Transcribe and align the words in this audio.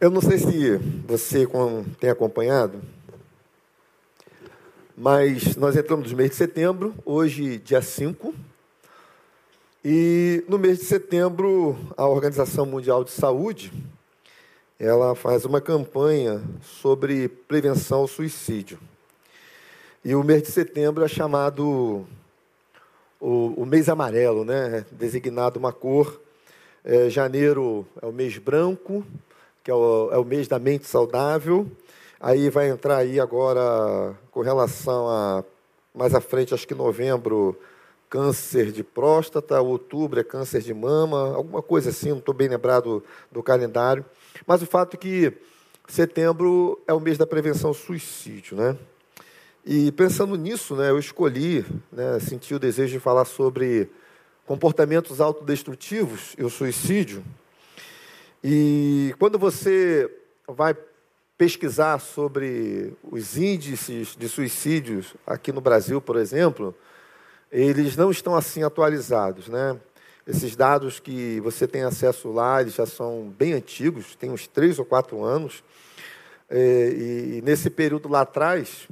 Eu 0.00 0.12
não 0.12 0.20
sei 0.20 0.38
se 0.38 0.76
você 1.08 1.44
tem 1.98 2.08
acompanhado, 2.08 2.80
mas 4.96 5.56
nós 5.56 5.76
entramos 5.76 6.12
no 6.12 6.16
mês 6.16 6.30
de 6.30 6.36
setembro, 6.36 6.94
hoje, 7.04 7.58
dia 7.58 7.82
5, 7.82 8.32
e 9.84 10.44
no 10.48 10.56
mês 10.56 10.78
de 10.78 10.84
setembro, 10.84 11.76
a 11.96 12.06
Organização 12.06 12.64
Mundial 12.64 13.02
de 13.02 13.10
Saúde, 13.10 13.72
ela 14.78 15.16
faz 15.16 15.44
uma 15.44 15.60
campanha 15.60 16.40
sobre 16.62 17.26
prevenção 17.26 17.98
ao 17.98 18.06
suicídio. 18.06 18.78
E 20.04 20.14
o 20.14 20.22
mês 20.22 20.44
de 20.44 20.52
setembro 20.52 21.04
é 21.04 21.08
chamado 21.08 22.06
o, 23.18 23.62
o 23.62 23.66
mês 23.66 23.88
amarelo, 23.88 24.44
né? 24.44 24.86
designado 24.92 25.58
uma 25.58 25.72
cor. 25.72 26.20
É, 26.84 27.10
janeiro 27.10 27.84
é 28.00 28.06
o 28.06 28.12
mês 28.12 28.38
branco, 28.38 29.04
que 29.68 29.70
é 29.70 29.74
o, 29.74 30.08
é 30.10 30.16
o 30.16 30.24
mês 30.24 30.48
da 30.48 30.58
mente 30.58 30.86
saudável. 30.86 31.70
Aí 32.18 32.48
vai 32.48 32.70
entrar 32.70 32.96
aí 32.96 33.20
agora, 33.20 34.18
com 34.30 34.40
relação 34.40 35.06
a 35.06 35.44
mais 35.94 36.14
à 36.14 36.22
frente, 36.22 36.54
acho 36.54 36.66
que 36.66 36.74
novembro, 36.74 37.54
câncer 38.08 38.72
de 38.72 38.82
próstata, 38.82 39.60
outubro 39.60 40.18
é 40.18 40.24
câncer 40.24 40.62
de 40.62 40.72
mama, 40.72 41.34
alguma 41.34 41.60
coisa 41.60 41.90
assim, 41.90 42.08
não 42.08 42.16
estou 42.16 42.34
bem 42.34 42.48
lembrado 42.48 43.04
do 43.30 43.42
calendário. 43.42 44.02
Mas 44.46 44.62
o 44.62 44.66
fato 44.66 44.94
é 44.94 44.96
que 44.96 45.34
setembro 45.86 46.80
é 46.86 46.94
o 46.94 47.00
mês 47.00 47.18
da 47.18 47.26
prevenção 47.26 47.68
ao 47.68 47.74
suicídio, 47.74 48.56
né? 48.56 48.74
E 49.66 49.92
pensando 49.92 50.34
nisso, 50.36 50.76
né, 50.76 50.88
eu 50.88 50.98
escolhi, 50.98 51.62
né, 51.92 52.18
senti 52.20 52.54
o 52.54 52.58
desejo 52.58 52.94
de 52.94 53.00
falar 53.00 53.26
sobre 53.26 53.90
comportamentos 54.46 55.20
autodestrutivos 55.20 56.34
e 56.38 56.42
o 56.42 56.48
suicídio. 56.48 57.22
E 58.42 59.14
quando 59.18 59.38
você 59.38 60.10
vai 60.46 60.76
pesquisar 61.36 61.98
sobre 61.98 62.94
os 63.02 63.36
índices 63.36 64.16
de 64.16 64.28
suicídios 64.28 65.14
aqui 65.26 65.52
no 65.52 65.60
Brasil, 65.60 66.00
por 66.00 66.16
exemplo, 66.16 66.74
eles 67.50 67.96
não 67.96 68.10
estão 68.10 68.34
assim 68.34 68.62
atualizados, 68.62 69.48
né? 69.48 69.78
Esses 70.26 70.54
dados 70.54 71.00
que 71.00 71.40
você 71.40 71.66
tem 71.66 71.82
acesso 71.82 72.30
lá, 72.30 72.60
eles 72.60 72.74
já 72.74 72.84
são 72.84 73.32
bem 73.38 73.54
antigos, 73.54 74.14
tem 74.14 74.30
uns 74.30 74.46
três 74.46 74.78
ou 74.78 74.84
quatro 74.84 75.24
anos. 75.24 75.64
É, 76.50 76.90
e 76.90 77.42
nesse 77.42 77.70
período 77.70 78.08
lá 78.08 78.20
atrás, 78.20 78.88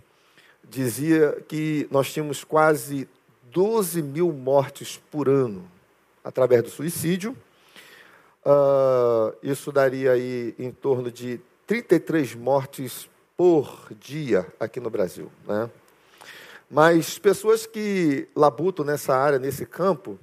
dizia 0.68 1.44
que 1.46 1.86
nós 1.90 2.10
tínhamos 2.10 2.42
quase 2.42 3.08
12 3.52 4.02
mil 4.02 4.32
mortes 4.32 5.00
por 5.10 5.28
ano 5.28 5.70
através 6.24 6.62
do 6.62 6.70
suicídio. 6.70 7.36
Uh, 8.46 9.36
isso 9.42 9.72
daria 9.72 10.12
aí 10.12 10.54
em 10.56 10.70
torno 10.70 11.10
de 11.10 11.40
33 11.66 12.36
mortes 12.36 13.10
por 13.36 13.88
dia 13.98 14.46
aqui 14.60 14.78
no 14.78 14.88
Brasil. 14.88 15.32
Né? 15.44 15.68
Mas 16.70 17.18
pessoas 17.18 17.66
que 17.66 18.28
labutam 18.36 18.84
nessa 18.84 19.16
área, 19.16 19.40
nesse 19.40 19.66
campo, 19.66 20.16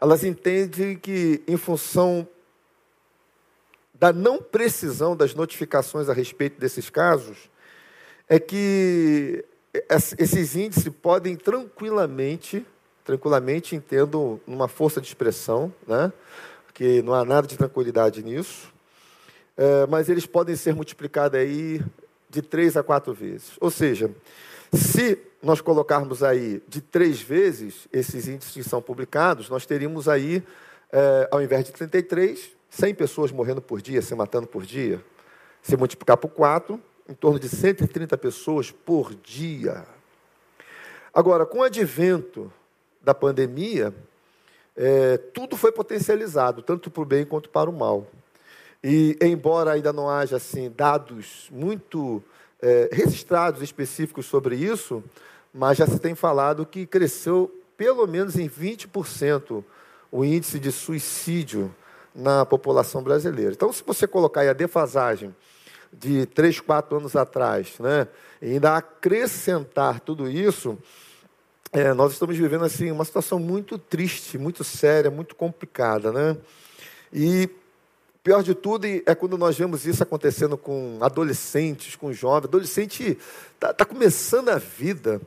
elas 0.00 0.24
entendem 0.24 0.96
que, 0.96 1.40
em 1.46 1.56
função 1.56 2.26
da 3.94 4.12
não 4.12 4.42
precisão 4.42 5.16
das 5.16 5.32
notificações 5.32 6.08
a 6.08 6.12
respeito 6.12 6.58
desses 6.58 6.90
casos, 6.90 7.48
é 8.28 8.40
que 8.40 9.44
esses 10.18 10.56
índices 10.56 10.92
podem 11.00 11.36
tranquilamente, 11.36 12.66
tranquilamente 13.04 13.76
entendo 13.76 14.40
uma 14.44 14.66
força 14.66 15.00
de 15.00 15.06
expressão, 15.06 15.72
né? 15.86 16.12
Que 16.78 17.02
não 17.02 17.12
há 17.12 17.24
nada 17.24 17.44
de 17.44 17.58
tranquilidade 17.58 18.22
nisso, 18.22 18.72
é, 19.56 19.84
mas 19.88 20.08
eles 20.08 20.26
podem 20.26 20.54
ser 20.54 20.76
multiplicados 20.76 21.36
aí 21.36 21.84
de 22.30 22.40
três 22.40 22.76
a 22.76 22.84
quatro 22.84 23.12
vezes. 23.12 23.54
Ou 23.60 23.68
seja, 23.68 24.14
se 24.72 25.18
nós 25.42 25.60
colocarmos 25.60 26.22
aí 26.22 26.62
de 26.68 26.80
três 26.80 27.20
vezes 27.20 27.88
esses 27.92 28.28
índices 28.28 28.54
que 28.54 28.62
são 28.62 28.80
publicados, 28.80 29.50
nós 29.50 29.66
teríamos 29.66 30.08
aí, 30.08 30.40
é, 30.92 31.28
ao 31.32 31.42
invés 31.42 31.64
de 31.64 31.72
33, 31.72 32.52
100 32.70 32.94
pessoas 32.94 33.32
morrendo 33.32 33.60
por 33.60 33.82
dia, 33.82 34.00
se 34.00 34.14
matando 34.14 34.46
por 34.46 34.64
dia. 34.64 35.04
Se 35.60 35.76
multiplicar 35.76 36.16
por 36.16 36.28
quatro, 36.28 36.80
em 37.08 37.14
torno 37.14 37.40
de 37.40 37.48
130 37.48 38.16
pessoas 38.16 38.70
por 38.70 39.16
dia. 39.16 39.84
Agora, 41.12 41.44
com 41.44 41.58
o 41.58 41.64
advento 41.64 42.52
da 43.02 43.12
pandemia, 43.12 43.92
é, 44.78 45.18
tudo 45.18 45.56
foi 45.56 45.72
potencializado, 45.72 46.62
tanto 46.62 46.88
para 46.88 47.02
o 47.02 47.04
bem 47.04 47.24
quanto 47.26 47.50
para 47.50 47.68
o 47.68 47.72
mal. 47.72 48.06
E, 48.82 49.18
embora 49.20 49.72
ainda 49.72 49.92
não 49.92 50.08
haja 50.08 50.36
assim, 50.36 50.72
dados 50.74 51.48
muito 51.50 52.22
é, 52.62 52.88
registrados 52.92 53.60
específicos 53.60 54.26
sobre 54.26 54.54
isso, 54.54 55.02
mas 55.52 55.78
já 55.78 55.86
se 55.86 55.98
tem 55.98 56.14
falado 56.14 56.64
que 56.64 56.86
cresceu 56.86 57.52
pelo 57.76 58.06
menos 58.06 58.36
em 58.36 58.48
20% 58.48 59.64
o 60.12 60.24
índice 60.24 60.60
de 60.60 60.70
suicídio 60.70 61.74
na 62.14 62.46
população 62.46 63.02
brasileira. 63.02 63.52
Então, 63.52 63.72
se 63.72 63.82
você 63.84 64.06
colocar 64.06 64.42
aí 64.42 64.48
a 64.48 64.52
defasagem 64.52 65.34
de 65.92 66.24
três, 66.26 66.60
quatro 66.60 66.98
anos 66.98 67.16
atrás, 67.16 67.74
né? 67.80 68.06
E 68.40 68.52
ainda 68.52 68.76
acrescentar 68.76 70.00
tudo 70.00 70.28
isso, 70.28 70.78
é, 71.72 71.92
nós 71.92 72.12
estamos 72.12 72.36
vivendo 72.36 72.64
assim 72.64 72.90
uma 72.90 73.04
situação 73.04 73.38
muito 73.38 73.78
triste, 73.78 74.38
muito 74.38 74.64
séria, 74.64 75.10
muito 75.10 75.34
complicada, 75.34 76.10
né? 76.10 76.36
E 77.12 77.48
pior 78.22 78.42
de 78.42 78.54
tudo 78.54 78.86
é 78.86 79.14
quando 79.14 79.36
nós 79.36 79.56
vemos 79.56 79.86
isso 79.86 80.02
acontecendo 80.02 80.56
com 80.56 80.98
adolescentes, 81.00 81.94
com 81.96 82.12
jovens. 82.12 82.48
Adolescente 82.48 83.18
está 83.54 83.72
tá 83.72 83.84
começando 83.84 84.48
a 84.48 84.58
vida. 84.58 85.20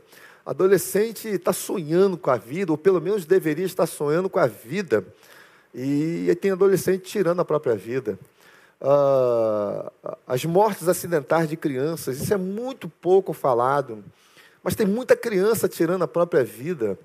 Adolescente 0.44 1.28
está 1.28 1.53
sonhando 1.53 2.18
com 2.18 2.31
a 2.31 2.38
vida, 2.38 2.72
ou 2.72 2.78
pelo 2.78 3.00
menos 3.00 3.25
deveria 3.25 3.66
estar 3.66 3.85
sonhando 3.85 4.29
com 4.29 4.40
a 4.40 4.47
vida. 4.47 5.06
E 5.73 6.35
tem 6.41 6.52
adolescente 6.52 7.03
tirando 7.03 7.40
a 7.40 7.46
própria 7.46 7.75
vida. 7.75 8.18
Ah, 8.81 9.91
as 10.25 10.44
mortes 10.44 10.88
acidentais 10.88 11.47
de 11.47 11.56
crianças, 11.56 12.19
isso 12.19 12.34
é 12.34 12.38
muito 12.38 12.90
pouco 12.90 13.31
falado. 13.31 14.03
Mas 14.63 14.75
tem 14.75 14.85
muita 14.85 15.16
criança 15.16 15.67
tirando 15.67 16.03
a 16.03 16.07
própria 16.07 16.44
vida. 16.44 16.97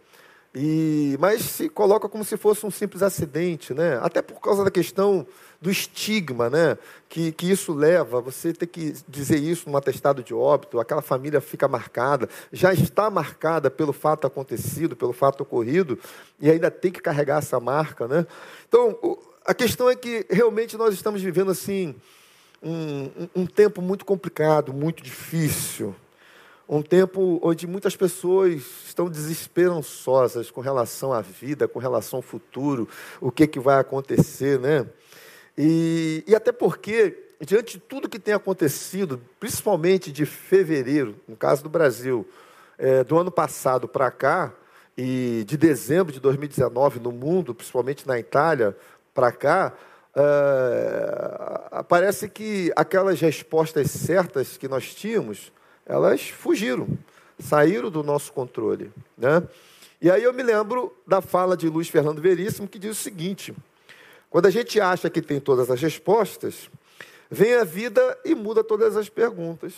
E, 0.58 1.16
mas 1.20 1.42
se 1.42 1.68
coloca 1.68 2.08
como 2.08 2.24
se 2.24 2.36
fosse 2.38 2.64
um 2.64 2.70
simples 2.70 3.02
acidente, 3.02 3.74
né? 3.74 3.98
Até 4.02 4.22
por 4.22 4.40
causa 4.40 4.64
da 4.64 4.70
questão 4.70 5.26
do 5.60 5.70
estigma, 5.70 6.48
né? 6.48 6.78
Que, 7.10 7.30
que 7.30 7.50
isso 7.50 7.74
leva, 7.74 8.22
você 8.22 8.54
ter 8.54 8.66
que 8.66 8.94
dizer 9.06 9.38
isso 9.38 9.68
num 9.68 9.76
atestado 9.76 10.22
de 10.22 10.32
óbito, 10.32 10.80
aquela 10.80 11.02
família 11.02 11.42
fica 11.42 11.68
marcada, 11.68 12.26
já 12.50 12.72
está 12.72 13.10
marcada 13.10 13.70
pelo 13.70 13.92
fato 13.92 14.26
acontecido, 14.26 14.96
pelo 14.96 15.12
fato 15.12 15.42
ocorrido, 15.42 15.98
e 16.40 16.50
ainda 16.50 16.70
tem 16.70 16.90
que 16.90 17.00
carregar 17.00 17.38
essa 17.38 17.60
marca, 17.60 18.08
né? 18.08 18.26
Então, 18.66 18.98
a 19.44 19.52
questão 19.52 19.90
é 19.90 19.94
que 19.94 20.24
realmente 20.30 20.76
nós 20.78 20.94
estamos 20.94 21.20
vivendo 21.20 21.50
assim 21.50 21.94
um, 22.62 23.04
um, 23.04 23.42
um 23.42 23.46
tempo 23.46 23.82
muito 23.82 24.06
complicado, 24.06 24.72
muito 24.72 25.02
difícil, 25.02 25.94
um 26.68 26.82
tempo 26.82 27.38
onde 27.42 27.66
muitas 27.66 27.94
pessoas 27.94 28.62
estão 28.86 29.08
desesperançosas 29.08 30.50
com 30.50 30.60
relação 30.60 31.12
à 31.12 31.20
vida, 31.20 31.68
com 31.68 31.78
relação 31.78 32.18
ao 32.18 32.22
futuro, 32.22 32.88
o 33.20 33.30
que, 33.30 33.46
que 33.46 33.60
vai 33.60 33.78
acontecer, 33.78 34.58
né? 34.58 34.86
E, 35.56 36.24
e 36.26 36.34
até 36.34 36.52
porque, 36.52 37.16
diante 37.40 37.74
de 37.74 37.78
tudo 37.78 38.08
que 38.08 38.18
tem 38.18 38.34
acontecido, 38.34 39.20
principalmente 39.38 40.10
de 40.10 40.26
fevereiro, 40.26 41.16
no 41.26 41.36
caso 41.36 41.62
do 41.62 41.68
Brasil, 41.68 42.26
é, 42.76 43.04
do 43.04 43.16
ano 43.16 43.30
passado 43.30 43.86
para 43.86 44.10
cá, 44.10 44.52
e 44.98 45.44
de 45.46 45.56
dezembro 45.56 46.12
de 46.12 46.18
2019 46.20 47.00
no 47.00 47.12
mundo, 47.12 47.54
principalmente 47.54 48.06
na 48.06 48.18
Itália, 48.18 48.74
para 49.14 49.30
cá, 49.30 49.74
é, 50.14 51.82
parece 51.86 52.28
que 52.28 52.72
aquelas 52.74 53.20
respostas 53.20 53.90
certas 53.90 54.56
que 54.56 54.66
nós 54.66 54.94
tínhamos 54.94 55.52
elas 55.86 56.28
fugiram, 56.28 56.88
saíram 57.38 57.90
do 57.90 58.02
nosso 58.02 58.32
controle. 58.32 58.92
Né? 59.16 59.42
E 60.00 60.10
aí 60.10 60.22
eu 60.22 60.32
me 60.32 60.42
lembro 60.42 60.94
da 61.06 61.22
fala 61.22 61.56
de 61.56 61.68
Luiz 61.68 61.88
Fernando 61.88 62.20
Veríssimo, 62.20 62.68
que 62.68 62.78
diz 62.78 62.98
o 62.98 63.02
seguinte: 63.02 63.54
quando 64.28 64.46
a 64.46 64.50
gente 64.50 64.80
acha 64.80 65.08
que 65.08 65.22
tem 65.22 65.40
todas 65.40 65.70
as 65.70 65.80
respostas, 65.80 66.68
vem 67.30 67.54
a 67.54 67.64
vida 67.64 68.18
e 68.24 68.34
muda 68.34 68.62
todas 68.64 68.96
as 68.96 69.08
perguntas. 69.08 69.72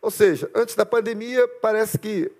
Ou 0.00 0.10
seja, 0.10 0.50
antes 0.54 0.74
da 0.74 0.84
pandemia, 0.84 1.46
parece 1.60 1.96
que, 1.96 2.30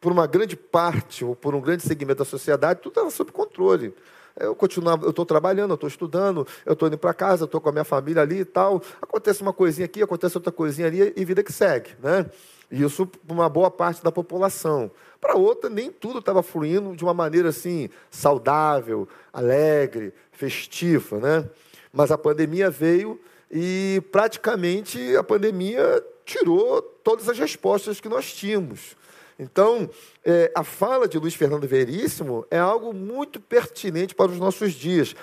por 0.00 0.12
uma 0.12 0.28
grande 0.28 0.56
parte, 0.56 1.24
ou 1.24 1.34
por 1.34 1.54
um 1.54 1.60
grande 1.60 1.82
segmento 1.82 2.20
da 2.20 2.24
sociedade, 2.24 2.80
tudo 2.80 2.92
estava 2.92 3.10
sob 3.10 3.32
controle. 3.32 3.92
Eu 4.38 4.54
continuava, 4.54 5.04
eu 5.04 5.10
estou 5.10 5.26
trabalhando, 5.26 5.70
eu 5.70 5.74
estou 5.74 5.88
estudando, 5.88 6.46
eu 6.64 6.72
estou 6.72 6.88
indo 6.88 6.98
para 6.98 7.12
casa, 7.12 7.44
estou 7.44 7.60
com 7.60 7.68
a 7.68 7.72
minha 7.72 7.84
família 7.84 8.22
ali 8.22 8.40
e 8.40 8.44
tal. 8.44 8.82
Acontece 9.00 9.42
uma 9.42 9.52
coisinha 9.52 9.84
aqui, 9.84 10.02
acontece 10.02 10.36
outra 10.36 10.52
coisinha 10.52 10.86
ali 10.86 11.12
e 11.16 11.24
vida 11.24 11.42
que 11.42 11.52
segue, 11.52 11.90
né? 12.02 12.26
Isso 12.70 13.06
para 13.06 13.34
uma 13.34 13.48
boa 13.48 13.70
parte 13.70 14.02
da 14.02 14.12
população. 14.12 14.90
Para 15.20 15.34
outra, 15.34 15.68
nem 15.68 15.90
tudo 15.90 16.20
estava 16.20 16.42
fluindo 16.42 16.94
de 16.94 17.02
uma 17.02 17.12
maneira 17.12 17.48
assim 17.48 17.90
saudável, 18.10 19.08
alegre, 19.32 20.14
festiva, 20.30 21.18
né? 21.18 21.48
Mas 21.92 22.12
a 22.12 22.16
pandemia 22.16 22.70
veio 22.70 23.20
e 23.50 24.00
praticamente 24.12 25.16
a 25.16 25.24
pandemia 25.24 26.02
tirou 26.24 26.80
todas 26.80 27.28
as 27.28 27.38
respostas 27.38 28.00
que 28.00 28.08
nós 28.08 28.32
tínhamos. 28.32 28.96
Então, 29.40 29.88
é, 30.22 30.52
a 30.54 30.62
fala 30.62 31.08
de 31.08 31.18
Luiz 31.18 31.34
Fernando 31.34 31.66
Veríssimo 31.66 32.46
é 32.50 32.58
algo 32.58 32.92
muito 32.92 33.40
pertinente 33.40 34.14
para 34.14 34.30
os 34.30 34.36
nossos 34.36 34.74
dias. 34.74 35.16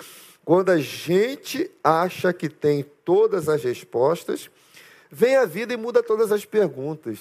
Quando 0.44 0.70
a 0.70 0.78
gente 0.78 1.70
acha 1.84 2.32
que 2.32 2.48
tem 2.48 2.84
todas 3.04 3.48
as 3.48 3.62
respostas, 3.62 4.50
vem 5.08 5.36
a 5.36 5.44
vida 5.44 5.72
e 5.72 5.76
muda 5.76 6.02
todas 6.02 6.32
as 6.32 6.44
perguntas. 6.44 7.20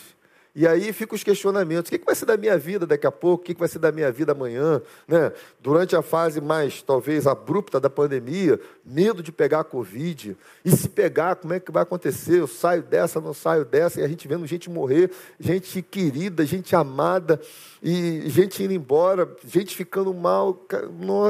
E 0.57 0.68
aí 0.68 0.92
ficam 0.92 1.15
os 1.15 1.24
questionamentos: 1.24 1.88
o 1.88 1.92
que 1.92 2.04
vai 2.04 2.15
ser 2.15 2.25
da 2.25 2.36
minha 2.36 2.57
vida 2.57 2.88
daqui 2.88 3.06
a 3.06 3.12
pouco? 3.12 3.44
O 3.44 3.45
que 3.45 3.54
vai 3.54 3.68
ser 3.68 3.77
da 3.77 3.92
minha 3.92 4.12
vida 4.12 4.31
amanhã? 4.31 4.81
Né? 5.07 5.31
Durante 5.62 5.95
a 5.95 6.01
fase 6.01 6.42
mais, 6.42 6.81
talvez, 6.81 7.27
abrupta 7.27 7.80
da 7.80 7.92
pandemia, 7.92 8.59
medo 8.83 9.21
de 9.21 9.31
pegar 9.31 9.59
a 9.59 9.63
Covid. 9.63 10.36
E 10.65 10.71
se 10.71 10.89
pegar, 10.89 11.36
como 11.36 11.54
é 11.54 11.59
que 11.59 11.71
vai 11.71 11.83
acontecer? 11.83 12.39
Eu 12.39 12.48
saio 12.48 12.81
dessa, 12.81 13.21
não 13.21 13.36
saio 13.36 13.65
dessa, 13.65 14.01
e 14.01 14.04
a 14.04 14.07
gente 14.07 14.27
vendo 14.27 14.48
gente 14.48 14.68
morrer, 14.68 15.12
gente 15.39 15.80
querida, 15.83 16.44
gente 16.44 16.75
amada, 16.75 17.39
e 17.83 18.24
gente 18.25 18.63
indo 18.63 18.74
embora, 18.74 19.30
gente 19.45 19.75
ficando 19.75 20.12
mal. 20.12 20.65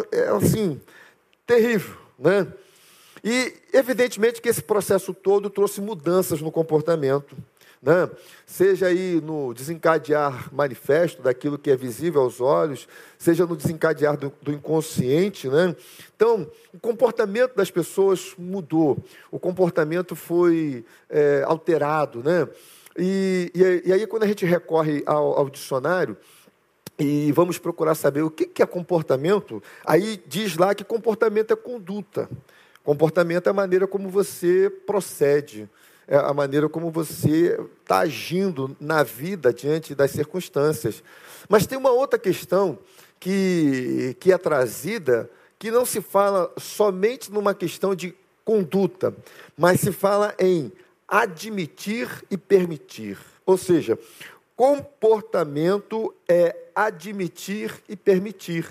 É 0.10 0.30
assim, 0.30 0.80
terrível, 1.46 1.98
né? 2.18 2.48
E, 3.22 3.54
evidentemente, 3.74 4.42
que 4.42 4.48
esse 4.48 4.64
processo 4.64 5.14
todo 5.14 5.50
trouxe 5.50 5.82
mudanças 5.82 6.40
no 6.40 6.50
comportamento 6.50 7.36
né? 7.82 8.10
seja 8.46 8.88
aí 8.88 9.22
no 9.22 9.54
desencadear 9.54 10.54
manifesto 10.54 11.22
daquilo 11.22 11.58
que 11.58 11.72
é 11.72 11.76
visível 11.76 12.22
aos 12.22 12.42
olhos, 12.42 12.88
seja 13.18 13.46
no 13.46 13.56
desencadear 13.56 14.18
do, 14.18 14.32
do 14.42 14.52
inconsciente. 14.52 15.48
Né? 15.48 15.76
Então, 16.16 16.50
o 16.74 16.80
comportamento 16.80 17.56
das 17.56 17.70
pessoas 17.70 18.34
mudou, 18.38 18.98
o 19.32 19.40
comportamento 19.40 20.16
foi 20.16 20.86
é, 21.10 21.44
alterado. 21.46 22.24
Né? 22.24 22.48
E, 22.98 23.52
e, 23.86 23.94
aí, 23.94 24.08
quando 24.08 24.24
a 24.24 24.28
gente 24.28 24.46
recorre 24.46 25.04
ao, 25.06 25.40
ao 25.40 25.50
dicionário, 25.50 26.18
e 27.00 27.32
vamos 27.32 27.60
procurar 27.60 27.94
saber 27.94 28.24
o 28.24 28.32
que 28.32 28.60
é 28.60 28.66
comportamento, 28.66 29.62
aí 29.86 30.20
diz 30.26 30.58
lá 30.58 30.74
que 30.74 30.84
comportamento 30.84 31.54
é 31.54 31.56
conduta. 31.56 32.28
Comportamento 32.84 33.46
é 33.46 33.50
a 33.52 33.54
maneira 33.54 33.86
como 33.86 34.10
você 34.10 34.68
procede 34.88 35.70
a 36.08 36.34
maneira 36.34 36.70
como 36.70 36.90
você 36.90 37.60
está 37.82 38.00
agindo 38.00 38.76
na 38.80 39.04
vida 39.04 39.54
diante 39.54 39.94
das 39.94 40.12
circunstâncias. 40.12 41.04
Mas 41.50 41.68
tem 41.68 41.78
uma 41.78 41.92
outra 41.92 42.18
questão 42.18 42.80
que, 43.20 44.16
que 44.20 44.32
é 44.32 44.38
trazida, 44.38 45.30
que 45.60 45.70
não 45.72 45.86
se 45.86 46.02
fala 46.02 46.52
somente 46.58 47.32
numa 47.32 47.54
questão 47.54 47.94
de 47.94 48.16
conduta, 48.46 49.14
mas 49.58 49.82
se 49.82 49.92
fala 49.92 50.34
em 50.40 50.72
admitir 51.08 52.10
e 52.30 52.38
permitir. 52.38 53.18
Ou 53.46 53.58
seja, 53.58 54.00
comportamento 54.56 56.14
é 56.28 56.56
admitir 56.74 57.74
e 57.90 57.96
permitir. 57.96 58.68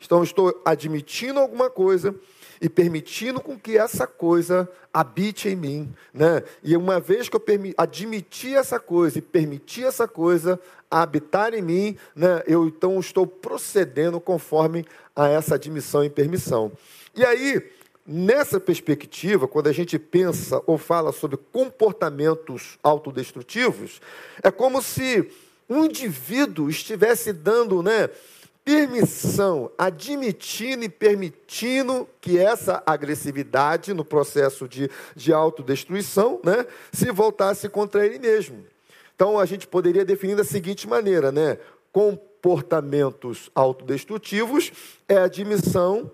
Então, 0.00 0.22
estou 0.22 0.60
admitindo 0.64 1.40
alguma 1.40 1.70
coisa 1.70 2.14
e 2.60 2.68
permitindo 2.68 3.40
com 3.40 3.58
que 3.58 3.76
essa 3.76 4.06
coisa 4.06 4.68
habite 4.92 5.48
em 5.48 5.56
mim. 5.56 5.94
Né? 6.12 6.42
E 6.62 6.76
uma 6.76 6.98
vez 6.98 7.28
que 7.28 7.36
eu 7.36 7.44
admiti 7.76 8.54
essa 8.54 8.80
coisa 8.80 9.18
e 9.18 9.22
permiti 9.22 9.84
essa 9.84 10.08
coisa 10.08 10.58
habitar 10.90 11.52
em 11.54 11.62
mim, 11.62 11.96
né, 12.14 12.42
eu 12.46 12.66
então 12.66 12.98
estou 13.00 13.26
procedendo 13.26 14.20
conforme 14.20 14.86
a 15.14 15.28
essa 15.28 15.56
admissão 15.56 16.04
e 16.04 16.10
permissão. 16.10 16.72
E 17.14 17.24
aí, 17.24 17.62
nessa 18.06 18.60
perspectiva, 18.60 19.48
quando 19.48 19.66
a 19.66 19.72
gente 19.72 19.98
pensa 19.98 20.62
ou 20.66 20.78
fala 20.78 21.12
sobre 21.12 21.36
comportamentos 21.36 22.78
autodestrutivos, 22.82 24.00
é 24.42 24.50
como 24.50 24.80
se 24.80 25.28
um 25.68 25.84
indivíduo 25.84 26.70
estivesse 26.70 27.32
dando, 27.32 27.82
né, 27.82 28.08
permissão, 28.66 29.70
admitindo 29.78 30.84
e 30.84 30.88
permitindo 30.88 32.08
que 32.20 32.36
essa 32.36 32.82
agressividade 32.84 33.94
no 33.94 34.04
processo 34.04 34.66
de, 34.66 34.90
de 35.14 35.32
autodestruição 35.32 36.40
né, 36.42 36.66
se 36.90 37.12
voltasse 37.12 37.68
contra 37.68 38.04
ele 38.04 38.18
mesmo. 38.18 38.66
Então 39.14 39.38
a 39.38 39.46
gente 39.46 39.68
poderia 39.68 40.04
definir 40.04 40.34
da 40.34 40.42
seguinte 40.42 40.88
maneira, 40.88 41.30
né? 41.30 41.58
Comportamentos 41.92 43.52
autodestrutivos 43.54 44.72
é 45.08 45.16
admissão 45.16 46.10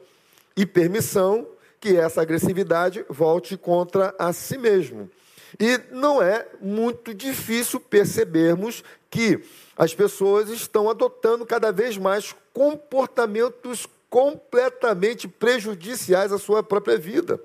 e 0.55 0.67
permissão 0.67 1.49
que 1.81 1.97
essa 1.97 2.21
agressividade 2.21 3.03
volte 3.09 3.57
contra 3.57 4.15
a 4.19 4.31
si 4.31 4.59
mesmo. 4.59 5.11
E 5.59 5.81
não 5.91 6.23
é 6.23 6.47
muito 6.61 7.15
difícil 7.15 7.81
percebermos 7.81 8.85
que 9.11 9.43
as 9.83 9.93
pessoas 9.93 10.49
estão 10.49 10.89
adotando 10.89 11.45
cada 11.45 11.73
vez 11.73 11.99
mais 11.99 12.33
comportamentos 12.55 13.89
completamente 14.09 15.27
prejudiciais 15.27 16.31
à 16.31 16.39
sua 16.39 16.63
própria 16.63 16.97
vida. 16.97 17.41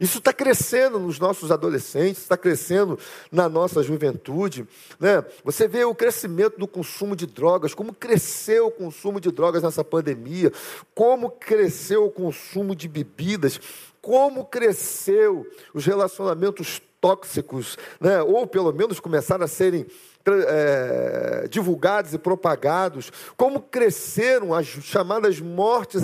Isso 0.00 0.18
está 0.18 0.32
crescendo 0.32 0.98
nos 0.98 1.20
nossos 1.20 1.52
adolescentes, 1.52 2.22
está 2.22 2.36
crescendo 2.36 2.98
na 3.30 3.48
nossa 3.48 3.84
juventude. 3.84 4.66
Né? 4.98 5.24
Você 5.44 5.68
vê 5.68 5.84
o 5.84 5.94
crescimento 5.94 6.58
do 6.58 6.66
consumo 6.66 7.14
de 7.14 7.24
drogas, 7.24 7.72
como 7.72 7.94
cresceu 7.94 8.66
o 8.66 8.72
consumo 8.72 9.20
de 9.20 9.30
drogas 9.30 9.62
nessa 9.62 9.84
pandemia, 9.84 10.52
como 10.92 11.30
cresceu 11.30 12.04
o 12.04 12.10
consumo 12.10 12.74
de 12.74 12.88
bebidas, 12.88 13.60
como 14.02 14.44
cresceu 14.44 15.48
os 15.72 15.86
relacionamentos 15.86 16.82
tóxicos, 17.00 17.78
né? 18.00 18.20
ou 18.22 18.44
pelo 18.44 18.72
menos 18.72 18.98
começaram 18.98 19.44
a 19.44 19.48
serem 19.48 19.86
é, 20.26 21.46
divulgados 21.48 22.14
e 22.14 22.18
propagados, 22.18 23.10
como 23.36 23.60
cresceram 23.60 24.54
as 24.54 24.66
chamadas 24.66 25.40
mortes 25.40 26.02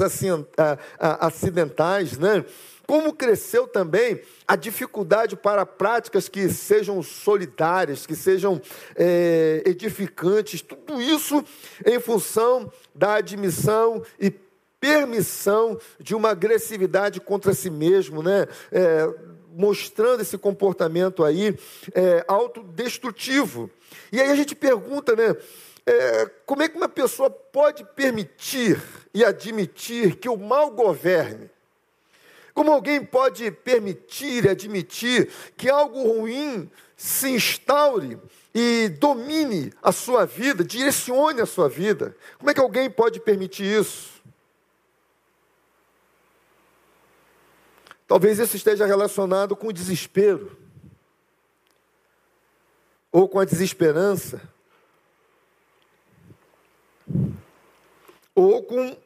acidentais, 0.99 2.19
né? 2.19 2.45
como 2.91 3.13
cresceu 3.13 3.69
também 3.69 4.21
a 4.49 4.57
dificuldade 4.57 5.37
para 5.37 5.65
práticas 5.65 6.29
que 6.29 6.49
sejam 6.49 7.01
solidárias, 7.05 8.05
que 8.05 8.17
sejam 8.17 8.61
é, 8.97 9.63
edificantes, 9.65 10.61
tudo 10.61 11.01
isso 11.01 11.45
em 11.87 12.01
função 12.01 12.69
da 12.93 13.15
admissão 13.15 14.03
e 14.19 14.33
permissão 14.81 15.79
de 16.01 16.17
uma 16.17 16.31
agressividade 16.31 17.21
contra 17.21 17.55
si 17.55 17.71
mesmo, 17.71 18.25
né? 18.25 18.49
É, 18.73 19.09
mostrando 19.53 20.23
esse 20.23 20.37
comportamento 20.37 21.23
aí 21.23 21.57
é, 21.95 22.25
autodestrutivo. 22.27 23.71
E 24.13 24.21
aí 24.21 24.31
a 24.31 24.35
gente 24.35 24.55
pergunta, 24.55 25.15
né? 25.15 25.37
É, 25.87 26.27
como 26.47 26.63
é 26.63 26.69
que 26.69 26.77
uma 26.77 26.89
pessoa 26.89 27.31
pode 27.31 27.85
permitir 27.85 28.81
e 29.15 29.25
admitir 29.25 30.17
que 30.17 30.29
o 30.29 30.37
mal 30.37 30.71
governe? 30.71 31.51
Como 32.53 32.71
alguém 32.71 33.05
pode 33.05 33.51
permitir 33.51 34.45
e 34.45 34.49
admitir 34.49 35.31
que 35.57 35.71
algo 35.71 36.03
ruim 36.03 36.71
se 36.97 37.31
instaure 37.31 38.19
e 38.55 38.89
domine 38.89 39.73
a 39.83 39.93
sua 39.93 40.27
vida, 40.27 40.63
direcione 40.65 41.41
a 41.41 41.47
sua 41.47 41.69
vida? 41.69 42.17
Como 42.39 42.51
é 42.51 42.55
que 42.55 42.61
alguém 42.61 42.91
pode 42.91 43.21
permitir 43.21 43.65
isso? 43.65 44.21
Talvez 48.07 48.41
isso 48.41 48.57
esteja 48.57 48.85
relacionado 48.87 49.55
com 49.55 49.69
o 49.69 49.73
desespero, 49.73 50.60
ou 53.13 53.29
com 53.29 53.39
a 53.39 53.45
desesperança, 53.45 54.41
ou 58.35 58.63
com 58.63 58.97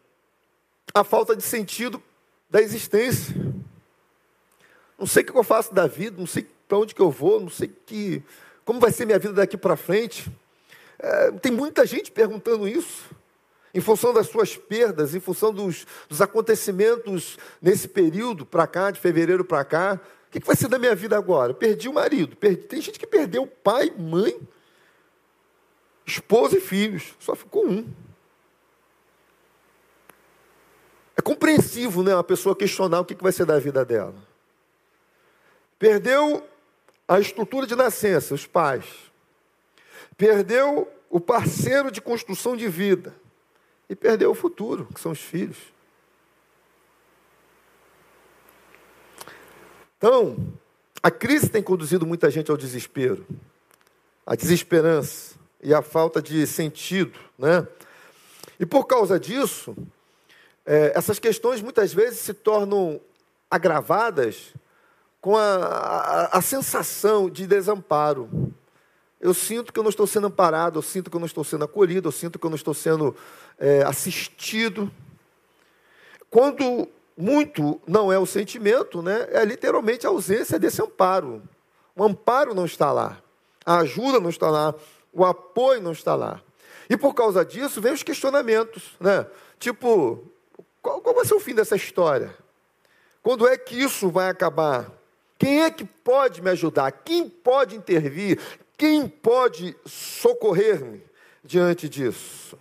a 0.92 1.02
falta 1.02 1.34
de 1.34 1.42
sentido 1.42 2.02
da 2.48 2.60
existência. 2.60 3.34
Não 4.98 5.06
sei 5.06 5.22
o 5.22 5.26
que 5.26 5.36
eu 5.36 5.42
faço 5.42 5.74
da 5.74 5.86
vida, 5.86 6.16
não 6.18 6.26
sei 6.26 6.46
para 6.68 6.78
onde 6.78 6.94
que 6.94 7.00
eu 7.00 7.10
vou, 7.10 7.40
não 7.40 7.50
sei 7.50 7.68
que, 7.68 8.22
como 8.64 8.78
vai 8.78 8.92
ser 8.92 9.04
minha 9.06 9.18
vida 9.18 9.34
daqui 9.34 9.56
para 9.56 9.76
frente. 9.76 10.30
É, 10.98 11.32
tem 11.32 11.50
muita 11.50 11.84
gente 11.84 12.12
perguntando 12.12 12.68
isso 12.68 13.10
em 13.74 13.80
função 13.80 14.12
das 14.14 14.28
suas 14.28 14.56
perdas, 14.56 15.14
em 15.14 15.20
função 15.20 15.52
dos, 15.52 15.84
dos 16.08 16.20
acontecimentos 16.20 17.36
nesse 17.60 17.88
período 17.88 18.46
para 18.46 18.68
cá, 18.68 18.92
de 18.92 19.00
fevereiro 19.00 19.44
para 19.44 19.64
cá. 19.64 20.00
Que, 20.34 20.40
que, 20.40 20.46
vai 20.48 20.56
ser 20.56 20.66
da 20.66 20.80
minha 20.80 20.96
vida 20.96 21.16
agora? 21.16 21.54
perdi 21.54 21.88
o 21.88 21.92
marido. 21.92 22.34
Perdi. 22.34 22.64
Tem 22.64 22.80
gente 22.80 22.98
que 22.98 23.06
perdeu 23.06 23.46
pai, 23.46 23.92
mãe, 23.96 24.36
esposa 26.04 26.58
e 26.58 26.60
filhos. 26.60 27.14
Só 27.20 27.36
ficou 27.36 27.64
um. 27.64 27.88
É 31.16 31.22
compreensivo 31.22 32.02
né, 32.02 32.16
uma 32.16 32.24
pessoa 32.24 32.56
questionar 32.56 32.98
o 32.98 33.04
que, 33.04 33.14
que 33.14 33.22
vai 33.22 33.30
ser 33.30 33.46
da 33.46 33.60
vida 33.60 33.84
dela. 33.84 34.16
Perdeu 35.78 36.44
a 37.06 37.20
estrutura 37.20 37.64
de 37.64 37.76
nascença, 37.76 38.34
os 38.34 38.44
pais. 38.44 38.86
Perdeu 40.16 40.92
o 41.08 41.20
parceiro 41.20 41.92
de 41.92 42.00
construção 42.00 42.56
de 42.56 42.66
vida 42.66 43.14
e 43.88 43.94
perdeu 43.94 44.32
o 44.32 44.34
futuro, 44.34 44.88
que 44.92 45.00
são 45.00 45.12
os 45.12 45.20
filhos. 45.20 45.72
Então, 50.04 50.36
A 51.02 51.10
crise 51.10 51.48
tem 51.48 51.62
conduzido 51.62 52.04
muita 52.04 52.30
gente 52.30 52.50
ao 52.50 52.58
desespero, 52.58 53.26
à 54.26 54.34
desesperança 54.34 55.34
e 55.62 55.72
à 55.72 55.80
falta 55.80 56.20
de 56.20 56.46
sentido, 56.46 57.18
né? 57.38 57.66
E 58.60 58.66
por 58.66 58.84
causa 58.84 59.18
disso, 59.18 59.74
é, 60.66 60.92
essas 60.94 61.18
questões 61.18 61.62
muitas 61.62 61.94
vezes 61.94 62.20
se 62.20 62.34
tornam 62.34 63.00
agravadas 63.50 64.52
com 65.22 65.38
a, 65.38 65.56
a, 65.56 66.38
a, 66.38 66.42
sensação 66.42 67.30
de 67.30 67.46
desamparo. 67.46 68.28
Eu 69.18 69.32
sinto 69.32 69.72
que 69.72 69.78
eu 69.78 69.82
não 69.82 69.90
estou 69.90 70.06
sendo 70.06 70.26
amparado, 70.26 70.78
eu 70.78 70.82
sinto 70.82 71.10
que 71.10 71.16
eu 71.16 71.20
não 71.20 71.26
estou 71.26 71.44
sendo 71.44 71.64
acolhido, 71.64 72.08
eu 72.08 72.12
sinto 72.12 72.38
que 72.38 72.44
eu 72.44 72.50
não 72.50 72.56
estou 72.56 72.74
sendo 72.74 73.16
é, 73.58 73.82
assistido. 73.84 74.90
Quando 76.28 76.88
muito 77.16 77.80
não 77.86 78.12
é 78.12 78.18
o 78.18 78.26
sentimento, 78.26 79.00
né, 79.02 79.28
é 79.30 79.44
literalmente 79.44 80.06
a 80.06 80.10
ausência 80.10 80.58
desse 80.58 80.82
amparo. 80.82 81.42
O 81.96 82.02
amparo 82.02 82.54
não 82.54 82.64
está 82.64 82.90
lá, 82.92 83.18
a 83.64 83.78
ajuda 83.78 84.20
não 84.20 84.30
está 84.30 84.50
lá, 84.50 84.74
o 85.12 85.24
apoio 85.24 85.80
não 85.80 85.92
está 85.92 86.14
lá. 86.14 86.40
E 86.88 86.96
por 86.96 87.14
causa 87.14 87.44
disso, 87.44 87.80
vem 87.80 87.92
os 87.92 88.02
questionamentos, 88.02 88.94
né? 89.00 89.26
Tipo, 89.58 90.22
qual, 90.82 91.00
qual 91.00 91.14
vai 91.14 91.24
ser 91.24 91.34
o 91.34 91.40
fim 91.40 91.54
dessa 91.54 91.76
história? 91.76 92.34
Quando 93.22 93.48
é 93.48 93.56
que 93.56 93.80
isso 93.80 94.10
vai 94.10 94.28
acabar? 94.28 94.90
Quem 95.38 95.62
é 95.62 95.70
que 95.70 95.84
pode 95.84 96.42
me 96.42 96.50
ajudar? 96.50 96.92
Quem 96.92 97.28
pode 97.28 97.74
intervir? 97.74 98.38
Quem 98.76 99.08
pode 99.08 99.76
socorrer-me 99.86 101.02
diante 101.42 101.88
disso? 101.88 102.58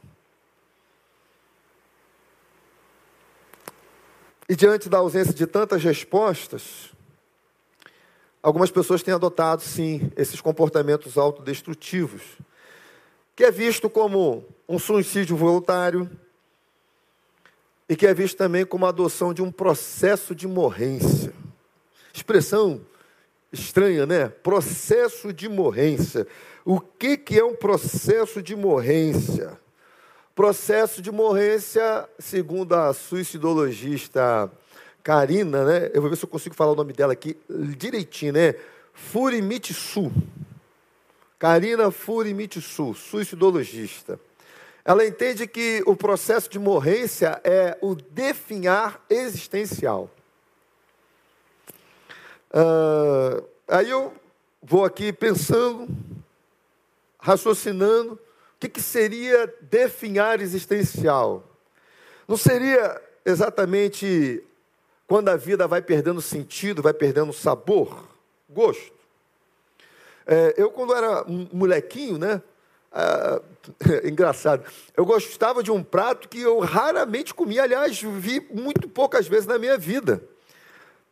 E 4.47 4.55
diante 4.55 4.89
da 4.89 4.97
ausência 4.97 5.33
de 5.33 5.47
tantas 5.47 5.83
respostas, 5.83 6.91
algumas 8.41 8.69
pessoas 8.69 9.01
têm 9.01 9.13
adotado, 9.13 9.61
sim, 9.61 10.11
esses 10.17 10.41
comportamentos 10.41 11.17
autodestrutivos, 11.17 12.21
que 13.35 13.45
é 13.45 13.51
visto 13.51 13.89
como 13.89 14.43
um 14.67 14.77
suicídio 14.77 15.35
voluntário 15.35 16.09
e 17.87 17.95
que 17.95 18.05
é 18.05 18.13
visto 18.13 18.37
também 18.37 18.65
como 18.65 18.85
a 18.85 18.89
adoção 18.89 19.33
de 19.33 19.41
um 19.41 19.51
processo 19.51 20.35
de 20.35 20.47
morrência. 20.47 21.33
Expressão 22.13 22.81
estranha, 23.51 24.05
né? 24.05 24.27
Processo 24.27 25.31
de 25.31 25.47
morrência. 25.47 26.27
O 26.65 26.79
que, 26.79 27.17
que 27.17 27.39
é 27.39 27.43
um 27.43 27.55
processo 27.55 28.41
de 28.41 28.55
morrência? 28.55 29.59
Processo 30.35 30.99
de 30.99 31.11
morrência, 31.11 32.09
segundo 32.17 32.73
a 32.73 32.91
suicidologista 32.91 34.51
Karina, 35.03 35.63
né? 35.63 35.91
Eu 35.93 36.01
vou 36.01 36.09
ver 36.09 36.15
se 36.15 36.25
eu 36.25 36.29
consigo 36.29 36.55
falar 36.55 36.71
o 36.71 36.75
nome 36.75 36.91
dela 36.91 37.13
aqui 37.13 37.37
direitinho, 37.77 38.33
né? 38.33 38.55
Furimitsu. 38.95 40.11
Karina 41.37 41.91
Furimitsu, 41.91 42.95
suicidologista. 42.95 44.19
Ela 44.83 45.05
entende 45.05 45.45
que 45.45 45.83
o 45.85 45.95
processo 45.95 46.49
de 46.49 46.57
morrência 46.57 47.39
é 47.43 47.77
o 47.79 47.93
definhar 47.93 49.05
existencial. 49.11 50.09
Uh, 52.49 53.47
aí 53.67 53.87
eu 53.87 54.11
vou 54.63 54.83
aqui 54.83 55.13
pensando, 55.13 55.87
raciocinando, 57.19 58.19
que, 58.63 58.69
que 58.69 58.81
seria 58.81 59.53
definhar 59.61 60.39
existencial? 60.39 61.43
Não 62.27 62.37
seria 62.37 63.01
exatamente 63.25 64.41
quando 65.07 65.29
a 65.29 65.35
vida 65.35 65.67
vai 65.67 65.81
perdendo 65.81 66.21
sentido, 66.21 66.81
vai 66.81 66.93
perdendo 66.93 67.33
sabor, 67.33 68.07
gosto? 68.49 68.93
É, 70.25 70.53
eu, 70.57 70.71
quando 70.71 70.95
era 70.95 71.29
um 71.29 71.47
molequinho, 71.51 72.17
né? 72.17 72.41
Ah, 72.91 73.41
engraçado. 74.05 74.63
Eu 74.95 75.05
gostava 75.05 75.61
de 75.61 75.71
um 75.71 75.83
prato 75.83 76.29
que 76.29 76.39
eu 76.39 76.59
raramente 76.59 77.33
comia, 77.33 77.63
aliás, 77.63 78.01
vi 78.01 78.47
muito 78.49 78.87
poucas 78.87 79.27
vezes 79.27 79.45
na 79.45 79.57
minha 79.57 79.77
vida. 79.77 80.23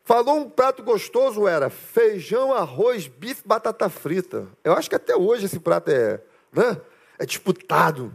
Falou 0.05 0.37
um 0.37 0.49
prato 0.49 0.81
gostoso, 0.81 1.47
era 1.47 1.69
feijão, 1.69 2.53
arroz, 2.53 3.07
bife, 3.07 3.43
batata 3.45 3.89
frita. 3.89 4.47
Eu 4.63 4.73
acho 4.73 4.89
que 4.89 4.95
até 4.95 5.15
hoje 5.15 5.45
esse 5.45 5.59
prato 5.59 5.89
é. 5.89 6.21
Né? 6.53 6.77
É 7.21 7.25
disputado. 7.25 8.11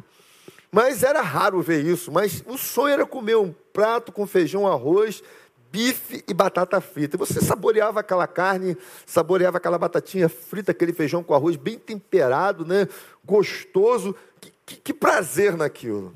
Mas 0.70 1.04
era 1.04 1.22
raro 1.22 1.62
ver 1.62 1.84
isso. 1.84 2.10
Mas 2.10 2.42
o 2.44 2.58
sonho 2.58 2.92
era 2.92 3.06
comer 3.06 3.36
um 3.36 3.54
prato 3.72 4.10
com 4.10 4.26
feijão, 4.26 4.66
arroz, 4.66 5.22
bife 5.70 6.24
e 6.26 6.34
batata 6.34 6.80
frita. 6.80 7.16
Você 7.16 7.40
saboreava 7.40 8.00
aquela 8.00 8.26
carne, 8.26 8.76
saboreava 9.06 9.58
aquela 9.58 9.78
batatinha 9.78 10.28
frita, 10.28 10.72
aquele 10.72 10.92
feijão 10.92 11.22
com 11.22 11.34
arroz 11.34 11.54
bem 11.54 11.78
temperado, 11.78 12.66
né? 12.66 12.88
gostoso. 13.24 14.14
Que, 14.40 14.52
que, 14.66 14.76
que 14.76 14.92
prazer 14.92 15.56
naquilo. 15.56 16.12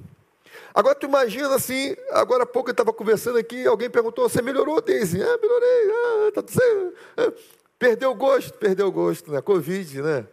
Agora 0.75 0.94
tu 0.97 1.06
imagina 1.06 1.54
assim, 1.54 1.97
agora 2.11 2.42
há 2.42 2.47
pouco 2.47 2.70
eu 2.70 2.73
estava 2.73 2.92
conversando 2.92 3.38
aqui, 3.38 3.66
alguém 3.66 3.90
perguntou, 3.90 4.28
você 4.28 4.40
melhorou, 4.40 4.80
Deise? 4.80 5.20
Ah, 5.20 5.38
melhorei, 5.40 5.90
ah, 5.90 6.32
tá 6.32 6.42
tudo 6.42 6.52
certo. 6.52 6.94
Ah, 7.16 7.32
perdeu 7.78 8.11
o 8.11 8.14
gosto, 8.14 8.52
perdeu 8.56 8.87
o 8.87 8.92
gosto, 8.92 9.32
né? 9.32 9.40
Covid, 9.40 10.02
né? 10.02 10.26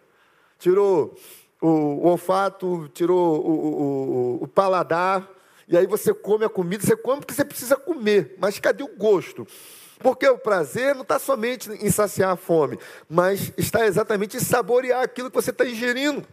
Tirou 0.60 1.16
o, 1.62 1.68
o 1.68 2.08
olfato, 2.08 2.90
tirou 2.94 3.40
o, 3.40 4.40
o, 4.40 4.44
o, 4.44 4.48
paladar, 4.48 5.28
e 5.68 5.78
aí 5.78 5.88
você 5.88 6.14
come 6.14 6.46
a 6.46 6.50
comida, 6.50 6.84
você 6.84 6.96
come 6.96 7.20
porque 7.20 7.34
você 7.34 7.46
precisa 7.46 7.76
comer, 7.76 8.36
mas 8.38 8.60
cadê 8.60 8.84
o 8.84 8.96
gosto? 8.96 9.46
Porque 10.00 10.28
o 10.28 10.38
prazer 10.38 10.94
não 10.94 11.02
está 11.02 11.18
somente 11.18 11.72
em 11.72 11.90
saciar 11.90 12.32
a 12.32 12.36
fome, 12.36 12.78
mas 13.10 13.52
está 13.58 13.86
exatamente 13.86 14.38
em 14.38 14.40
saborear 14.40 15.04
aquilo 15.04 15.30
que 15.30 15.36
você 15.36 15.50
está 15.50 15.66
ingerindo. 15.66 16.24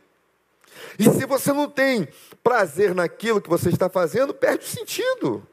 E 0.98 1.04
se 1.04 1.24
você 1.24 1.52
não 1.52 1.68
tem 1.68 2.06
prazer 2.42 2.94
naquilo 2.94 3.40
que 3.40 3.48
você 3.48 3.70
está 3.70 3.88
fazendo, 3.88 4.34
perde 4.34 4.64
o 4.64 4.68
sentido. 4.68 5.46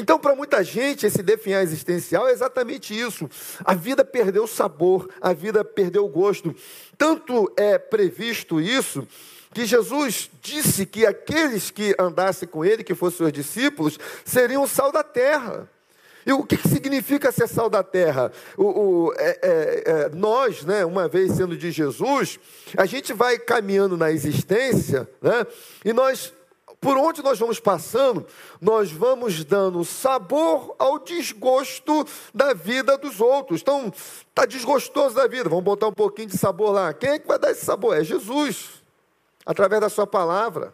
Então, 0.00 0.18
para 0.18 0.34
muita 0.34 0.64
gente, 0.64 1.04
esse 1.04 1.22
definhar 1.22 1.62
existencial 1.62 2.26
é 2.26 2.32
exatamente 2.32 2.98
isso. 2.98 3.28
A 3.62 3.74
vida 3.74 4.02
perdeu 4.02 4.44
o 4.44 4.48
sabor, 4.48 5.10
a 5.20 5.34
vida 5.34 5.62
perdeu 5.62 6.06
o 6.06 6.08
gosto. 6.08 6.56
Tanto 6.96 7.52
é 7.54 7.78
previsto 7.78 8.62
isso 8.62 9.06
que 9.52 9.66
Jesus 9.66 10.30
disse 10.40 10.86
que 10.86 11.04
aqueles 11.04 11.70
que 11.70 11.94
andassem 11.98 12.48
com 12.48 12.64
ele, 12.64 12.82
que 12.82 12.94
fossem 12.94 13.18
seus 13.18 13.32
discípulos, 13.32 13.98
seriam 14.24 14.62
o 14.62 14.68
sal 14.68 14.90
da 14.90 15.02
terra. 15.02 15.68
E 16.24 16.32
o 16.32 16.44
que, 16.44 16.56
que 16.56 16.68
significa 16.68 17.30
ser 17.30 17.46
sal 17.46 17.68
da 17.68 17.82
terra? 17.82 18.32
O, 18.56 18.64
o 18.64 19.14
é, 19.18 19.38
é, 19.42 19.82
é, 19.84 20.08
nós, 20.14 20.64
né, 20.64 20.82
uma 20.82 21.08
vez 21.08 21.32
sendo 21.32 21.58
de 21.58 21.70
Jesus, 21.70 22.38
a 22.74 22.86
gente 22.86 23.12
vai 23.12 23.38
caminhando 23.38 23.98
na 23.98 24.10
existência, 24.10 25.06
né, 25.20 25.46
e 25.84 25.92
nós 25.92 26.32
por 26.80 26.96
onde 26.96 27.22
nós 27.22 27.38
vamos 27.38 27.60
passando, 27.60 28.26
nós 28.60 28.90
vamos 28.90 29.44
dando 29.44 29.84
sabor 29.84 30.74
ao 30.78 30.98
desgosto 30.98 32.06
da 32.34 32.54
vida 32.54 32.96
dos 32.96 33.20
outros. 33.20 33.60
Então, 33.60 33.92
está 34.28 34.46
desgostoso 34.46 35.14
da 35.14 35.26
vida, 35.26 35.48
vamos 35.48 35.64
botar 35.64 35.88
um 35.88 35.92
pouquinho 35.92 36.28
de 36.28 36.38
sabor 36.38 36.72
lá. 36.72 36.94
Quem 36.94 37.10
é 37.10 37.18
que 37.18 37.28
vai 37.28 37.38
dar 37.38 37.50
esse 37.50 37.64
sabor? 37.64 37.96
É 37.96 38.02
Jesus, 38.02 38.82
através 39.44 39.80
da 39.82 39.90
Sua 39.90 40.06
palavra. 40.06 40.72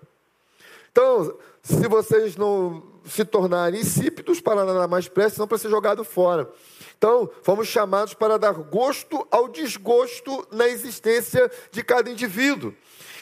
Então, 0.93 1.37
se 1.63 1.89
vocês 1.89 2.37
não 2.37 2.83
se 3.05 3.25
tornarem 3.25 3.81
insípidos 3.81 4.41
para 4.41 4.65
nada 4.65 4.87
mais 4.87 5.09
prestes, 5.09 5.39
não 5.39 5.49
para 5.49 5.59
ser 5.59 5.69
jogado 5.69 6.05
fora. 6.05 6.49
Então, 6.97 7.29
fomos 7.43 7.69
chamados 7.69 8.15
para 8.15 8.39
dar 8.39 8.53
gosto 8.53 9.27
ao 9.31 9.49
desgosto 9.49 10.47
na 10.51 10.67
existência 10.69 11.51
de 11.71 11.83
cada 11.83 12.11
indivíduo. 12.11 12.73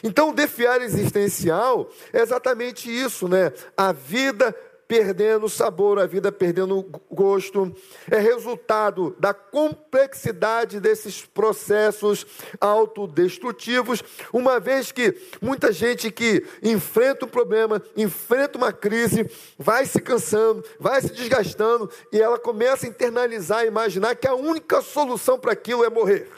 Então, 0.05 0.29
o 0.29 0.33
defiar 0.35 0.83
existencial 0.83 1.89
é 2.13 2.21
exatamente 2.21 2.91
isso, 2.91 3.27
né? 3.27 3.51
A 3.75 3.91
vida 3.91 4.55
perdendo 4.87 5.49
sabor, 5.49 5.97
a 5.97 6.05
vida 6.05 6.31
perdendo 6.31 6.87
gosto, 7.09 7.75
é 8.11 8.19
resultado 8.19 9.15
da 9.17 9.33
complexidade 9.33 10.79
desses 10.79 11.25
processos 11.25 12.23
autodestrutivos, 12.61 14.03
uma 14.31 14.59
vez 14.59 14.91
que 14.91 15.19
muita 15.41 15.71
gente 15.71 16.11
que 16.11 16.45
enfrenta 16.61 17.25
um 17.25 17.29
problema, 17.29 17.81
enfrenta 17.97 18.59
uma 18.59 18.71
crise, 18.71 19.27
vai 19.57 19.87
se 19.87 19.99
cansando, 19.99 20.63
vai 20.79 21.01
se 21.01 21.11
desgastando 21.13 21.89
e 22.13 22.21
ela 22.21 22.37
começa 22.37 22.85
a 22.85 22.89
internalizar, 22.89 23.61
a 23.61 23.65
imaginar 23.65 24.15
que 24.15 24.27
a 24.27 24.35
única 24.35 24.83
solução 24.83 25.39
para 25.39 25.53
aquilo 25.53 25.83
é 25.83 25.89
morrer. 25.89 26.29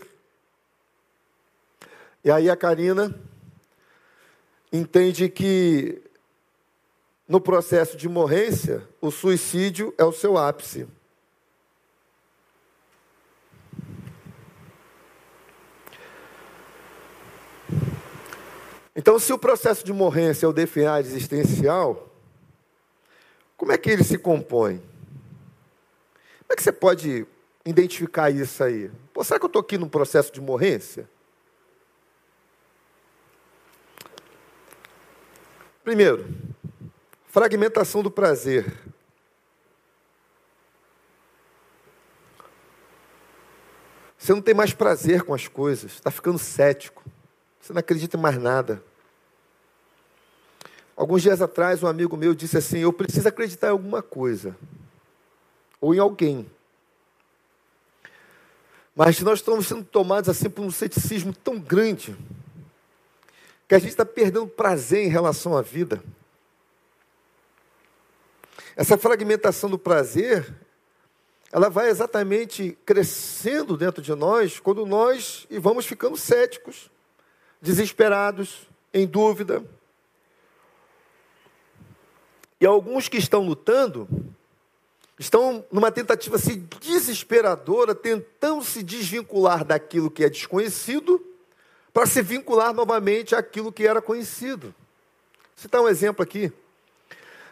E 2.24 2.32
aí 2.32 2.50
a 2.50 2.56
Karina 2.56 3.27
entende 4.78 5.30
que 5.30 6.02
no 7.28 7.42
processo 7.42 7.98
de 7.98 8.08
morrência, 8.08 8.88
o 9.02 9.12
suicídio 9.12 9.94
é 9.98 10.06
o 10.06 10.14
seu 10.14 10.38
ápice. 10.38 10.88
Então, 18.96 19.20
se 19.20 19.32
o 19.32 19.38
processo 19.38 19.86
de 19.86 19.94
morrência 19.94 20.46
é 20.46 20.50
o 20.50 20.54
definhar 20.54 21.00
existencial, 21.00 22.10
como 23.56 23.72
é 23.72 23.78
que 23.78 23.90
ele 23.90 24.04
se 24.04 24.18
compõe? 24.18 24.78
Como 24.78 26.54
é 26.54 26.56
que 26.56 26.64
você 26.64 26.72
pode 26.72 27.28
identificar 27.66 28.32
isso 28.32 28.64
aí? 28.64 28.90
Pô, 29.14 29.24
será 29.24 29.40
que 29.40 29.46
eu 29.46 29.48
estou 29.48 29.60
aqui 29.60 29.78
num 29.78 29.90
processo 29.90 30.32
de 30.32 30.40
morrência? 30.40 31.08
Primeiro, 35.88 36.28
fragmentação 37.28 38.04
do 38.04 38.12
prazer. 38.12 38.78
Você 44.18 44.34
não 44.34 44.42
tem 44.42 44.54
mais 44.54 44.74
prazer 44.74 45.24
com 45.24 45.34
as 45.34 45.48
coisas, 45.48 45.94
está 45.94 46.12
ficando 46.12 46.38
cético, 46.38 47.06
você 47.62 47.72
não 47.72 47.80
acredita 47.80 48.18
em 48.18 48.20
mais 48.20 48.38
nada. 48.38 48.84
Alguns 50.94 51.22
dias 51.22 51.42
atrás, 51.42 51.82
um 51.82 51.88
amigo 51.88 52.18
meu 52.18 52.36
disse 52.36 52.58
assim: 52.58 52.80
Eu 52.80 52.92
preciso 52.92 53.30
acreditar 53.30 53.68
em 53.68 53.72
alguma 53.72 54.04
coisa, 54.04 54.58
ou 55.80 55.96
em 55.96 56.00
alguém. 56.00 56.52
Mas 58.94 59.22
nós 59.22 59.40
estamos 59.40 59.68
sendo 59.68 59.86
tomados 59.86 60.30
assim 60.30 60.50
por 60.50 60.66
um 60.66 60.70
ceticismo 60.70 61.34
tão 61.34 61.58
grande, 61.58 62.14
que 63.68 63.76
a 63.76 63.80
gente 63.80 63.90
está 63.90 64.06
perdendo 64.06 64.48
prazer 64.48 65.06
em 65.06 65.10
relação 65.10 65.58
à 65.58 65.62
vida. 65.62 66.02
Essa 68.76 68.98
fragmentação 68.98 69.70
do 69.70 69.78
prazer, 69.78 70.54
ela 71.52 71.70
vai 71.70 71.90
exatamente 71.90 72.78
crescendo 72.86 73.76
dentro 73.76 74.02
de 74.02 74.14
nós 74.16 74.60
quando 74.60 74.86
nós 74.86 75.46
e 75.50 75.60
vamos 75.60 75.86
ficando 75.86 76.16
céticos, 76.16 76.90
desesperados, 77.62 78.70
em 78.94 79.06
dúvida. 79.06 79.66
E 82.62 82.66
alguns 82.66 83.10
que 83.10 83.18
estão 83.18 83.44
lutando 83.44 84.08
estão 85.20 85.66
numa 85.72 85.92
tentativa 85.92 86.38
assim, 86.38 86.68
desesperadora, 86.80 87.94
tentando 87.94 88.64
se 88.64 88.82
desvincular 88.82 89.66
daquilo 89.66 90.10
que 90.10 90.24
é 90.24 90.30
desconhecido 90.30 91.27
para 91.98 92.06
se 92.06 92.22
vincular 92.22 92.76
novamente 92.76 93.34
àquilo 93.34 93.72
que 93.72 93.88
era 93.88 94.00
conhecido. 94.00 94.68
Vou 94.68 94.74
citar 95.56 95.82
um 95.82 95.88
exemplo 95.88 96.22
aqui. 96.22 96.54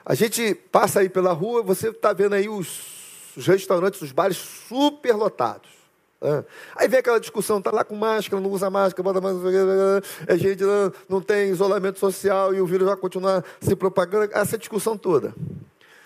A 0.06 0.14
gente 0.14 0.54
passa 0.54 1.00
aí 1.00 1.10
pela 1.10 1.32
rua, 1.32 1.64
você 1.64 1.90
está 1.90 2.14
vendo 2.14 2.36
aí 2.36 2.48
os, 2.48 3.34
os, 3.36 3.48
restaurantes, 3.48 4.00
os 4.04 4.12
bares 4.12 4.38
super 4.38 5.16
lotados. 5.16 5.72
Né? 6.22 6.46
Aí 6.76 6.88
vem 6.88 7.00
aquela 7.00 7.20
discussão, 7.20 7.58
está 7.58 7.72
lá 7.72 7.84
com 7.84 7.96
máscara, 7.96 8.40
não 8.40 8.52
usa 8.52 8.70
máscara, 8.70 9.02
bota 9.02 9.20
máscara, 9.20 10.04
a 10.28 10.38
gente 10.38 10.64
não, 10.64 10.94
não 11.10 11.22
tem 11.22 11.50
isolamento 11.50 11.98
social 11.98 12.54
e 12.54 12.62
o 12.62 12.68
vírus 12.68 12.86
vai 12.86 12.98
continuar 12.98 13.44
se 13.60 13.76
propagando, 13.76 14.30
essa 14.32 14.60
discussão 14.60 14.96
toda. 14.96 15.34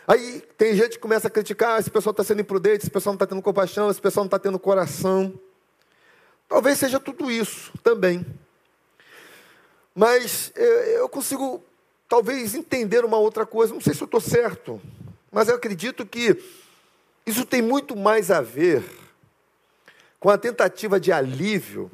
Aí 0.08 0.41
tem 0.58 0.74
gente 0.75 0.91
que 0.91 1.00
começa 1.00 1.27
a 1.27 1.29
criticar, 1.29 1.77
esse 1.77 1.91
pessoal 1.91 2.12
está 2.12 2.24
sendo 2.24 2.39
imprudente, 2.39 2.84
esse 2.84 2.89
pessoal 2.89 3.12
não 3.12 3.17
está 3.17 3.27
tendo 3.27 3.41
compaixão, 3.41 3.91
esse 3.91 4.00
pessoal 4.00 4.24
não 4.24 4.27
está 4.27 4.39
tendo 4.39 4.58
coração. 4.58 5.38
Talvez 6.50 6.79
seja 6.79 7.00
tudo 7.00 7.29
isso 7.29 7.72
também. 7.84 8.25
Mas 9.94 10.51
eh, 10.56 10.96
eu 10.98 11.08
consigo, 11.08 11.63
talvez, 12.08 12.56
entender 12.56 13.06
uma 13.06 13.18
outra 13.18 13.46
coisa, 13.46 13.74
não 13.74 13.79
sei 13.79 13.94
se 13.94 14.01
eu 14.01 14.06
estou 14.06 14.20
certo, 14.20 14.82
mas 15.32 15.48
eu 15.48 15.56
acredito 15.56 16.06
que 16.08 16.41
isso 17.24 17.46
tem 17.46 17.62
muito 17.62 17.96
mais 17.96 18.32
a 18.32 18.41
ver 18.41 18.84
com 20.20 20.29
a 20.32 20.38
tentativa 20.38 21.00
de 21.00 21.12
alívio, 21.12 21.91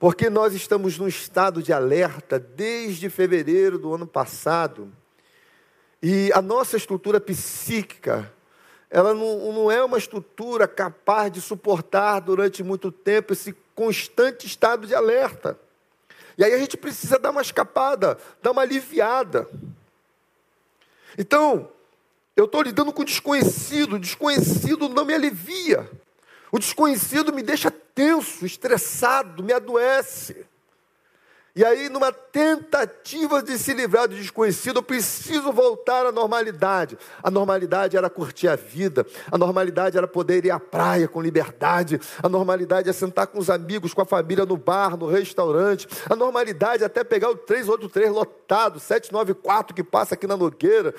porque 0.00 0.28
nós 0.28 0.52
estamos 0.52 0.98
num 0.98 1.06
estado 1.06 1.62
de 1.62 1.72
alerta 1.72 2.40
desde 2.40 3.08
fevereiro 3.08 3.78
do 3.78 3.94
ano 3.94 4.06
passado 4.06 4.92
e 6.02 6.30
a 6.34 6.42
nossa 6.42 6.76
estrutura 6.76 7.20
psíquica, 7.20 8.33
ela 8.94 9.12
não, 9.12 9.52
não 9.52 9.72
é 9.72 9.82
uma 9.82 9.98
estrutura 9.98 10.68
capaz 10.68 11.32
de 11.32 11.40
suportar 11.40 12.20
durante 12.20 12.62
muito 12.62 12.92
tempo 12.92 13.32
esse 13.32 13.52
constante 13.74 14.46
estado 14.46 14.86
de 14.86 14.94
alerta. 14.94 15.58
E 16.38 16.44
aí 16.44 16.54
a 16.54 16.58
gente 16.58 16.76
precisa 16.76 17.18
dar 17.18 17.32
uma 17.32 17.42
escapada, 17.42 18.16
dar 18.40 18.52
uma 18.52 18.62
aliviada. 18.62 19.50
Então, 21.18 21.68
eu 22.36 22.44
estou 22.44 22.62
lidando 22.62 22.92
com 22.92 23.02
o 23.02 23.04
desconhecido, 23.04 23.96
o 23.96 23.98
desconhecido 23.98 24.88
não 24.88 25.04
me 25.04 25.12
alivia. 25.12 25.90
O 26.52 26.60
desconhecido 26.60 27.32
me 27.32 27.42
deixa 27.42 27.72
tenso, 27.72 28.46
estressado, 28.46 29.42
me 29.42 29.52
adoece. 29.52 30.46
E 31.56 31.64
aí, 31.64 31.88
numa 31.88 32.10
tentativa 32.10 33.40
de 33.40 33.56
se 33.56 33.72
livrar 33.72 34.08
do 34.08 34.16
desconhecido, 34.16 34.78
eu 34.78 34.82
preciso 34.82 35.52
voltar 35.52 36.04
à 36.04 36.10
normalidade. 36.10 36.98
A 37.22 37.30
normalidade 37.30 37.96
era 37.96 38.10
curtir 38.10 38.48
a 38.48 38.56
vida, 38.56 39.06
a 39.30 39.38
normalidade 39.38 39.96
era 39.96 40.08
poder 40.08 40.44
ir 40.44 40.50
à 40.50 40.58
praia 40.58 41.06
com 41.06 41.22
liberdade, 41.22 42.00
a 42.20 42.28
normalidade 42.28 42.90
é 42.90 42.92
sentar 42.92 43.28
com 43.28 43.38
os 43.38 43.48
amigos, 43.50 43.94
com 43.94 44.02
a 44.02 44.04
família 44.04 44.44
no 44.44 44.56
bar, 44.56 44.96
no 44.96 45.06
restaurante, 45.06 45.86
a 46.10 46.16
normalidade 46.16 46.82
é 46.82 46.86
até 46.86 47.04
pegar 47.04 47.30
o 47.30 47.36
383 47.36 48.10
lotado, 48.10 48.80
794 48.80 49.76
que 49.76 49.84
passa 49.84 50.14
aqui 50.16 50.26
na 50.26 50.36
Nogueira, 50.36 50.92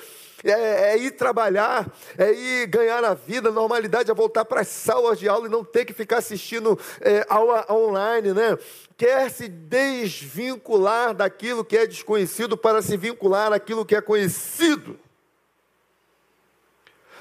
é, 0.50 0.92
é 0.92 0.98
ir 0.98 1.12
trabalhar, 1.12 1.90
é 2.16 2.32
ir 2.32 2.66
ganhar 2.66 3.02
a 3.04 3.14
vida, 3.14 3.48
a 3.48 3.52
normalidade 3.52 4.10
é 4.10 4.14
voltar 4.14 4.44
para 4.44 4.60
as 4.60 4.68
salas 4.68 5.18
de 5.18 5.28
aula 5.28 5.46
e 5.46 5.50
não 5.50 5.64
ter 5.64 5.84
que 5.84 5.92
ficar 5.92 6.18
assistindo 6.18 6.78
é, 7.00 7.24
aula 7.28 7.66
online, 7.70 8.32
né? 8.32 8.58
quer 8.96 9.30
se 9.30 9.48
desvincular 9.48 11.14
daquilo 11.14 11.64
que 11.64 11.76
é 11.76 11.86
desconhecido 11.86 12.56
para 12.56 12.80
se 12.80 12.96
vincular 12.96 13.52
àquilo 13.52 13.84
que 13.84 13.94
é 13.94 14.00
conhecido. 14.00 14.98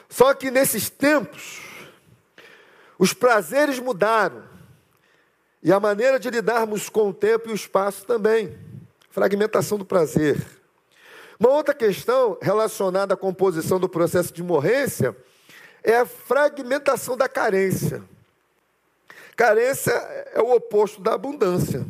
Só 0.07 0.33
que 0.33 0.49
nesses 0.49 0.89
tempos, 0.89 1.61
os 2.97 3.13
prazeres 3.13 3.79
mudaram. 3.79 4.43
E 5.61 5.73
a 5.73 5.79
maneira 5.79 6.19
de 6.19 6.29
lidarmos 6.29 6.89
com 6.89 7.09
o 7.09 7.13
tempo 7.13 7.49
e 7.49 7.51
o 7.51 7.55
espaço 7.55 8.05
também. 8.05 8.57
Fragmentação 9.09 9.77
do 9.77 9.85
prazer. 9.85 10.38
Uma 11.39 11.50
outra 11.50 11.74
questão 11.74 12.38
relacionada 12.41 13.13
à 13.13 13.17
composição 13.17 13.80
do 13.80 13.89
processo 13.89 14.34
de 14.34 14.41
morrência 14.41 15.15
é 15.84 15.98
a 15.98 16.06
fragmentação 16.06 17.17
da 17.17 17.28
carência. 17.28 18.02
Carência 19.36 19.91
é 19.91 20.41
o 20.41 20.56
oposto 20.56 21.02
da 21.02 21.13
abundância. 21.13 21.86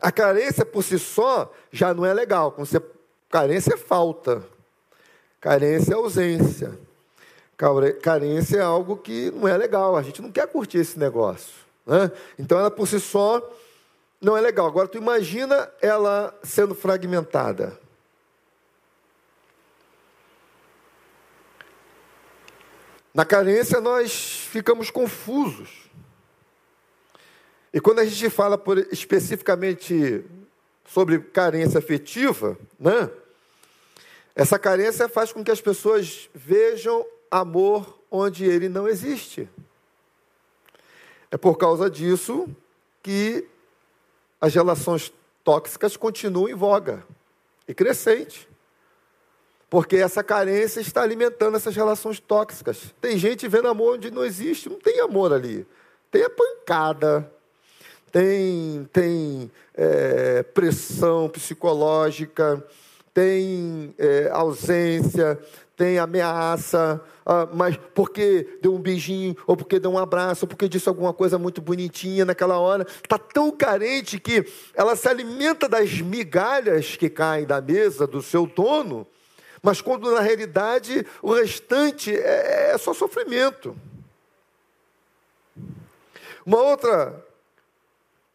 A 0.00 0.12
carência 0.12 0.64
por 0.64 0.82
si 0.82 0.98
só 0.98 1.50
já 1.72 1.94
não 1.94 2.04
é 2.04 2.12
legal. 2.12 2.54
Você, 2.58 2.80
carência 3.30 3.74
é 3.74 3.78
falta. 3.78 4.42
Carência 5.40 5.92
é 5.92 5.96
ausência. 5.96 6.78
Carência 8.02 8.58
é 8.58 8.62
algo 8.62 8.98
que 8.98 9.30
não 9.30 9.48
é 9.48 9.56
legal. 9.56 9.96
A 9.96 10.02
gente 10.02 10.20
não 10.20 10.30
quer 10.30 10.46
curtir 10.46 10.78
esse 10.78 10.98
negócio. 10.98 11.54
Né? 11.86 12.10
Então 12.38 12.58
ela 12.58 12.70
por 12.70 12.86
si 12.86 13.00
só 13.00 13.42
não 14.20 14.36
é 14.36 14.40
legal. 14.42 14.66
Agora 14.66 14.86
tu 14.86 14.98
imagina 14.98 15.70
ela 15.80 16.38
sendo 16.42 16.74
fragmentada. 16.74 17.85
Na 23.16 23.24
carência 23.24 23.80
nós 23.80 24.46
ficamos 24.50 24.90
confusos. 24.90 25.88
E 27.72 27.80
quando 27.80 28.00
a 28.00 28.04
gente 28.04 28.28
fala 28.28 28.58
por, 28.58 28.76
especificamente 28.92 30.22
sobre 30.84 31.20
carência 31.20 31.78
afetiva, 31.78 32.58
né? 32.78 33.08
Essa 34.34 34.58
carência 34.58 35.08
faz 35.08 35.32
com 35.32 35.42
que 35.42 35.50
as 35.50 35.62
pessoas 35.62 36.28
vejam 36.34 37.06
amor 37.30 37.98
onde 38.10 38.44
ele 38.44 38.68
não 38.68 38.86
existe. 38.86 39.48
É 41.30 41.38
por 41.38 41.56
causa 41.56 41.88
disso 41.88 42.46
que 43.02 43.48
as 44.38 44.54
relações 44.54 45.10
tóxicas 45.42 45.96
continuam 45.96 46.50
em 46.50 46.54
voga 46.54 47.02
e 47.66 47.72
crescente. 47.72 48.46
Porque 49.68 49.96
essa 49.96 50.22
carência 50.22 50.80
está 50.80 51.02
alimentando 51.02 51.56
essas 51.56 51.74
relações 51.74 52.20
tóxicas. 52.20 52.94
Tem 53.00 53.18
gente 53.18 53.48
vendo 53.48 53.68
amor 53.68 53.94
onde 53.94 54.10
não 54.10 54.24
existe, 54.24 54.68
não 54.68 54.78
tem 54.78 55.00
amor 55.00 55.32
ali. 55.32 55.66
Tem 56.10 56.22
a 56.22 56.30
pancada, 56.30 57.30
tem, 58.12 58.88
tem 58.92 59.50
é, 59.74 60.42
pressão 60.42 61.28
psicológica, 61.28 62.64
tem 63.12 63.94
é, 63.98 64.30
ausência, 64.32 65.38
tem 65.76 65.98
ameaça, 65.98 67.00
ah, 67.24 67.48
mas 67.52 67.78
porque 67.94 68.58
deu 68.62 68.74
um 68.74 68.80
beijinho, 68.80 69.36
ou 69.46 69.56
porque 69.56 69.78
deu 69.78 69.90
um 69.90 69.98
abraço, 69.98 70.44
ou 70.44 70.48
porque 70.48 70.68
disse 70.68 70.88
alguma 70.88 71.12
coisa 71.12 71.38
muito 71.38 71.60
bonitinha 71.60 72.24
naquela 72.24 72.58
hora, 72.58 72.86
está 73.02 73.18
tão 73.18 73.50
carente 73.50 74.18
que 74.18 74.46
ela 74.74 74.96
se 74.96 75.08
alimenta 75.08 75.68
das 75.68 76.00
migalhas 76.00 76.96
que 76.96 77.10
caem 77.10 77.44
da 77.44 77.60
mesa 77.60 78.06
do 78.06 78.22
seu 78.22 78.46
dono, 78.46 79.06
mas 79.66 79.80
quando 79.80 80.12
na 80.12 80.20
realidade 80.20 81.04
o 81.20 81.32
restante 81.32 82.14
é, 82.16 82.70
é 82.70 82.78
só 82.78 82.94
sofrimento. 82.94 83.76
Uma 86.46 86.58
outra 86.58 87.26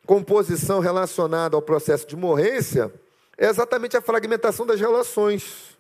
composição 0.06 0.82
relacionada 0.82 1.56
ao 1.56 1.62
processo 1.62 2.06
de 2.06 2.18
morrência 2.18 2.94
é 3.38 3.48
exatamente 3.48 3.96
a 3.96 4.02
fragmentação 4.02 4.66
das 4.66 4.78
relações. 4.78 5.78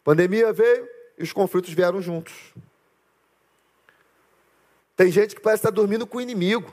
A 0.00 0.04
pandemia 0.04 0.50
veio 0.50 0.88
e 1.18 1.22
os 1.22 1.32
conflitos 1.34 1.74
vieram 1.74 2.00
juntos. 2.00 2.54
Tem 4.96 5.12
gente 5.12 5.34
que 5.34 5.42
parece 5.42 5.60
estar 5.60 5.70
dormindo 5.70 6.06
com 6.06 6.16
o 6.16 6.22
inimigo. 6.22 6.72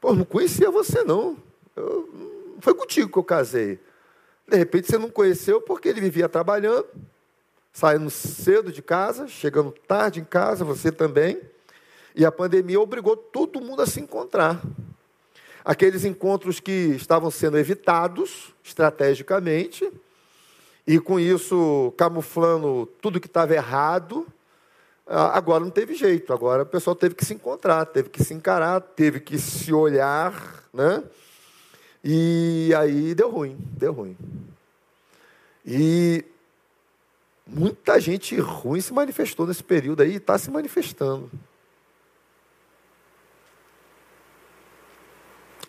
Pô, 0.00 0.12
não 0.12 0.24
conhecia 0.24 0.72
você 0.72 1.04
não. 1.04 1.36
Eu, 1.76 2.10
não 2.12 2.60
foi 2.60 2.74
contigo 2.74 3.12
que 3.12 3.18
eu 3.20 3.22
casei. 3.22 3.78
De 4.52 4.58
repente 4.58 4.86
você 4.86 4.98
não 4.98 5.08
conheceu 5.08 5.62
porque 5.62 5.88
ele 5.88 5.98
vivia 5.98 6.28
trabalhando, 6.28 6.84
saindo 7.72 8.10
cedo 8.10 8.70
de 8.70 8.82
casa, 8.82 9.26
chegando 9.26 9.72
tarde 9.88 10.20
em 10.20 10.24
casa, 10.24 10.62
você 10.62 10.92
também. 10.92 11.40
E 12.14 12.22
a 12.22 12.30
pandemia 12.30 12.78
obrigou 12.78 13.16
todo 13.16 13.62
mundo 13.62 13.80
a 13.80 13.86
se 13.86 13.98
encontrar. 13.98 14.60
Aqueles 15.64 16.04
encontros 16.04 16.60
que 16.60 16.70
estavam 16.70 17.30
sendo 17.30 17.56
evitados 17.56 18.52
estrategicamente, 18.62 19.90
e 20.86 21.00
com 21.00 21.18
isso 21.18 21.94
camuflando 21.96 22.84
tudo 23.00 23.18
que 23.18 23.28
estava 23.28 23.54
errado, 23.54 24.26
agora 25.06 25.64
não 25.64 25.70
teve 25.70 25.94
jeito, 25.94 26.30
agora 26.30 26.64
o 26.64 26.66
pessoal 26.66 26.94
teve 26.94 27.14
que 27.14 27.24
se 27.24 27.32
encontrar, 27.32 27.86
teve 27.86 28.10
que 28.10 28.22
se 28.22 28.34
encarar, 28.34 28.82
teve 28.82 29.18
que 29.18 29.38
se 29.38 29.72
olhar, 29.72 30.62
né? 30.74 31.02
E 32.04 32.72
aí 32.76 33.14
deu 33.14 33.30
ruim, 33.30 33.56
deu 33.76 33.92
ruim. 33.92 34.16
E 35.64 36.24
muita 37.46 38.00
gente 38.00 38.38
ruim 38.38 38.80
se 38.80 38.92
manifestou 38.92 39.46
nesse 39.46 39.62
período 39.62 40.02
aí 40.02 40.12
e 40.12 40.16
está 40.16 40.36
se 40.36 40.50
manifestando. 40.50 41.30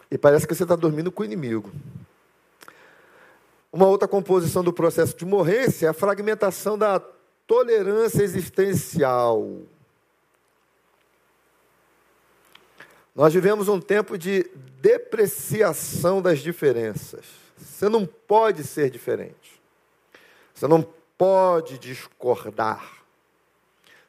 E 0.09 0.17
parece 0.17 0.47
que 0.47 0.53
você 0.53 0.63
está 0.63 0.75
dormindo 0.75 1.11
com 1.11 1.23
o 1.23 1.25
inimigo. 1.25 1.71
Uma 3.71 3.87
outra 3.87 4.07
composição 4.07 4.63
do 4.63 4.71
processo 4.71 5.17
de 5.17 5.25
morrência 5.25 5.87
é 5.87 5.89
a 5.89 5.93
fragmentação 5.93 6.77
da 6.77 6.99
tolerância 7.47 8.21
existencial. 8.21 9.43
Nós 13.15 13.33
vivemos 13.33 13.67
um 13.67 13.79
tempo 13.79 14.17
de 14.17 14.49
depreciação 14.81 16.21
das 16.21 16.39
diferenças. 16.39 17.25
Você 17.55 17.87
não 17.87 18.05
pode 18.05 18.63
ser 18.63 18.89
diferente. 18.89 19.61
Você 20.53 20.67
não 20.67 20.81
pode 21.17 21.77
discordar. 21.77 23.03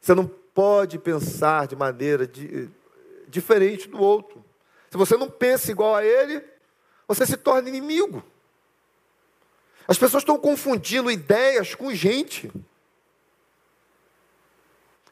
Você 0.00 0.14
não 0.14 0.26
pode 0.26 0.98
pensar 0.98 1.66
de 1.66 1.76
maneira 1.76 2.26
de, 2.26 2.68
diferente 3.28 3.88
do 3.88 4.00
outro. 4.00 4.42
Se 4.90 4.96
você 4.96 5.16
não 5.16 5.28
pensa 5.28 5.70
igual 5.70 5.96
a 5.96 6.04
ele, 6.04 6.42
você 7.06 7.26
se 7.26 7.36
torna 7.36 7.68
inimigo. 7.68 8.24
As 9.86 9.98
pessoas 9.98 10.22
estão 10.22 10.38
confundindo 10.38 11.10
ideias 11.10 11.74
com 11.74 11.94
gente. 11.94 12.50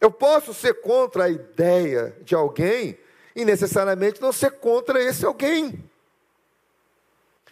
Eu 0.01 0.11
posso 0.11 0.55
ser 0.55 0.81
contra 0.81 1.25
a 1.25 1.29
ideia 1.29 2.17
de 2.23 2.35
alguém 2.35 2.99
e 3.35 3.45
necessariamente 3.45 4.21
não 4.21 4.33
ser 4.33 4.53
contra 4.53 5.03
esse 5.03 5.25
alguém. 5.25 5.83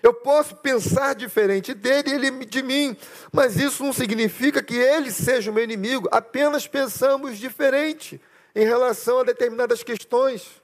Eu 0.03 0.15
posso 0.15 0.57
pensar 0.57 1.15
diferente 1.15 1.75
dele 1.75 2.11
e 2.11 2.15
ele 2.15 2.45
de 2.47 2.63
mim, 2.63 2.97
mas 3.31 3.57
isso 3.57 3.85
não 3.85 3.93
significa 3.93 4.63
que 4.63 4.75
ele 4.75 5.11
seja 5.11 5.51
o 5.51 5.55
meu 5.55 5.63
inimigo. 5.63 6.09
Apenas 6.11 6.67
pensamos 6.67 7.39
diferente 7.39 8.21
em 8.55 8.65
relação 8.65 9.21
a 9.21 9.25
determinadas 9.25 9.83
questões. 9.83 10.61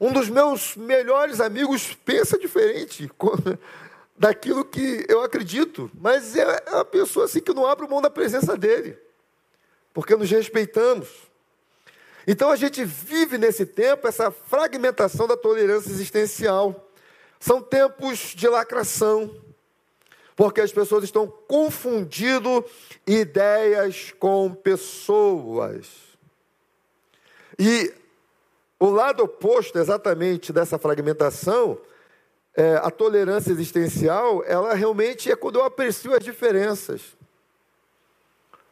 Um 0.00 0.12
dos 0.12 0.28
meus 0.28 0.74
melhores 0.76 1.40
amigos 1.40 1.94
pensa 2.04 2.38
diferente 2.38 3.10
daquilo 4.16 4.64
que 4.64 5.04
eu 5.08 5.22
acredito, 5.22 5.90
mas 5.94 6.34
é 6.36 6.62
uma 6.70 6.84
pessoa 6.84 7.26
assim 7.26 7.40
que 7.40 7.52
não 7.52 7.66
abre 7.66 7.86
mão 7.86 8.00
da 8.00 8.10
presença 8.10 8.56
dele, 8.56 8.98
porque 9.92 10.16
nos 10.16 10.30
respeitamos. 10.30 11.08
Então 12.26 12.50
a 12.50 12.56
gente 12.56 12.84
vive 12.84 13.36
nesse 13.36 13.66
tempo 13.66 14.08
essa 14.08 14.30
fragmentação 14.30 15.26
da 15.26 15.36
tolerância 15.36 15.90
existencial. 15.90 16.88
São 17.38 17.60
tempos 17.60 18.34
de 18.34 18.48
lacração, 18.48 19.30
porque 20.34 20.60
as 20.60 20.72
pessoas 20.72 21.04
estão 21.04 21.26
confundindo 21.26 22.64
ideias 23.06 24.12
com 24.18 24.54
pessoas. 24.54 25.86
E 27.58 27.92
o 28.80 28.90
lado 28.90 29.22
oposto 29.22 29.78
exatamente 29.78 30.52
dessa 30.52 30.78
fragmentação, 30.78 31.78
é, 32.56 32.76
a 32.76 32.90
tolerância 32.90 33.50
existencial, 33.50 34.42
ela 34.46 34.74
realmente 34.74 35.30
é 35.30 35.36
quando 35.36 35.58
eu 35.58 35.64
aprecio 35.64 36.14
as 36.14 36.24
diferenças. 36.24 37.16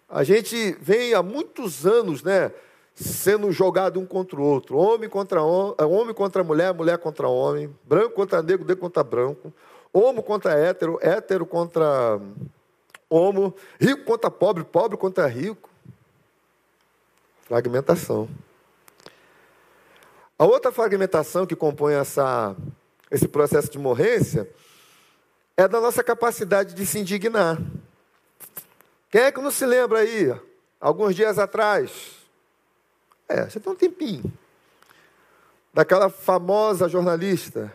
A 0.09 0.25
gente 0.25 0.77
vem 0.81 1.15
há 1.15 1.23
muitos 1.23 1.87
anos, 1.87 2.23
né, 2.23 2.53
sendo 2.94 3.50
jogado 3.50 3.98
um 3.98 4.07
contra 4.07 4.38
o 4.38 4.42
outro, 4.42 4.76
homem 4.76 5.09
contra 5.09 5.42
homem, 5.42 5.74
é, 5.78 5.85
homem 5.85 6.14
contra 6.14 6.44
mulher, 6.44 6.74
mulher 6.74 6.98
contra 6.98 7.28
homem, 7.28 7.74
branco 7.85 8.14
contra 8.14 8.42
negro, 8.42 8.66
negro 8.66 8.81
contra 8.81 9.02
branco, 9.02 9.52
homo 9.92 10.22
contra 10.22 10.52
hétero, 10.52 10.98
hétero 11.00 11.46
contra 11.46 12.20
homo, 13.09 13.55
rico 13.81 14.05
contra 14.05 14.31
pobre, 14.31 14.64
pobre 14.64 14.96
contra 14.96 15.26
rico. 15.26 15.70
Fragmentação. 17.42 18.28
A 20.38 20.44
outra 20.44 20.72
fragmentação 20.72 21.46
que 21.46 21.55
compõe 21.55 21.94
essa, 21.94 22.57
esse 23.11 23.28
processo 23.28 23.70
de 23.70 23.78
morrência 23.78 24.48
é 25.57 25.68
da 25.68 25.81
nossa 25.81 26.02
capacidade 26.02 26.74
de 26.74 26.87
se 26.87 26.98
indignar. 26.98 27.59
Quem 29.11 29.20
é 29.20 29.33
que 29.33 29.40
não 29.40 29.50
se 29.50 29.66
lembra 29.66 29.98
aí, 29.98 30.35
alguns 30.81 31.14
dias 31.14 31.38
atrás? 31.38 32.21
É, 33.33 33.49
você 33.49 33.59
tem 33.59 33.73
um 33.73 33.77
tempinho. 33.77 34.31
Daquela 35.73 36.11
famosa 36.11 36.87
jornalista. 36.87 37.73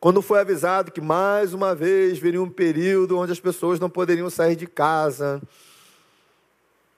Quando 0.00 0.22
foi 0.22 0.40
avisado 0.40 0.90
que 0.90 1.02
mais 1.02 1.52
uma 1.52 1.74
vez 1.74 2.18
viria 2.18 2.40
um 2.40 2.48
período 2.48 3.18
onde 3.18 3.32
as 3.32 3.40
pessoas 3.40 3.78
não 3.78 3.90
poderiam 3.90 4.30
sair 4.30 4.56
de 4.56 4.66
casa, 4.66 5.42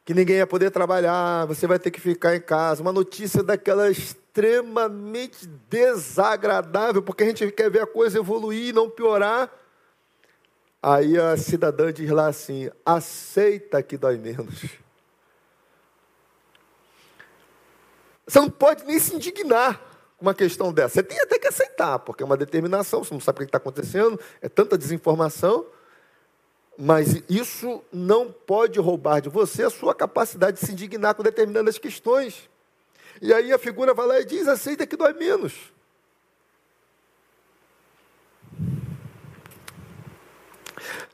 que 0.04 0.14
ninguém 0.14 0.36
ia 0.36 0.46
poder 0.46 0.70
trabalhar, 0.70 1.44
você 1.46 1.66
vai 1.66 1.78
ter 1.78 1.90
que 1.90 2.00
ficar 2.00 2.36
em 2.36 2.40
casa. 2.40 2.82
Uma 2.82 2.92
notícia 2.92 3.42
daquela 3.42 3.90
extremamente 3.90 5.44
desagradável, 5.68 7.02
porque 7.02 7.24
a 7.24 7.26
gente 7.26 7.50
quer 7.50 7.68
ver 7.68 7.82
a 7.82 7.86
coisa 7.86 8.18
evoluir 8.18 8.68
e 8.68 8.72
não 8.72 8.88
piorar. 8.88 9.50
Aí 10.80 11.18
a 11.18 11.36
cidadã 11.36 11.92
diz 11.92 12.08
lá 12.10 12.28
assim: 12.28 12.70
aceita 12.86 13.82
que 13.82 13.96
dói 13.96 14.18
menos. 14.18 14.78
Você 18.28 18.38
não 18.38 18.50
pode 18.50 18.84
nem 18.84 18.98
se 18.98 19.14
indignar 19.16 19.80
com 20.18 20.26
uma 20.26 20.34
questão 20.34 20.70
dessa. 20.70 20.96
Você 20.96 21.02
tem 21.02 21.18
até 21.18 21.38
que 21.38 21.48
aceitar, 21.48 21.98
porque 22.00 22.22
é 22.22 22.26
uma 22.26 22.36
determinação, 22.36 23.02
você 23.02 23.14
não 23.14 23.20
sabe 23.20 23.36
o 23.36 23.38
que 23.40 23.44
está 23.46 23.56
acontecendo, 23.56 24.20
é 24.42 24.48
tanta 24.50 24.76
desinformação. 24.76 25.64
Mas 26.76 27.22
isso 27.28 27.82
não 27.90 28.30
pode 28.30 28.78
roubar 28.78 29.20
de 29.20 29.28
você 29.28 29.64
a 29.64 29.70
sua 29.70 29.94
capacidade 29.94 30.60
de 30.60 30.66
se 30.66 30.72
indignar 30.72 31.14
com 31.14 31.22
determinadas 31.22 31.78
questões. 31.78 32.48
E 33.20 33.32
aí 33.32 33.50
a 33.52 33.58
figura 33.58 33.94
vai 33.94 34.06
lá 34.06 34.20
e 34.20 34.24
diz: 34.24 34.46
aceita 34.46 34.86
que 34.86 34.96
dói 34.96 35.14
menos. 35.14 35.72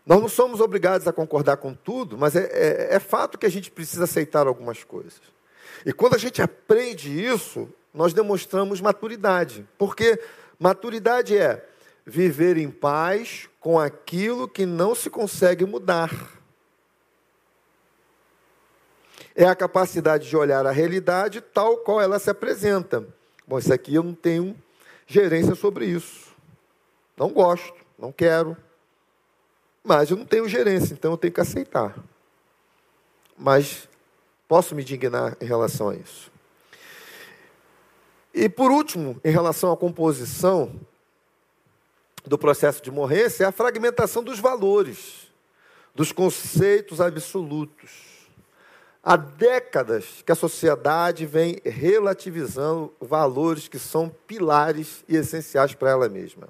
Nós 0.04 0.20
não 0.20 0.28
somos 0.28 0.60
obrigados 0.60 1.08
a 1.08 1.12
concordar 1.12 1.56
com 1.56 1.72
tudo, 1.72 2.18
mas 2.18 2.36
é, 2.36 2.44
é, 2.52 2.96
é, 2.96 2.98
fato 2.98 3.38
que 3.38 3.46
a 3.46 3.50
gente 3.50 3.70
precisa 3.70 4.04
aceitar 4.04 4.46
algumas 4.46 4.84
coisas. 4.84 5.33
E 5.84 5.92
quando 5.92 6.14
a 6.14 6.18
gente 6.18 6.40
aprende 6.40 7.10
isso, 7.10 7.68
nós 7.92 8.12
demonstramos 8.12 8.80
maturidade. 8.80 9.66
Porque 9.78 10.20
maturidade 10.58 11.36
é 11.36 11.66
viver 12.06 12.56
em 12.56 12.70
paz 12.70 13.48
com 13.60 13.78
aquilo 13.78 14.48
que 14.48 14.66
não 14.66 14.94
se 14.94 15.08
consegue 15.08 15.64
mudar. 15.64 16.10
É 19.34 19.44
a 19.44 19.54
capacidade 19.54 20.28
de 20.28 20.36
olhar 20.36 20.66
a 20.66 20.70
realidade 20.70 21.40
tal 21.40 21.78
qual 21.78 22.00
ela 22.00 22.18
se 22.18 22.30
apresenta. 22.30 23.06
Bom, 23.46 23.58
isso 23.58 23.72
aqui 23.72 23.94
eu 23.94 24.02
não 24.02 24.14
tenho 24.14 24.56
gerência 25.06 25.54
sobre 25.54 25.86
isso. 25.86 26.32
Não 27.16 27.30
gosto, 27.30 27.74
não 27.98 28.12
quero. 28.12 28.56
Mas 29.82 30.10
eu 30.10 30.16
não 30.16 30.24
tenho 30.24 30.48
gerência, 30.48 30.94
então 30.94 31.12
eu 31.12 31.18
tenho 31.18 31.32
que 31.32 31.40
aceitar. 31.40 31.94
Mas 33.36 33.88
posso 34.54 34.72
me 34.72 34.82
indignar 34.82 35.36
em 35.40 35.44
relação 35.46 35.88
a 35.88 35.96
isso. 35.96 36.30
E 38.32 38.48
por 38.48 38.70
último, 38.70 39.20
em 39.24 39.32
relação 39.32 39.72
à 39.72 39.76
composição 39.76 40.80
do 42.24 42.38
processo 42.38 42.80
de 42.80 42.88
morrência 42.88 43.42
é 43.42 43.46
a 43.48 43.50
fragmentação 43.50 44.22
dos 44.22 44.38
valores, 44.38 45.26
dos 45.92 46.12
conceitos 46.12 47.00
absolutos. 47.00 47.90
Há 49.02 49.16
décadas 49.16 50.22
que 50.24 50.30
a 50.30 50.36
sociedade 50.36 51.26
vem 51.26 51.60
relativizando 51.64 52.94
valores 53.00 53.66
que 53.66 53.80
são 53.80 54.08
pilares 54.08 55.04
e 55.08 55.16
essenciais 55.16 55.74
para 55.74 55.90
ela 55.90 56.08
mesma. 56.08 56.48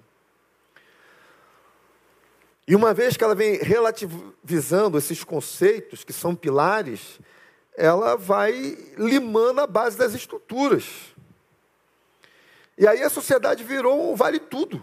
E 2.69 2.77
uma 2.77 2.93
vez 2.93 3.17
que 3.17 3.25
ela 3.25 3.35
vem 3.35 3.57
relativizando 3.57 4.99
esses 4.99 5.25
conceitos 5.25 6.05
que 6.05 6.13
são 6.13 6.35
pilares, 6.35 7.19
ela 7.77 8.17
vai 8.17 8.77
limando 8.97 9.61
a 9.61 9.67
base 9.67 9.97
das 9.97 10.15
estruturas. 10.15 10.85
E 12.79 12.87
aí 12.87 13.03
a 13.03 13.11
sociedade 13.11 13.65
virou 13.65 14.13
um 14.13 14.17
vale 14.17 14.39
tudo. 14.39 14.83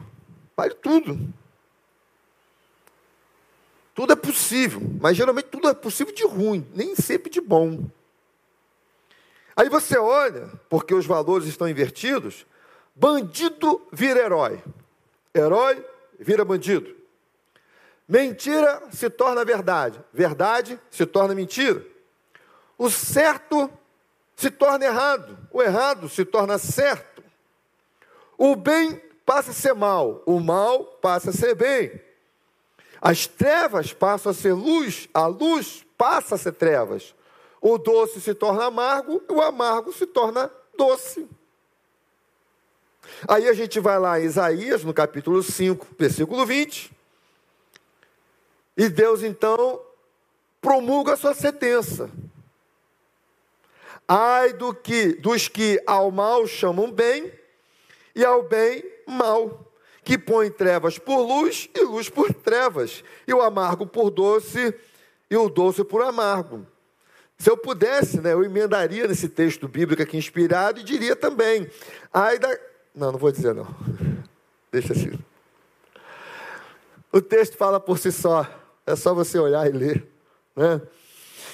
Vale 0.56 0.74
tudo. 0.76 1.20
Tudo 3.94 4.14
é 4.14 4.16
possível, 4.16 4.82
mas 5.00 5.18
geralmente 5.18 5.46
tudo 5.46 5.68
é 5.68 5.74
possível 5.74 6.14
de 6.14 6.26
ruim, 6.26 6.66
nem 6.74 6.96
sempre 6.96 7.30
de 7.30 7.42
bom. 7.42 7.86
Aí 9.56 9.70
você 9.70 9.98
olha, 9.98 10.50
porque 10.70 10.94
os 10.94 11.06
valores 11.06 11.48
estão 11.48 11.68
invertidos, 11.68 12.46
bandido 12.96 13.82
vira 13.92 14.22
herói. 14.22 14.64
Herói 15.36 15.86
vira 16.20 16.46
bandido. 16.46 16.96
Mentira 18.08 18.82
se 18.92 19.10
torna 19.10 19.44
verdade. 19.46 20.00
Verdade 20.14 20.80
se 20.90 21.06
torna 21.06 21.36
mentira. 21.36 21.86
O 22.82 22.90
certo 22.90 23.70
se 24.36 24.50
torna 24.50 24.86
errado. 24.86 25.38
O 25.52 25.62
errado 25.62 26.10
se 26.10 26.26
torna 26.26 26.58
certo. 26.58 27.24
O 28.36 28.56
bem 28.56 29.00
passa 29.24 29.52
a 29.52 29.54
ser 29.54 29.76
mal. 29.76 30.24
O 30.26 30.40
mal 30.40 30.86
passa 31.00 31.30
a 31.30 31.34
ser 31.34 31.54
bem. 31.54 32.02
As 33.00 33.28
trevas 33.28 33.94
passam 33.94 34.32
a 34.32 34.34
ser 34.34 34.54
luz. 34.54 35.08
A 35.14 35.28
luz 35.28 35.86
passa 35.96 36.34
a 36.34 36.38
ser 36.40 36.54
trevas. 36.54 37.14
O 37.62 37.78
doce 37.78 38.20
se 38.20 38.34
torna 38.34 38.66
amargo. 38.66 39.22
O 39.30 39.40
amargo 39.42 39.94
se 39.94 40.08
torna 40.08 40.52
doce. 40.76 41.30
Aí 43.28 43.48
a 43.48 43.54
gente 43.54 43.80
vai 43.80 44.00
lá 44.00 44.20
em 44.20 44.24
Isaías, 44.24 44.84
no 44.84 44.92
capítulo 44.92 45.44
5, 45.44 45.86
versículo 46.00 46.48
20. 46.48 46.92
E 48.76 48.90
Deus 48.90 49.22
então 49.22 49.80
promulga 50.60 51.14
a 51.14 51.18
sua 51.18 51.36
sentença. 51.36 52.10
Ai 54.14 54.52
do 54.52 54.74
que 54.74 55.14
dos 55.14 55.48
que 55.48 55.82
ao 55.88 56.12
mal 56.12 56.46
chamam 56.46 56.92
bem 56.92 57.32
e 58.14 58.26
ao 58.26 58.44
bem 58.44 58.84
mal, 59.08 59.66
que 60.04 60.18
põe 60.18 60.52
trevas 60.52 61.00
por 61.00 61.22
luz 61.22 61.70
e 61.74 61.82
luz 61.86 62.10
por 62.10 62.34
trevas, 62.34 63.06
e 63.26 63.34
o 63.34 63.42
amargo 63.42 63.88
por 63.88 64.10
doce 64.10 64.76
e 65.30 65.38
o 65.38 65.48
doce 65.48 65.86
por 65.86 66.02
amargo. 66.02 66.68
Se 67.38 67.50
eu 67.50 67.56
pudesse, 67.56 68.20
né, 68.20 68.34
eu 68.34 68.44
emendaria 68.44 69.08
nesse 69.08 69.30
texto 69.30 69.66
bíblico 69.66 70.04
aqui 70.04 70.18
inspirado 70.18 70.82
e 70.82 70.84
diria 70.84 71.16
também: 71.16 71.72
ai 72.12 72.38
da 72.38 72.50
não, 72.94 73.14
não 73.14 73.18
vou 73.18 73.32
dizer 73.32 73.56
não. 73.56 73.66
Deixa 74.70 74.92
assim. 74.92 75.18
O 77.14 77.22
texto 77.22 77.56
fala 77.56 77.80
por 77.80 77.98
si 77.98 78.12
só. 78.12 78.46
É 78.86 78.94
só 78.94 79.14
você 79.14 79.40
olhar 79.40 79.66
e 79.70 79.72
ler. 79.72 80.06
Né? 80.54 80.82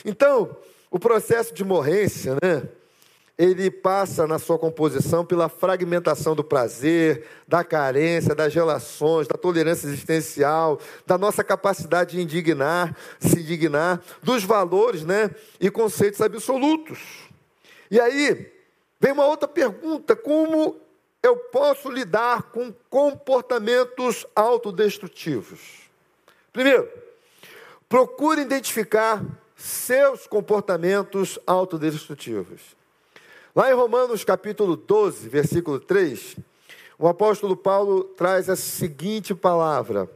Então, 0.03 0.57
o 0.89 0.99
processo 0.99 1.53
de 1.53 1.63
morrência, 1.63 2.35
né? 2.41 2.67
Ele 3.37 3.69
passa 3.69 4.25
na 4.25 4.39
sua 4.39 4.57
composição 4.57 5.23
pela 5.23 5.47
fragmentação 5.47 6.35
do 6.35 6.43
prazer, 6.43 7.27
da 7.47 7.63
carência, 7.63 8.33
das 8.33 8.53
relações, 8.53 9.27
da 9.27 9.37
tolerância 9.37 9.85
existencial, 9.85 10.79
da 11.05 11.19
nossa 11.19 11.43
capacidade 11.43 12.15
de 12.15 12.21
indignar, 12.21 12.97
se 13.19 13.39
indignar, 13.39 14.01
dos 14.23 14.43
valores, 14.43 15.03
né? 15.03 15.29
E 15.59 15.69
conceitos 15.69 16.19
absolutos. 16.19 16.99
E 17.91 17.99
aí, 17.99 18.51
vem 18.99 19.11
uma 19.11 19.27
outra 19.27 19.47
pergunta: 19.47 20.15
como 20.15 20.75
eu 21.21 21.37
posso 21.37 21.91
lidar 21.91 22.43
com 22.51 22.73
comportamentos 22.89 24.25
autodestrutivos? 24.35 25.59
Primeiro, 26.51 26.89
procure 27.87 28.41
identificar 28.41 29.23
seus 29.57 30.27
comportamentos 30.27 31.39
autodestrutivos. 31.47 32.61
Lá 33.55 33.71
em 33.71 33.73
Romanos 33.73 34.23
capítulo 34.23 34.77
12, 34.77 35.27
versículo 35.27 35.79
3, 35.79 36.37
o 36.99 37.07
apóstolo 37.07 37.57
Paulo 37.57 38.03
traz 38.03 38.49
a 38.49 38.55
seguinte 38.55 39.33
palavra: 39.33 40.07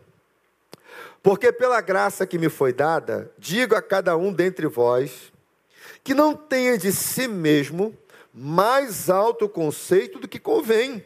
Porque 1.23 1.51
pela 1.51 1.81
graça 1.81 2.27
que 2.27 2.37
me 2.37 2.49
foi 2.49 2.71
dada, 2.71 3.31
digo 3.39 3.75
a 3.75 3.81
cada 3.81 4.15
um 4.15 4.31
dentre 4.31 4.67
vós, 4.67 5.33
que 6.03 6.13
não 6.13 6.35
tenha 6.35 6.77
de 6.77 6.91
si 6.91 7.27
mesmo 7.27 7.97
mais 8.31 9.09
alto 9.09 9.49
conceito 9.49 10.19
do 10.19 10.27
que 10.27 10.39
convém, 10.39 11.03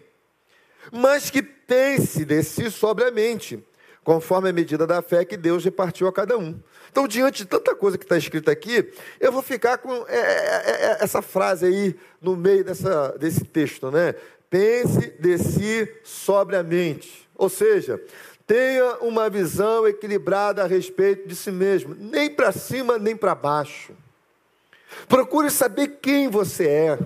mas 0.91 1.29
que 1.29 1.41
pense 1.41 2.25
de 2.25 2.43
si 2.43 2.69
sobriamente, 2.69 3.63
conforme 4.05 4.49
a 4.49 4.53
medida 4.53 4.85
da 4.85 5.01
fé 5.01 5.25
que 5.25 5.35
Deus 5.35 5.65
repartiu 5.65 6.07
a 6.07 6.13
cada 6.13 6.37
um. 6.37 6.57
Então, 6.91 7.07
diante 7.07 7.39
de 7.39 7.45
tanta 7.45 7.75
coisa 7.75 7.97
que 7.97 8.05
está 8.05 8.15
escrita 8.15 8.51
aqui, 8.51 8.93
eu 9.19 9.31
vou 9.31 9.41
ficar 9.41 9.79
com 9.79 10.05
é, 10.07 10.15
é, 10.15 10.71
é, 10.91 10.97
essa 11.01 11.23
frase 11.23 11.65
aí 11.65 11.95
no 12.21 12.37
meio 12.37 12.63
dessa, 12.63 13.17
desse 13.17 13.43
texto, 13.43 13.89
né? 13.89 14.13
Pense 14.47 15.09
de 15.19 15.37
si 15.39 15.91
sobriamente. 16.03 17.27
Ou 17.35 17.49
seja, 17.49 17.99
tenha 18.45 18.97
uma 19.01 19.27
visão 19.27 19.87
equilibrada 19.87 20.63
a 20.63 20.67
respeito 20.67 21.27
de 21.27 21.35
si 21.35 21.51
mesmo, 21.51 21.95
nem 21.99 22.29
para 22.29 22.51
cima 22.51 22.99
nem 22.99 23.15
para 23.15 23.33
baixo. 23.33 23.91
Procure 25.07 25.49
saber 25.49 25.97
quem 25.99 26.29
você 26.29 26.67
é. 26.67 26.99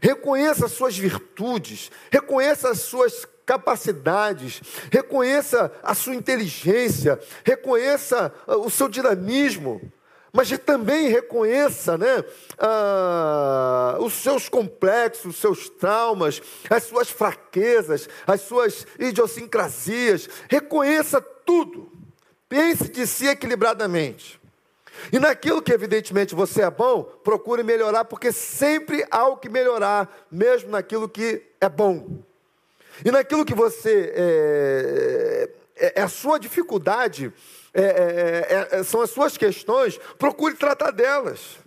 Reconheça 0.00 0.64
as 0.64 0.72
suas 0.72 0.96
virtudes, 0.96 1.92
reconheça 2.10 2.70
as 2.70 2.80
suas 2.80 3.26
capacidades, 3.44 4.60
reconheça 4.90 5.72
a 5.82 5.94
sua 5.94 6.14
inteligência, 6.14 7.20
reconheça 7.44 8.32
ah, 8.46 8.56
o 8.56 8.70
seu 8.70 8.88
dinamismo, 8.88 9.80
mas 10.32 10.50
também 10.58 11.08
reconheça 11.08 11.98
né, 11.98 12.24
ah, 12.58 13.98
os 14.00 14.14
seus 14.14 14.48
complexos, 14.48 15.34
os 15.34 15.40
seus 15.40 15.68
traumas, 15.68 16.40
as 16.70 16.84
suas 16.84 17.10
fraquezas, 17.10 18.08
as 18.26 18.40
suas 18.40 18.86
idiosincrasias. 18.98 20.28
Reconheça 20.48 21.20
tudo. 21.20 21.92
Pense 22.48 22.88
de 22.88 23.06
si 23.06 23.26
equilibradamente. 23.26 24.40
E 25.12 25.18
naquilo 25.18 25.62
que 25.62 25.72
evidentemente 25.72 26.34
você 26.34 26.62
é 26.62 26.70
bom, 26.70 27.02
procure 27.02 27.62
melhorar, 27.62 28.04
porque 28.04 28.32
sempre 28.32 29.06
há 29.10 29.26
o 29.26 29.36
que 29.36 29.48
melhorar, 29.48 30.26
mesmo 30.30 30.70
naquilo 30.70 31.08
que 31.08 31.42
é 31.60 31.68
bom. 31.68 32.22
E 33.04 33.10
naquilo 33.10 33.44
que 33.44 33.54
você 33.54 34.12
é, 34.14 35.50
é, 35.76 35.92
é 36.00 36.02
a 36.02 36.08
sua 36.08 36.38
dificuldade, 36.38 37.32
é, 37.74 38.68
é, 38.70 38.82
são 38.84 39.00
as 39.00 39.10
suas 39.10 39.36
questões, 39.36 39.98
procure 40.18 40.54
tratar 40.54 40.90
delas. 40.90 41.58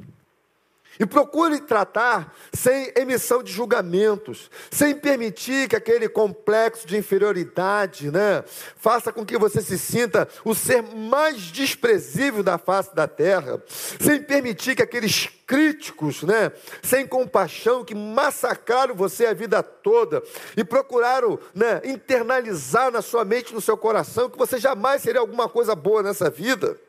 E 1.00 1.06
procure 1.06 1.60
tratar 1.60 2.34
sem 2.54 2.92
emissão 2.96 3.44
de 3.44 3.52
julgamentos, 3.52 4.50
sem 4.72 4.96
permitir 4.96 5.68
que 5.68 5.76
aquele 5.76 6.08
complexo 6.08 6.88
de 6.88 6.98
inferioridade 6.98 8.10
né, 8.10 8.44
faça 8.78 9.12
com 9.12 9.26
que 9.26 9.38
você 9.38 9.62
se 9.62 9.78
sinta 9.78 10.28
o 10.46 10.56
ser 10.56 10.82
mais 10.82 11.42
desprezível 11.42 12.42
da 12.42 12.58
face 12.58 12.96
da 12.96 13.08
terra, 13.08 13.62
sem 13.68 14.22
permitir 14.22 14.76
que 14.76 14.84
aqueles 14.84 15.28
críticos, 15.46 16.24
né, 16.24 16.52
sem 16.82 17.06
compaixão, 17.06 17.84
que 17.84 17.94
massacraram 17.94 18.96
você 18.96 19.26
a 19.26 19.34
vida 19.34 19.62
toda 19.62 20.24
e 20.56 20.64
procuraram 20.64 21.38
né, 21.54 21.82
internalizar 21.84 22.90
na 22.90 23.02
sua 23.02 23.26
mente, 23.26 23.54
no 23.54 23.62
seu 23.62 23.78
coração, 23.78 24.30
que 24.30 24.38
você 24.38 24.58
jamais 24.58 25.02
seria 25.02 25.20
alguma 25.20 25.50
coisa 25.50 25.76
boa 25.76 26.02
nessa 26.02 26.30
vida 26.30 26.80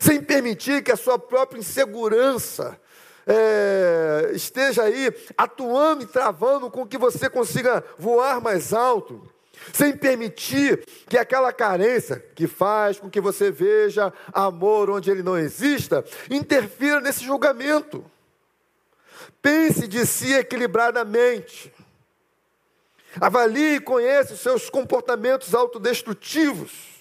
sem 0.00 0.22
permitir 0.22 0.82
que 0.82 0.92
a 0.92 0.96
sua 0.96 1.18
própria 1.18 1.58
insegurança 1.58 2.78
é, 3.28 4.30
esteja 4.32 4.84
aí 4.84 5.12
atuando 5.36 6.02
e 6.02 6.06
travando 6.06 6.70
com 6.70 6.86
que 6.86 6.96
você 6.96 7.28
consiga 7.28 7.84
voar 7.98 8.40
mais 8.40 8.72
alto, 8.72 9.28
sem 9.70 9.94
permitir 9.94 10.82
que 11.06 11.18
aquela 11.18 11.52
carência 11.52 12.24
que 12.34 12.46
faz 12.46 12.98
com 12.98 13.10
que 13.10 13.20
você 13.20 13.50
veja 13.50 14.10
amor 14.32 14.88
onde 14.88 15.10
ele 15.10 15.22
não 15.22 15.36
exista, 15.36 16.02
interfira 16.30 17.00
nesse 17.02 17.22
julgamento. 17.22 18.02
Pense 19.42 19.86
de 19.86 20.06
si 20.06 20.32
equilibradamente. 20.32 21.72
Avalie 23.20 23.76
e 23.76 23.80
conheça 23.80 24.34
os 24.34 24.40
seus 24.40 24.70
comportamentos 24.70 25.54
autodestrutivos. 25.54 26.97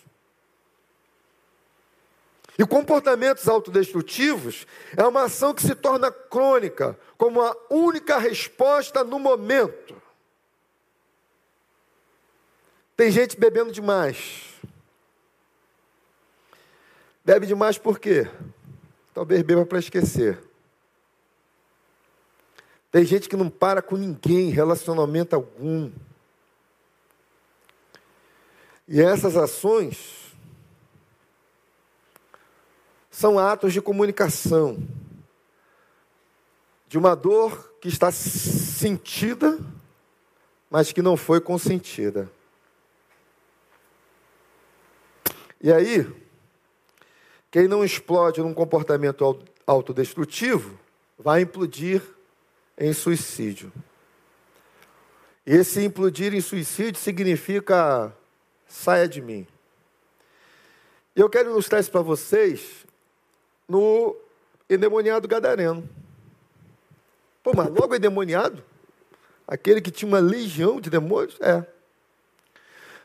E 2.58 2.66
comportamentos 2.66 3.48
autodestrutivos 3.48 4.66
é 4.96 5.06
uma 5.06 5.26
ação 5.26 5.54
que 5.54 5.62
se 5.62 5.76
torna 5.76 6.12
crônica, 6.12 6.98
como 7.16 7.42
a 7.42 7.56
única 7.70 8.18
resposta 8.18 9.04
no 9.04 9.20
momento. 9.20 9.96
Tem 12.96 13.12
gente 13.12 13.40
bebendo 13.40 13.72
demais. 13.72 14.56
Bebe 17.24 17.46
demais 17.46 17.78
por 17.78 18.00
quê? 18.00 18.28
Talvez 19.14 19.44
beba 19.44 19.64
para 19.64 19.78
esquecer. 19.78 20.40
Tem 22.92 23.06
gente 23.06 23.30
que 23.30 23.36
não 23.36 23.50
para 23.50 23.84
com 23.84 23.98
ninguém, 23.98 24.50
relacionamento 24.50 25.36
algum. 25.36 25.92
E 28.88 29.00
essas 29.00 29.38
ações 29.38 30.27
são 33.18 33.40
atos 33.40 33.74
de 33.74 33.82
comunicação. 33.82 34.78
de 36.88 36.98
uma 37.00 37.16
dor 37.16 37.74
que 37.82 37.90
está 37.90 38.12
sentida, 38.12 39.60
mas 40.70 40.94
que 40.94 41.02
não 41.02 41.18
foi 41.18 41.42
consentida. 41.42 42.32
E 45.60 45.70
aí, 45.70 46.08
quem 47.52 47.68
não 47.68 47.84
explode 47.84 48.40
num 48.40 48.54
comportamento 48.54 49.44
autodestrutivo, 49.66 50.80
vai 51.18 51.42
implodir 51.42 52.02
em 52.78 52.94
suicídio. 52.94 53.74
E 55.46 55.56
esse 55.56 55.84
implodir 55.84 56.34
em 56.34 56.40
suicídio 56.40 57.02
significa 57.02 58.16
saia 58.66 59.10
de 59.10 59.22
mim. 59.22 59.46
E 61.16 61.20
eu 61.20 61.30
quero 61.30 61.50
ilustrar 61.50 61.82
isso 61.82 61.92
para 61.92 62.02
vocês 62.02 62.87
no 63.68 64.16
endemoniado 64.70 65.28
gadareno. 65.28 65.88
Pô, 67.44 67.52
mas 67.56 67.70
logo 67.70 67.96
endemoniado? 67.96 68.64
Aquele 69.48 69.82
que 69.82 69.92
tinha 69.92 70.10
uma 70.10 70.20
legião 70.20 70.82
de 70.82 70.90
demônios? 70.90 71.38
É. 71.40 71.66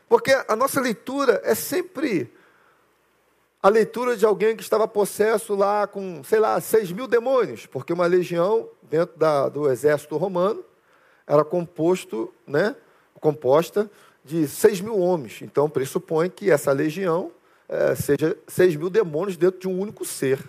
Porque 0.09 0.31
a 0.47 0.55
nossa 0.55 0.81
leitura 0.81 1.41
é 1.43 1.55
sempre 1.55 2.31
a 3.61 3.69
leitura 3.69 4.17
de 4.17 4.25
alguém 4.25 4.57
que 4.57 4.61
estava 4.61 4.85
possesso 4.85 5.55
lá 5.55 5.87
com, 5.87 6.21
sei 6.23 6.39
lá, 6.39 6.59
seis 6.59 6.91
mil 6.91 7.07
demônios, 7.07 7.65
porque 7.65 7.93
uma 7.93 8.05
legião 8.05 8.69
dentro 8.81 9.17
da, 9.17 9.47
do 9.47 9.69
exército 9.71 10.17
romano 10.17 10.63
era 11.25 11.45
composto, 11.45 12.33
né, 12.45 12.75
composta 13.21 13.89
de 14.23 14.49
seis 14.49 14.81
mil 14.81 14.99
homens. 14.99 15.41
Então 15.41 15.69
pressupõe 15.69 16.29
que 16.29 16.51
essa 16.51 16.73
legião 16.73 17.31
é, 17.73 17.95
seja 17.95 18.37
seis 18.47 18.75
mil 18.75 18.87
demônios 18.87 19.35
dentro 19.35 19.59
de 19.59 19.67
um 19.67 19.79
único 19.79 20.05
ser. 20.05 20.39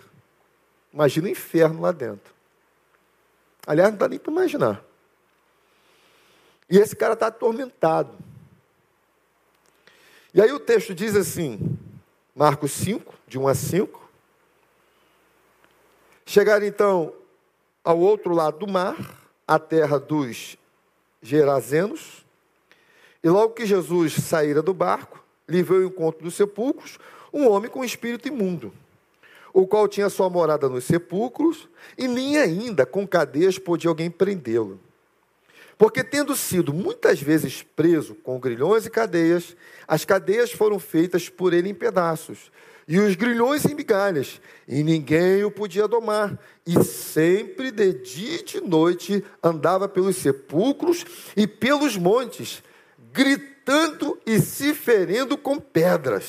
Imagina 0.93 1.27
o 1.27 1.31
inferno 1.31 1.81
lá 1.81 1.91
dentro. 1.91 2.31
Aliás, 3.65 3.89
não 3.89 3.97
dá 3.97 4.07
nem 4.07 4.19
para 4.19 4.31
imaginar. 4.31 4.83
E 6.69 6.77
esse 6.77 6.95
cara 6.95 7.13
está 7.13 7.27
atormentado. 7.27 8.15
E 10.35 10.39
aí 10.39 10.51
o 10.51 10.59
texto 10.59 10.93
diz 10.93 11.15
assim: 11.15 11.75
Marcos 12.35 12.71
5, 12.73 13.11
de 13.27 13.39
1 13.39 13.47
a 13.47 13.55
5. 13.55 14.09
Chegaram 16.27 16.65
então 16.65 17.11
ao 17.83 17.97
outro 17.97 18.35
lado 18.35 18.59
do 18.59 18.67
mar, 18.67 18.95
a 19.47 19.57
terra 19.57 19.99
dos 19.99 20.57
Gerazenos, 21.23 22.23
e 23.23 23.29
logo 23.29 23.53
que 23.53 23.65
Jesus 23.65 24.13
saíra 24.13 24.61
do 24.61 24.75
barco, 24.75 25.24
lhe 25.47 25.63
veio 25.63 25.83
ao 25.83 25.87
encontro 25.87 26.23
dos 26.23 26.35
sepulcros 26.35 26.97
um 27.35 27.49
homem 27.49 27.69
com 27.69 27.83
espírito 27.83 28.29
imundo, 28.29 28.73
o 29.53 29.67
qual 29.67 29.89
tinha 29.89 30.09
sua 30.09 30.29
morada 30.29 30.69
nos 30.69 30.85
sepulcros, 30.85 31.67
e 31.97 32.07
nem 32.07 32.37
ainda 32.37 32.85
com 32.85 33.05
cadeias 33.05 33.59
podia 33.59 33.89
alguém 33.89 34.09
prendê-lo. 34.09 34.79
Porque, 35.77 36.01
tendo 36.01 36.33
sido 36.35 36.73
muitas 36.73 37.21
vezes 37.21 37.61
preso 37.61 38.15
com 38.15 38.39
grilhões 38.39 38.85
e 38.85 38.89
cadeias, 38.89 39.55
as 39.85 40.05
cadeias 40.05 40.51
foram 40.51 40.79
feitas 40.79 41.27
por 41.27 41.53
ele 41.53 41.69
em 41.69 41.73
pedaços, 41.73 42.51
e 42.87 42.99
os 42.99 43.15
grilhões 43.15 43.65
em 43.65 43.75
migalhas, 43.75 44.39
e 44.67 44.81
ninguém 44.83 45.43
o 45.43 45.51
podia 45.51 45.87
domar. 45.87 46.39
E 46.65 46.81
sempre 46.83 47.71
de 47.71 47.93
dia 47.93 48.39
e 48.39 48.43
de 48.43 48.61
noite 48.61 49.23
andava 49.43 49.89
pelos 49.89 50.15
sepulcros 50.15 51.03
e 51.35 51.45
pelos 51.45 51.97
montes, 51.97 52.63
gritando 53.11 53.54
e 54.25 54.39
se 54.39 54.73
ferindo 54.73 55.37
com 55.37 55.59
pedras. 55.59 56.25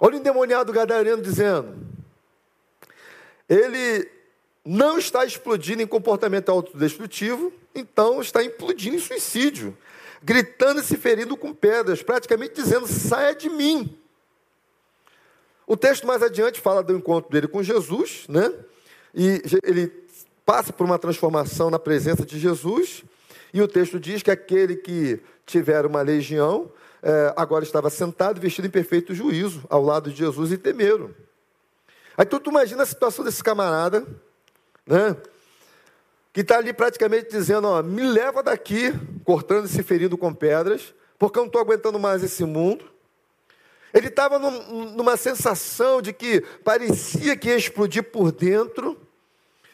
Olha 0.00 0.16
o 0.16 0.18
endemoniado 0.18 0.72
gadareno 0.72 1.22
dizendo: 1.22 1.76
ele 3.48 4.08
não 4.64 4.98
está 4.98 5.24
explodindo 5.24 5.82
em 5.82 5.86
comportamento 5.86 6.50
autodestrutivo, 6.50 7.52
então 7.74 8.20
está 8.20 8.42
implodindo 8.42 8.96
em 8.96 9.00
suicídio, 9.00 9.76
gritando 10.22 10.80
e 10.80 10.84
se 10.84 10.96
ferindo 10.96 11.36
com 11.36 11.54
pedras, 11.54 12.02
praticamente 12.02 12.54
dizendo: 12.54 12.86
saia 12.86 13.34
de 13.34 13.48
mim. 13.48 13.98
O 15.66 15.76
texto 15.76 16.06
mais 16.06 16.22
adiante 16.22 16.60
fala 16.60 16.82
do 16.82 16.96
encontro 16.96 17.30
dele 17.30 17.46
com 17.46 17.62
Jesus, 17.62 18.24
né? 18.28 18.52
E 19.14 19.42
ele 19.62 19.88
passa 20.46 20.72
por 20.72 20.84
uma 20.84 20.98
transformação 20.98 21.70
na 21.70 21.78
presença 21.78 22.24
de 22.24 22.38
Jesus, 22.38 23.04
e 23.52 23.62
o 23.62 23.68
texto 23.68 23.98
diz 23.98 24.22
que 24.22 24.30
aquele 24.30 24.76
que 24.76 25.20
tiver 25.46 25.86
uma 25.86 26.02
legião 26.02 26.70
é, 27.02 27.32
agora 27.36 27.64
estava 27.64 27.88
sentado, 27.90 28.40
vestido 28.40 28.66
em 28.66 28.70
perfeito 28.70 29.14
juízo, 29.14 29.62
ao 29.68 29.82
lado 29.82 30.10
de 30.10 30.16
Jesus 30.18 30.52
e 30.52 30.58
temeram. 30.58 31.14
Aí 32.16 32.26
tu, 32.26 32.40
tu 32.40 32.50
imagina 32.50 32.82
a 32.82 32.86
situação 32.86 33.24
desse 33.24 33.42
camarada, 33.42 34.04
né? 34.86 35.16
que 36.32 36.42
está 36.42 36.58
ali 36.58 36.72
praticamente 36.72 37.30
dizendo: 37.30 37.68
ó, 37.68 37.82
me 37.82 38.02
leva 38.02 38.42
daqui, 38.42 38.92
cortando 39.24 39.66
e 39.66 39.68
se 39.68 39.82
ferindo 39.82 40.18
com 40.18 40.34
pedras, 40.34 40.94
porque 41.18 41.38
eu 41.38 41.42
não 41.42 41.46
estou 41.48 41.60
aguentando 41.60 41.98
mais 41.98 42.22
esse 42.22 42.44
mundo. 42.44 42.84
Ele 43.92 44.08
estava 44.08 44.38
num, 44.38 44.92
numa 44.92 45.16
sensação 45.16 46.02
de 46.02 46.12
que 46.12 46.42
parecia 46.62 47.36
que 47.36 47.48
ia 47.48 47.56
explodir 47.56 48.02
por 48.02 48.30
dentro, 48.30 49.00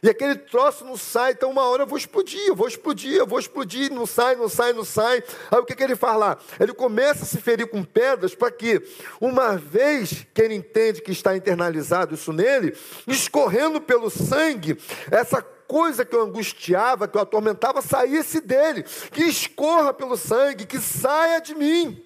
e 0.04 0.10
aquele 0.10 0.34
troço 0.34 0.84
não 0.84 0.98
sai, 0.98 1.32
então 1.32 1.50
uma 1.50 1.62
hora 1.62 1.84
eu 1.84 1.86
vou 1.86 1.96
explodir, 1.96 2.46
eu 2.46 2.54
vou 2.54 2.68
explodir, 2.68 3.14
eu 3.14 3.26
vou 3.26 3.38
explodir, 3.38 3.90
não 3.90 4.04
sai, 4.04 4.36
não 4.36 4.50
sai, 4.50 4.74
não 4.74 4.84
sai. 4.84 5.24
Aí 5.50 5.58
o 5.58 5.64
que, 5.64 5.74
que 5.74 5.82
ele 5.82 5.96
faz 5.96 6.18
lá? 6.18 6.36
Ele 6.60 6.74
começa 6.74 7.22
a 7.22 7.26
se 7.26 7.38
ferir 7.38 7.66
com 7.66 7.82
pedras 7.82 8.34
para 8.34 8.50
que, 8.50 8.82
uma 9.18 9.56
vez 9.56 10.26
que 10.34 10.42
ele 10.42 10.56
entende 10.56 11.00
que 11.00 11.10
está 11.10 11.34
internalizado 11.34 12.14
isso 12.14 12.34
nele, 12.34 12.76
escorrendo 13.06 13.80
pelo 13.80 14.10
sangue, 14.10 14.76
essa 15.10 15.40
coisa 15.40 16.04
que 16.04 16.14
eu 16.14 16.22
angustiava, 16.22 17.08
que 17.08 17.16
eu 17.16 17.22
atormentava, 17.22 17.80
saísse 17.80 18.42
dele, 18.42 18.84
que 19.10 19.24
escorra 19.24 19.94
pelo 19.94 20.18
sangue, 20.18 20.66
que 20.66 20.78
saia 20.78 21.40
de 21.40 21.54
mim. 21.54 22.03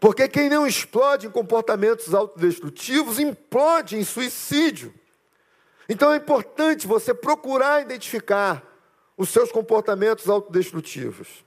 Porque 0.00 0.26
quem 0.26 0.48
não 0.48 0.66
explode 0.66 1.26
em 1.26 1.30
comportamentos 1.30 2.14
autodestrutivos, 2.14 3.18
implode 3.18 3.98
em 3.98 4.02
suicídio. 4.02 4.94
Então 5.86 6.10
é 6.10 6.16
importante 6.16 6.86
você 6.86 7.12
procurar 7.12 7.82
identificar 7.82 8.66
os 9.14 9.28
seus 9.28 9.52
comportamentos 9.52 10.26
autodestrutivos. 10.26 11.44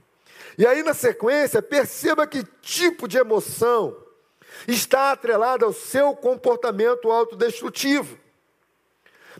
E 0.55 0.67
aí, 0.67 0.83
na 0.83 0.93
sequência, 0.93 1.63
perceba 1.63 2.27
que 2.27 2.43
tipo 2.61 3.07
de 3.07 3.17
emoção 3.17 3.97
está 4.67 5.11
atrelada 5.11 5.65
ao 5.65 5.73
seu 5.73 6.15
comportamento 6.15 7.11
autodestrutivo. 7.11 8.19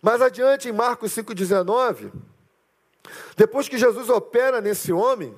Mais 0.02 0.22
adiante, 0.22 0.68
em 0.68 0.72
Marcos 0.72 1.12
5,19, 1.16 2.12
depois 3.38 3.70
que 3.70 3.78
Jesus 3.78 4.10
opera 4.10 4.60
nesse 4.60 4.92
homem, 4.92 5.36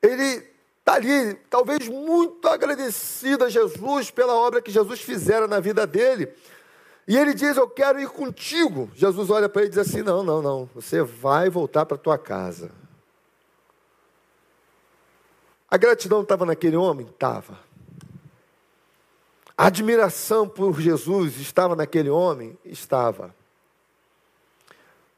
ele 0.00 0.46
está 0.88 0.94
ali, 0.94 1.34
talvez 1.50 1.86
muito 1.86 2.48
agradecido 2.48 3.44
a 3.44 3.50
Jesus 3.50 4.10
pela 4.10 4.34
obra 4.34 4.62
que 4.62 4.70
Jesus 4.70 5.00
fizera 5.00 5.46
na 5.46 5.60
vida 5.60 5.86
dele. 5.86 6.32
E 7.06 7.16
ele 7.16 7.34
diz: 7.34 7.56
Eu 7.56 7.68
quero 7.68 8.00
ir 8.00 8.08
contigo. 8.08 8.90
Jesus 8.94 9.28
olha 9.28 9.48
para 9.48 9.62
ele 9.62 9.68
e 9.68 9.74
diz 9.74 9.78
assim: 9.78 10.02
Não, 10.02 10.22
não, 10.22 10.40
não, 10.40 10.70
você 10.74 11.02
vai 11.02 11.50
voltar 11.50 11.84
para 11.84 11.98
tua 11.98 12.16
casa. 12.16 12.70
A 15.70 15.76
gratidão 15.76 16.22
estava 16.22 16.46
naquele 16.46 16.76
homem? 16.76 17.06
Estava. 17.06 17.58
A 19.56 19.66
admiração 19.66 20.48
por 20.48 20.80
Jesus 20.80 21.38
estava 21.38 21.76
naquele 21.76 22.08
homem? 22.08 22.56
Estava. 22.64 23.34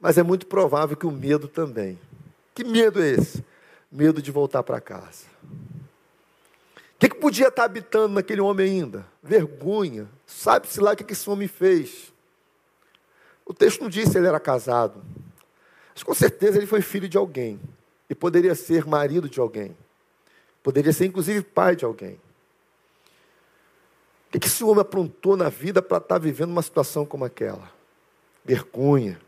Mas 0.00 0.18
é 0.18 0.22
muito 0.22 0.46
provável 0.46 0.96
que 0.96 1.06
o 1.06 1.10
medo 1.10 1.46
também. 1.46 2.00
Que 2.54 2.64
medo 2.64 3.00
é 3.00 3.10
esse? 3.10 3.44
Medo 3.92 4.20
de 4.20 4.32
voltar 4.32 4.62
para 4.62 4.80
casa. 4.80 5.29
O 5.50 6.98
que, 7.00 7.08
que, 7.08 7.16
podia 7.16 7.48
estar 7.48 7.64
habitando 7.64 8.14
naquele 8.14 8.40
homem 8.40 8.66
ainda? 8.66 9.06
Vergonha. 9.22 10.08
Sabe-se 10.26 10.80
lá 10.80 10.92
o 10.92 10.96
que, 10.96 11.04
que 11.04 11.14
esse 11.14 11.28
homem 11.28 11.48
fez. 11.48 12.12
O 13.44 13.54
texto 13.54 13.80
não 13.80 13.88
diz 13.88 14.08
se 14.08 14.18
ele 14.18 14.26
era 14.26 14.38
casado. 14.38 15.02
Mas 15.94 16.02
com 16.02 16.14
certeza 16.14 16.58
ele 16.58 16.66
foi 16.66 16.82
filho 16.82 17.08
de 17.08 17.16
alguém. 17.16 17.58
E 18.08 18.14
poderia 18.14 18.54
ser 18.54 18.86
marido 18.86 19.28
de 19.28 19.40
alguém. 19.40 19.76
Poderia 20.62 20.92
ser 20.92 21.06
inclusive 21.06 21.42
pai 21.42 21.74
de 21.74 21.84
alguém. 21.84 22.20
O 24.28 24.38
que, 24.38 24.46
esse 24.46 24.62
homem 24.62 24.82
aprontou 24.82 25.36
na 25.36 25.48
vida 25.48 25.82
para 25.82 25.98
estar 25.98 26.18
vivendo 26.18 26.50
uma 26.50 26.62
situação 26.62 27.04
como 27.04 27.24
aquela? 27.24 27.72
Vergonha, 28.44 29.20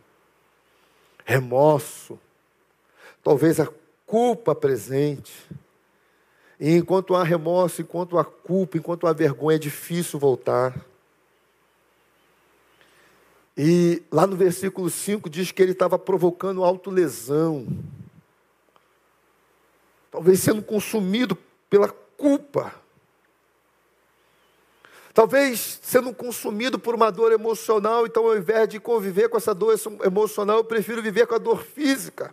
remorso, 1.25 2.19
talvez 3.23 3.59
a 3.59 3.69
culpa 4.07 4.55
presente. 4.55 5.33
E 6.65 6.77
enquanto 6.77 7.17
há 7.17 7.25
remorso, 7.25 7.83
enquanto 7.83 8.17
há 8.17 8.25
culpa, 8.25 8.79
enquanto 8.79 9.09
há 9.09 9.13
vergonha, 9.13 9.57
é 9.57 9.59
difícil 9.59 10.17
voltar. 10.17 10.73
E 13.59 14.01
lá 14.13 14.29
no 14.29 14.37
versículo 14.37 14.89
5 14.89 15.29
diz 15.29 15.51
que 15.51 15.61
ele 15.61 15.73
estava 15.73 15.99
provocando 15.99 16.63
autolesão. 16.63 17.67
Talvez 20.09 20.39
sendo 20.39 20.63
consumido 20.63 21.37
pela 21.69 21.89
culpa. 22.17 22.73
Talvez 25.13 25.81
sendo 25.83 26.15
consumido 26.15 26.79
por 26.79 26.95
uma 26.95 27.11
dor 27.11 27.33
emocional, 27.33 28.07
então 28.07 28.25
ao 28.25 28.37
invés 28.37 28.69
de 28.69 28.79
conviver 28.79 29.29
com 29.29 29.37
essa 29.37 29.53
dor 29.53 29.75
emocional, 30.05 30.59
eu 30.59 30.65
prefiro 30.65 31.03
viver 31.03 31.27
com 31.27 31.35
a 31.35 31.39
dor 31.39 31.65
física. 31.65 32.33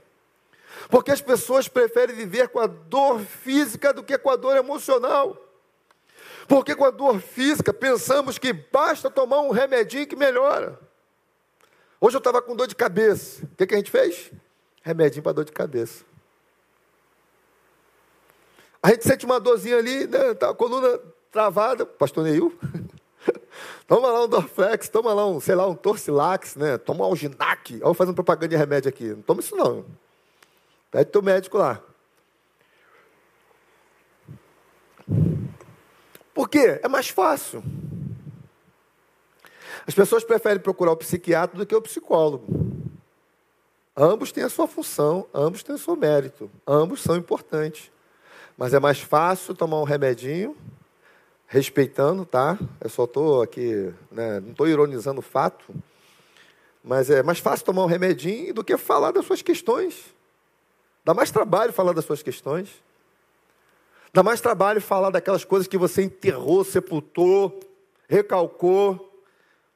Porque 0.89 1.11
as 1.11 1.21
pessoas 1.21 1.67
preferem 1.67 2.15
viver 2.15 2.49
com 2.49 2.59
a 2.59 2.65
dor 2.65 3.19
física 3.19 3.93
do 3.93 4.03
que 4.03 4.17
com 4.17 4.31
a 4.31 4.35
dor 4.35 4.57
emocional. 4.57 5.37
Porque 6.47 6.75
com 6.75 6.83
a 6.83 6.89
dor 6.89 7.21
física 7.21 7.71
pensamos 7.71 8.39
que 8.39 8.51
basta 8.51 9.09
tomar 9.09 9.39
um 9.41 9.51
remedinho 9.51 10.07
que 10.07 10.15
melhora. 10.15 10.79
Hoje 12.01 12.15
eu 12.15 12.19
estava 12.19 12.41
com 12.41 12.55
dor 12.55 12.65
de 12.65 12.75
cabeça. 12.75 13.45
O 13.45 13.55
que, 13.55 13.67
que 13.67 13.75
a 13.75 13.77
gente 13.77 13.91
fez? 13.91 14.31
Remedinho 14.81 15.21
para 15.21 15.33
dor 15.33 15.45
de 15.45 15.51
cabeça. 15.51 16.03
A 18.81 18.89
gente 18.89 19.03
sente 19.03 19.25
uma 19.25 19.39
dorzinha 19.39 19.77
ali, 19.77 20.07
né, 20.07 20.33
tá 20.33 20.49
a 20.49 20.55
coluna 20.55 20.99
travada, 21.31 21.85
pastor 21.85 22.23
Neil. 22.23 22.57
toma 23.85 24.09
lá 24.09 24.23
um 24.23 24.27
Dorflex, 24.27 24.89
toma 24.89 25.13
lá 25.13 25.27
um, 25.27 25.39
sei 25.39 25.53
lá, 25.53 25.67
um 25.67 25.75
Torcilax, 25.75 26.55
né? 26.55 26.79
Toma 26.79 27.03
um 27.03 27.09
Alginac. 27.09 27.75
Olha 27.75 27.83
eu 27.83 27.93
fazendo 27.93 28.15
propaganda 28.15 28.47
de 28.47 28.55
remédio 28.55 28.89
aqui. 28.89 29.09
Não 29.09 29.21
toma 29.21 29.41
isso 29.41 29.55
não. 29.55 29.85
Pede 30.91 31.11
teu 31.11 31.21
médico 31.21 31.57
lá. 31.57 31.81
Por 36.33 36.49
quê? 36.49 36.79
É 36.81 36.87
mais 36.87 37.09
fácil. 37.09 37.63
As 39.85 39.93
pessoas 39.93 40.23
preferem 40.23 40.61
procurar 40.61 40.91
o 40.91 40.97
psiquiatra 40.97 41.57
do 41.57 41.65
que 41.65 41.75
o 41.75 41.81
psicólogo. 41.81 42.47
Ambos 43.95 44.31
têm 44.31 44.43
a 44.43 44.49
sua 44.49 44.67
função, 44.67 45.27
ambos 45.33 45.63
têm 45.63 45.75
o 45.75 45.79
seu 45.79 45.95
mérito, 45.95 46.49
ambos 46.65 47.01
são 47.01 47.17
importantes. 47.17 47.91
Mas 48.57 48.73
é 48.73 48.79
mais 48.79 49.01
fácil 49.01 49.53
tomar 49.53 49.79
um 49.79 49.83
remedinho, 49.83 50.55
respeitando, 51.47 52.25
tá? 52.25 52.57
Eu 52.79 52.89
só 52.89 53.03
estou 53.03 53.41
aqui, 53.41 53.93
né, 54.11 54.39
não 54.39 54.51
estou 54.51 54.67
ironizando 54.67 55.19
o 55.19 55.23
fato, 55.23 55.65
mas 56.83 57.09
é 57.09 57.21
mais 57.21 57.39
fácil 57.39 57.65
tomar 57.65 57.83
um 57.83 57.87
remedinho 57.87 58.53
do 58.53 58.63
que 58.63 58.77
falar 58.77 59.11
das 59.11 59.25
suas 59.25 59.41
questões. 59.41 60.13
Dá 61.03 61.13
mais 61.13 61.31
trabalho 61.31 61.73
falar 61.73 61.93
das 61.93 62.05
suas 62.05 62.21
questões. 62.21 62.69
Dá 64.13 64.23
mais 64.23 64.41
trabalho 64.41 64.81
falar 64.81 65.11
daquelas 65.11 65.45
coisas 65.45 65.67
que 65.67 65.77
você 65.77 66.03
enterrou, 66.03 66.63
sepultou, 66.63 67.59
recalcou 68.07 69.21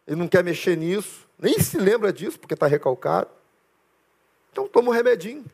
e 0.07 0.15
não 0.15 0.28
quer 0.28 0.43
mexer 0.43 0.76
nisso. 0.76 1.28
Nem 1.38 1.59
se 1.59 1.78
lembra 1.78 2.11
disso 2.11 2.39
porque 2.39 2.53
está 2.53 2.67
recalcado. 2.67 3.30
Então 4.51 4.67
toma 4.67 4.89
um 4.89 4.93
remedinho. 4.93 5.45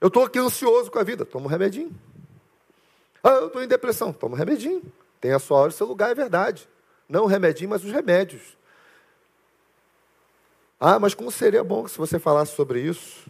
Eu 0.00 0.08
estou 0.08 0.24
aqui 0.24 0.38
ansioso 0.38 0.90
com 0.90 0.98
a 0.98 1.02
vida, 1.02 1.24
toma 1.24 1.46
um 1.46 1.48
remedinho. 1.48 1.94
Ah, 3.22 3.30
eu 3.30 3.46
estou 3.46 3.62
em 3.62 3.68
depressão, 3.68 4.12
toma 4.12 4.34
um 4.34 4.38
remedinho. 4.38 4.82
Tem 5.20 5.32
a 5.32 5.38
sua 5.38 5.58
hora 5.58 5.70
e 5.70 5.74
seu 5.74 5.86
lugar, 5.86 6.10
é 6.10 6.14
verdade. 6.14 6.68
Não 7.08 7.24
o 7.24 7.26
remedinho, 7.26 7.70
mas 7.70 7.82
os 7.82 7.90
remédios. 7.90 8.56
Ah, 10.78 10.98
mas 10.98 11.14
como 11.14 11.30
seria 11.30 11.64
bom 11.64 11.88
se 11.88 11.96
você 11.96 12.18
falasse 12.18 12.54
sobre 12.54 12.80
isso? 12.80 13.26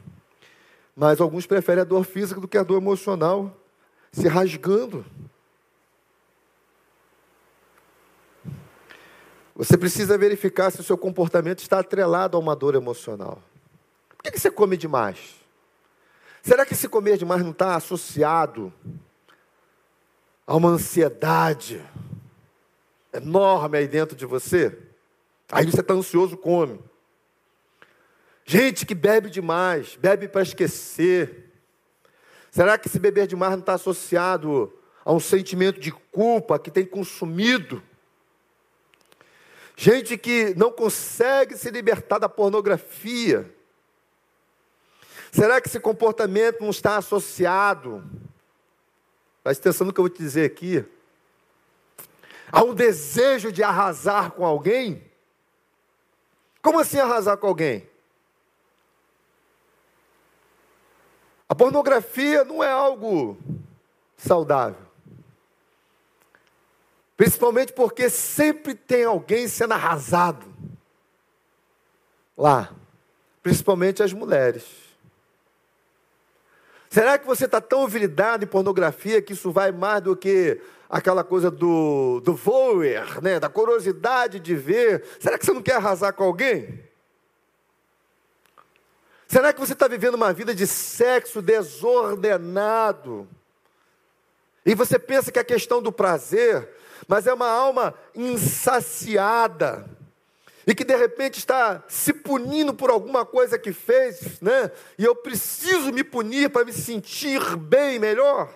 Mas 0.97 1.21
alguns 1.21 1.47
preferem 1.47 1.83
a 1.83 1.85
dor 1.85 2.05
física 2.05 2.41
do 2.41 2.47
que 2.47 2.57
a 2.57 2.63
dor 2.63 2.81
emocional, 2.81 3.57
se 4.13 4.29
rasgando. 4.29 5.05
Você 9.57 9.77
precisa 9.77 10.19
verificar 10.19 10.71
se 10.71 10.81
o 10.81 10.85
seu 10.85 10.99
comportamento 10.99 11.61
está 11.61 11.79
atrelado 11.79 12.37
a 12.37 12.41
uma 12.41 12.57
dor 12.57 12.75
emocional. 12.75 13.43
Por 14.09 14.33
que 14.33 14.39
você 14.39 14.51
come 14.51 14.77
demais? 14.77 15.37
Será 16.43 16.67
que 16.67 16.75
se 16.75 16.89
comer 16.89 17.17
demais 17.17 17.43
não 17.43 17.53
está 17.53 17.77
associado 17.77 18.73
a 20.47 20.55
uma 20.57 20.69
ansiedade 20.71 21.85
enorme 23.13 23.79
aí 23.79 23.89
dentro 23.89 24.17
de 24.17 24.27
você? 24.27 24.79
Aí 25.51 25.65
você 25.65 25.81
está 25.81 25.95
ansioso, 25.95 26.37
come. 26.37 26.81
Gente 28.45 28.85
que 28.85 28.95
bebe 28.95 29.31
demais, 29.31 29.97
bebe 29.97 30.29
para 30.29 30.43
esquecer. 30.43 31.51
Será 32.51 32.77
que 32.77 32.89
se 32.89 32.99
beber 32.99 33.27
demais 33.27 33.53
não 33.53 33.61
está 33.61 33.75
associado 33.75 34.73
a 35.05 35.13
um 35.13 35.21
sentimento 35.21 35.81
de 35.81 35.91
culpa 35.91 36.59
que 36.59 36.71
tem 36.71 36.85
consumido? 36.85 37.83
Gente 39.77 40.17
que 40.19 40.55
não 40.57 40.71
consegue 40.71 41.57
se 41.57 41.71
libertar 41.71 42.19
da 42.19 42.29
pornografia. 42.29 43.53
Será 45.33 45.61
que 45.61 45.67
esse 45.67 45.81
comportamento 45.81 46.61
não 46.61 46.71
está 46.71 46.97
associado, 46.97 48.05
presta 49.43 49.69
atenção 49.69 49.87
no 49.87 49.93
que 49.93 49.99
eu 49.99 50.05
vou 50.05 50.11
te 50.11 50.23
dizer 50.23 50.45
aqui, 50.45 50.85
a 52.53 52.63
um 52.63 52.73
desejo 52.73 53.51
de 53.51 53.63
arrasar 53.63 54.31
com 54.31 54.47
alguém? 54.47 55.03
Como 56.63 56.79
assim 56.79 57.01
arrasar 57.01 57.37
com 57.37 57.49
alguém? 57.49 57.89
A 61.49 61.55
pornografia 61.55 62.45
não 62.45 62.63
é 62.63 62.71
algo 62.71 63.37
saudável. 64.17 64.85
Principalmente 67.17 67.73
porque 67.73 68.11
sempre 68.11 68.75
tem 68.75 69.05
alguém 69.05 69.47
sendo 69.47 69.75
arrasado 69.75 70.47
lá, 72.37 72.75
principalmente 73.43 74.03
as 74.03 74.13
mulheres. 74.13 74.65
Será 76.91 77.19
que 77.19 77.27
você 77.27 77.45
está 77.45 77.61
tão 77.61 77.85
envilidado 77.85 78.45
em 78.45 78.49
pornografia 78.49 79.23
que 79.23 79.33
isso 79.33 79.51
vai 79.53 79.73
mais 79.73 80.03
do 80.03 80.17
que 80.17 80.61
aquela 80.89 81.25
coisa 81.25 81.51
do, 81.51 82.21
do 82.21 82.35
voer, 82.35 83.21
né? 83.23 83.39
da 83.41 83.49
curiosidade 83.49 84.39
de 84.39 84.55
ver? 84.55 85.05
Será 85.19 85.39
que 85.39 85.45
você 85.45 85.53
não 85.53 85.63
quer 85.63 85.77
arrasar 85.77 86.13
com 86.13 86.25
alguém? 86.25 86.83
Será 89.35 89.53
que 89.53 89.59
você 89.59 89.73
está 89.73 89.89
vivendo 89.89 90.15
uma 90.15 90.33
vida 90.33 90.55
de 90.55 90.65
sexo 90.65 91.43
desordenado? 91.43 93.27
E 94.65 94.77
você 94.77 94.97
pensa 94.97 95.33
que 95.33 95.41
é 95.41 95.43
questão 95.43 95.83
do 95.83 95.91
prazer, 95.91 96.73
mas 97.09 97.27
é 97.27 97.35
uma 97.35 97.49
alma 97.49 97.93
insaciada 98.15 99.91
e 100.65 100.73
que 100.73 100.85
de 100.85 100.95
repente 100.95 101.41
está 101.41 101.83
se 101.89 102.13
punindo 102.13 102.73
por 102.73 102.91
alguma 102.91 103.27
coisa 103.27 103.59
que 103.59 103.73
fez, 103.73 104.41
né? 104.41 104.71
E 104.97 105.05
eu 105.05 105.17
preciso 105.17 105.91
me 105.91 106.05
punir 106.05 106.49
para 106.51 106.65
me 106.65 106.73
sentir 106.73 107.57
bem, 107.57 107.99
melhor. 107.99 108.49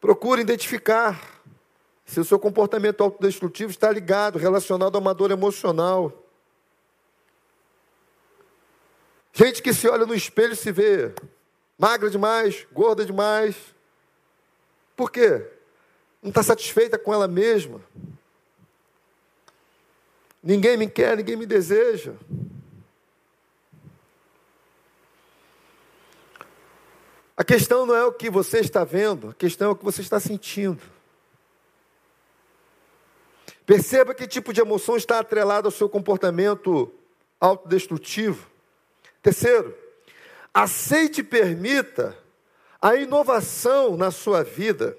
Procure 0.00 0.40
identificar 0.40 1.42
se 2.06 2.18
o 2.18 2.24
seu 2.24 2.38
comportamento 2.38 3.04
autodestrutivo 3.04 3.70
está 3.70 3.92
ligado, 3.92 4.38
relacionado 4.38 4.96
a 4.96 4.98
uma 4.98 5.12
dor 5.12 5.30
emocional. 5.30 6.24
Gente 9.38 9.62
que 9.62 9.72
se 9.72 9.88
olha 9.88 10.04
no 10.04 10.16
espelho 10.16 10.54
e 10.54 10.56
se 10.56 10.72
vê 10.72 11.14
magra 11.78 12.10
demais, 12.10 12.66
gorda 12.72 13.06
demais. 13.06 13.54
Por 14.96 15.12
quê? 15.12 15.48
Não 16.20 16.30
está 16.30 16.42
satisfeita 16.42 16.98
com 16.98 17.14
ela 17.14 17.28
mesma. 17.28 17.80
Ninguém 20.42 20.76
me 20.76 20.88
quer, 20.90 21.16
ninguém 21.16 21.36
me 21.36 21.46
deseja. 21.46 22.14
A 27.36 27.44
questão 27.44 27.86
não 27.86 27.94
é 27.94 28.04
o 28.04 28.12
que 28.12 28.28
você 28.28 28.58
está 28.58 28.82
vendo, 28.82 29.28
a 29.28 29.34
questão 29.34 29.68
é 29.68 29.70
o 29.70 29.76
que 29.76 29.84
você 29.84 30.00
está 30.00 30.18
sentindo. 30.18 30.82
Perceba 33.64 34.12
que 34.16 34.26
tipo 34.26 34.52
de 34.52 34.60
emoção 34.60 34.96
está 34.96 35.20
atrelado 35.20 35.68
ao 35.68 35.72
seu 35.72 35.88
comportamento 35.88 36.92
autodestrutivo. 37.40 38.47
Terceiro, 39.28 39.76
aceite 40.54 41.20
e 41.20 41.22
permita 41.22 42.16
a 42.80 42.96
inovação 42.96 43.94
na 43.94 44.10
sua 44.10 44.42
vida. 44.42 44.96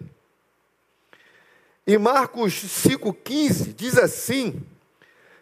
Em 1.88 1.98
Marcos 1.98 2.54
5,15 2.54 3.74
diz 3.74 3.98
assim: 3.98 4.62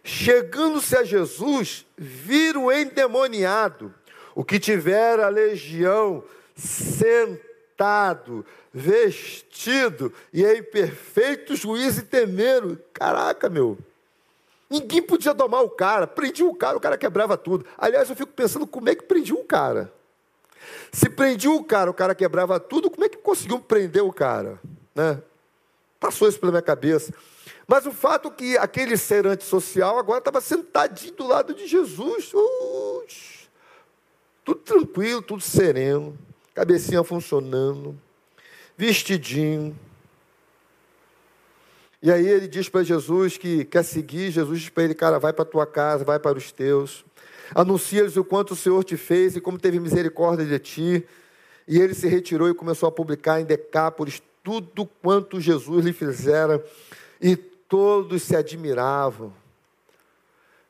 Chegando-se 0.02 0.96
a 0.96 1.04
Jesus, 1.04 1.84
viram 1.98 2.64
o 2.64 2.72
endemoniado, 2.72 3.92
o 4.34 4.42
que 4.42 4.58
tivera 4.58 5.26
a 5.26 5.28
legião, 5.28 6.24
sentado, 6.56 8.42
vestido 8.72 10.10
e 10.32 10.42
em 10.46 10.62
perfeito 10.62 11.54
juízo 11.54 12.00
e 12.00 12.04
temeram. 12.04 12.78
Caraca, 12.94 13.50
meu. 13.50 13.76
Ninguém 14.70 15.02
podia 15.02 15.32
domar 15.32 15.62
o 15.62 15.70
cara. 15.70 16.06
Prendia 16.06 16.46
o 16.46 16.54
cara, 16.54 16.76
o 16.76 16.80
cara 16.80 16.98
quebrava 16.98 17.36
tudo. 17.36 17.64
Aliás, 17.76 18.08
eu 18.10 18.16
fico 18.16 18.32
pensando 18.32 18.66
como 18.66 18.88
é 18.88 18.94
que 18.94 19.04
prendia 19.04 19.34
o 19.34 19.44
cara. 19.44 19.92
Se 20.92 21.08
prendia 21.08 21.50
o 21.50 21.64
cara, 21.64 21.90
o 21.90 21.94
cara 21.94 22.14
quebrava 22.14 22.60
tudo, 22.60 22.90
como 22.90 23.04
é 23.04 23.08
que 23.08 23.16
conseguiu 23.16 23.58
prender 23.60 24.02
o 24.02 24.12
cara? 24.12 24.60
Né? 24.94 25.22
Passou 25.98 26.28
isso 26.28 26.38
pela 26.38 26.52
minha 26.52 26.62
cabeça. 26.62 27.12
Mas 27.66 27.86
o 27.86 27.92
fato 27.92 28.30
que 28.30 28.56
aquele 28.56 28.96
ser 28.96 29.26
antissocial 29.26 29.98
agora 29.98 30.18
estava 30.18 30.40
sentadinho 30.40 31.14
do 31.14 31.26
lado 31.26 31.54
de 31.54 31.66
Jesus. 31.66 32.32
Tudo 34.44 34.60
tranquilo, 34.60 35.20
tudo 35.20 35.42
sereno, 35.42 36.16
cabecinha 36.54 37.04
funcionando, 37.04 37.98
vestidinho. 38.76 39.78
E 42.00 42.12
aí 42.12 42.26
ele 42.26 42.46
diz 42.46 42.68
para 42.68 42.82
Jesus 42.82 43.36
que 43.36 43.64
quer 43.64 43.82
seguir, 43.82 44.30
Jesus 44.30 44.60
diz 44.60 44.68
para 44.68 44.84
ele, 44.84 44.94
cara, 44.94 45.18
vai 45.18 45.32
para 45.32 45.44
tua 45.44 45.66
casa, 45.66 46.04
vai 46.04 46.18
para 46.18 46.38
os 46.38 46.52
teus. 46.52 47.04
Anuncia-lhes 47.54 48.16
o 48.16 48.24
quanto 48.24 48.52
o 48.52 48.56
Senhor 48.56 48.84
te 48.84 48.96
fez 48.96 49.34
e 49.34 49.40
como 49.40 49.58
teve 49.58 49.80
misericórdia 49.80 50.44
de 50.46 50.58
ti. 50.58 51.06
E 51.66 51.80
ele 51.80 51.94
se 51.94 52.06
retirou 52.06 52.48
e 52.48 52.54
começou 52.54 52.88
a 52.88 52.92
publicar 52.92 53.40
em 53.40 53.44
Decápolis 53.44 54.22
tudo 54.42 54.86
quanto 55.02 55.40
Jesus 55.40 55.84
lhe 55.84 55.92
fizera, 55.92 56.64
e 57.20 57.36
todos 57.36 58.22
se 58.22 58.34
admiravam. 58.34 59.30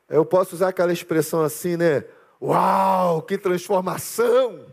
Eu 0.08 0.24
posso 0.24 0.56
usar 0.56 0.68
aquela 0.68 0.92
expressão 0.92 1.42
assim, 1.42 1.76
né? 1.76 2.04
Uau, 2.42 3.22
que 3.22 3.38
transformação! 3.38 4.66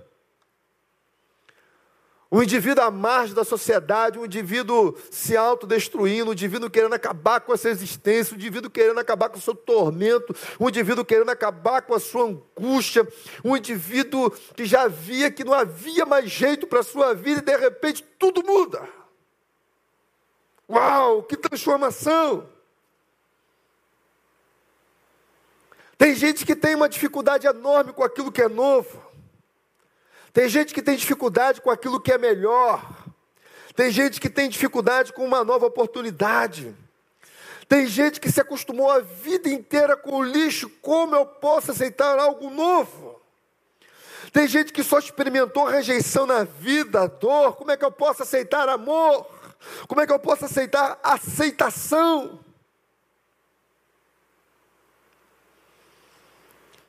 Um 2.36 2.44
indivíduo 2.44 2.84
à 2.84 2.92
margem 2.92 3.34
da 3.34 3.46
sociedade, 3.46 4.20
um 4.20 4.26
indivíduo 4.26 4.94
se 5.10 5.38
autodestruindo, 5.38 6.32
um 6.32 6.34
indivíduo 6.34 6.70
querendo 6.70 6.94
acabar 6.94 7.40
com 7.40 7.54
a 7.54 7.58
sua 7.58 7.70
existência, 7.70 8.34
um 8.34 8.38
indivíduo 8.38 8.70
querendo 8.70 9.00
acabar 9.00 9.30
com 9.30 9.38
o 9.38 9.42
seu 9.42 9.56
tormento, 9.56 10.36
um 10.60 10.68
indivíduo 10.68 11.06
querendo 11.06 11.30
acabar 11.30 11.84
com 11.84 11.94
a 11.94 12.00
sua 12.00 12.26
angústia, 12.26 13.08
um 13.42 13.56
indivíduo 13.56 14.30
que 14.54 14.66
já 14.66 14.86
via 14.86 15.32
que 15.32 15.46
não 15.46 15.54
havia 15.54 16.06
mais 16.06 16.30
jeito 16.30 16.68
para 16.68 16.82
a 16.82 16.84
sua 16.84 17.14
vida 17.14 17.40
e 17.40 17.42
de 17.42 17.56
repente 17.56 18.04
tudo 18.20 18.44
muda. 18.44 18.86
Uau, 20.70 21.24
que 21.24 21.38
transformação! 21.38 22.50
Tem 25.98 26.14
gente 26.14 26.46
que 26.46 26.54
tem 26.54 26.76
uma 26.76 26.90
dificuldade 26.90 27.48
enorme 27.48 27.94
com 27.94 28.04
aquilo 28.04 28.30
que 28.30 28.42
é 28.42 28.50
novo. 28.50 29.05
Tem 30.36 30.50
gente 30.50 30.74
que 30.74 30.82
tem 30.82 30.98
dificuldade 30.98 31.62
com 31.62 31.72
aquilo 31.72 31.98
que 31.98 32.12
é 32.12 32.18
melhor. 32.18 32.86
Tem 33.74 33.90
gente 33.90 34.20
que 34.20 34.30
tem 34.30 34.50
dificuldade 34.50 35.14
com 35.14 35.24
uma 35.24 35.46
nova 35.46 35.66
oportunidade. 35.66 36.76
Tem 37.70 37.88
gente 37.88 38.20
que 38.20 38.30
se 38.30 38.42
acostumou 38.42 38.92
a 38.92 39.00
vida 39.00 39.48
inteira 39.48 39.96
com 39.96 40.18
o 40.18 40.22
lixo. 40.22 40.70
Como 40.82 41.16
eu 41.16 41.26
posso 41.26 41.72
aceitar 41.72 42.20
algo 42.20 42.50
novo? 42.50 43.22
Tem 44.34 44.46
gente 44.46 44.74
que 44.74 44.84
só 44.84 45.00
experimentou 45.00 45.68
rejeição 45.68 46.26
na 46.26 46.44
vida, 46.44 47.08
dor. 47.08 47.56
Como 47.56 47.72
é 47.72 47.78
que 47.78 47.86
eu 47.86 47.92
posso 47.92 48.22
aceitar 48.22 48.68
amor? 48.68 49.26
Como 49.88 50.02
é 50.02 50.06
que 50.06 50.12
eu 50.12 50.20
posso 50.20 50.44
aceitar 50.44 51.00
aceitação? 51.02 52.45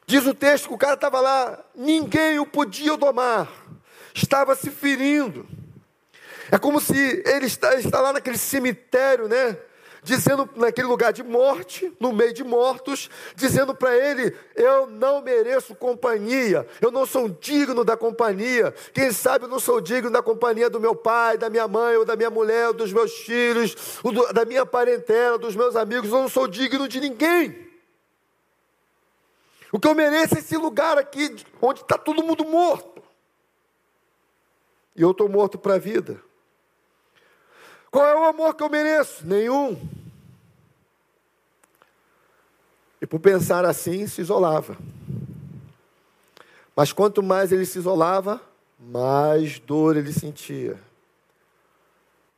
Diz 0.07 0.25
o 0.25 0.33
texto 0.33 0.69
que 0.69 0.75
o 0.75 0.79
cara 0.79 0.95
estava 0.95 1.21
lá, 1.21 1.65
ninguém 1.75 2.39
o 2.39 2.47
podia 2.47 2.97
domar, 2.97 3.51
estava 4.15 4.55
se 4.55 4.71
ferindo. 4.71 5.45
É 6.51 6.59
como 6.59 6.81
se 6.81 7.25
ele 7.27 7.47
está, 7.47 7.75
está 7.75 8.01
lá 8.01 8.13
naquele 8.13 8.39
cemitério, 8.39 9.27
né? 9.27 9.59
Dizendo 10.05 10.49
naquele 10.55 10.87
lugar 10.87 11.13
de 11.13 11.25
morte, 11.25 11.93
no 11.99 12.13
meio 12.13 12.33
de 12.33 12.45
mortos, 12.45 13.11
dizendo 13.35 13.75
para 13.75 13.97
ele: 13.97 14.33
Eu 14.55 14.87
não 14.87 15.21
mereço 15.21 15.75
companhia, 15.75 16.65
eu 16.81 16.93
não 16.93 17.05
sou 17.05 17.29
digno 17.29 17.85
da 17.85 17.97
companhia. 17.97 18.73
Quem 18.95 19.11
sabe 19.11 19.47
eu 19.47 19.49
não 19.49 19.59
sou 19.59 19.81
digno 19.81 20.09
da 20.09 20.23
companhia 20.23 20.71
do 20.71 20.79
meu 20.79 20.95
pai, 20.95 21.37
da 21.37 21.51
minha 21.51 21.67
mãe, 21.67 21.97
ou 21.97 22.05
da 22.05 22.15
minha 22.15 22.31
mulher, 22.31 22.69
ou 22.69 22.75
dos 22.75 22.93
meus 22.93 23.13
filhos, 23.13 23.75
da 24.33 24.45
minha 24.45 24.65
parentela, 24.65 25.37
dos 25.37 25.57
meus 25.57 25.75
amigos. 25.75 26.13
Eu 26.13 26.21
não 26.21 26.29
sou 26.29 26.47
digno 26.47 26.87
de 26.87 27.01
ninguém. 27.01 27.66
O 29.77 29.79
que 29.79 29.87
eu 29.87 29.95
mereço 29.95 30.37
é 30.37 30.39
esse 30.39 30.57
lugar 30.57 30.97
aqui, 30.97 31.37
onde 31.61 31.83
está 31.83 31.99
todo 31.99 32.22
mundo 32.22 32.47
morto. 32.47 33.03
E 34.97 35.03
eu 35.03 35.11
estou 35.11 35.29
morto 35.29 35.59
para 35.59 35.74
a 35.74 35.79
vida. 35.79 36.18
Qual 37.91 38.07
é 38.07 38.14
o 38.14 38.24
amor 38.24 38.55
que 38.55 38.62
eu 38.62 38.70
mereço? 38.70 39.27
Nenhum. 39.27 39.79
E 43.03 43.07
por 43.07 43.20
pensar 43.20 43.66
assim, 43.66 44.07
se 44.07 44.22
isolava. 44.22 44.79
Mas 46.74 46.91
quanto 46.91 47.22
mais 47.22 47.53
ele 47.53 47.66
se 47.66 47.79
isolava, 47.79 48.41
mais 48.81 49.59
dor 49.59 49.95
ele 49.95 50.11
sentia. 50.14 50.81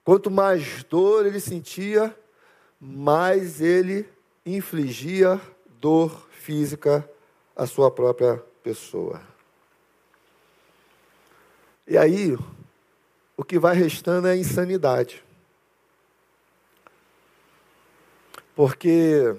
Quanto 0.05 0.28
mais 0.28 0.82
dor 0.82 1.24
ele 1.24 1.39
sentia, 1.39 2.18
mais 2.80 3.61
ele 3.61 4.09
infligia 4.45 5.41
dor 5.80 6.26
física 6.32 7.09
a 7.59 7.67
sua 7.67 7.91
própria 7.91 8.41
pessoa. 8.63 9.21
E 11.89 11.99
aí, 11.99 12.39
o 13.37 13.43
que 13.43 13.59
vai 13.59 13.75
restando 13.75 14.29
é 14.29 14.31
a 14.31 14.37
insanidade. 14.37 15.25
Porque 18.55 19.37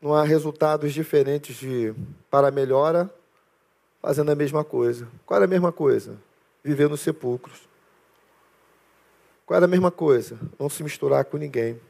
não 0.00 0.12
há 0.12 0.24
resultados 0.24 0.92
diferentes 0.92 1.56
de 1.56 1.94
para 2.30 2.50
melhora 2.50 3.10
fazendo 4.02 4.30
a 4.30 4.34
mesma 4.34 4.62
coisa. 4.62 5.08
Qual 5.24 5.36
era 5.36 5.46
a 5.46 5.48
mesma 5.48 5.72
coisa? 5.72 6.18
Viver 6.62 6.90
nos 6.90 7.00
sepulcros. 7.00 7.66
Qual 9.46 9.56
era 9.56 9.64
a 9.64 9.68
mesma 9.68 9.90
coisa? 9.90 10.38
Não 10.58 10.68
se 10.68 10.82
misturar 10.82 11.24
com 11.24 11.38
ninguém. 11.38 11.80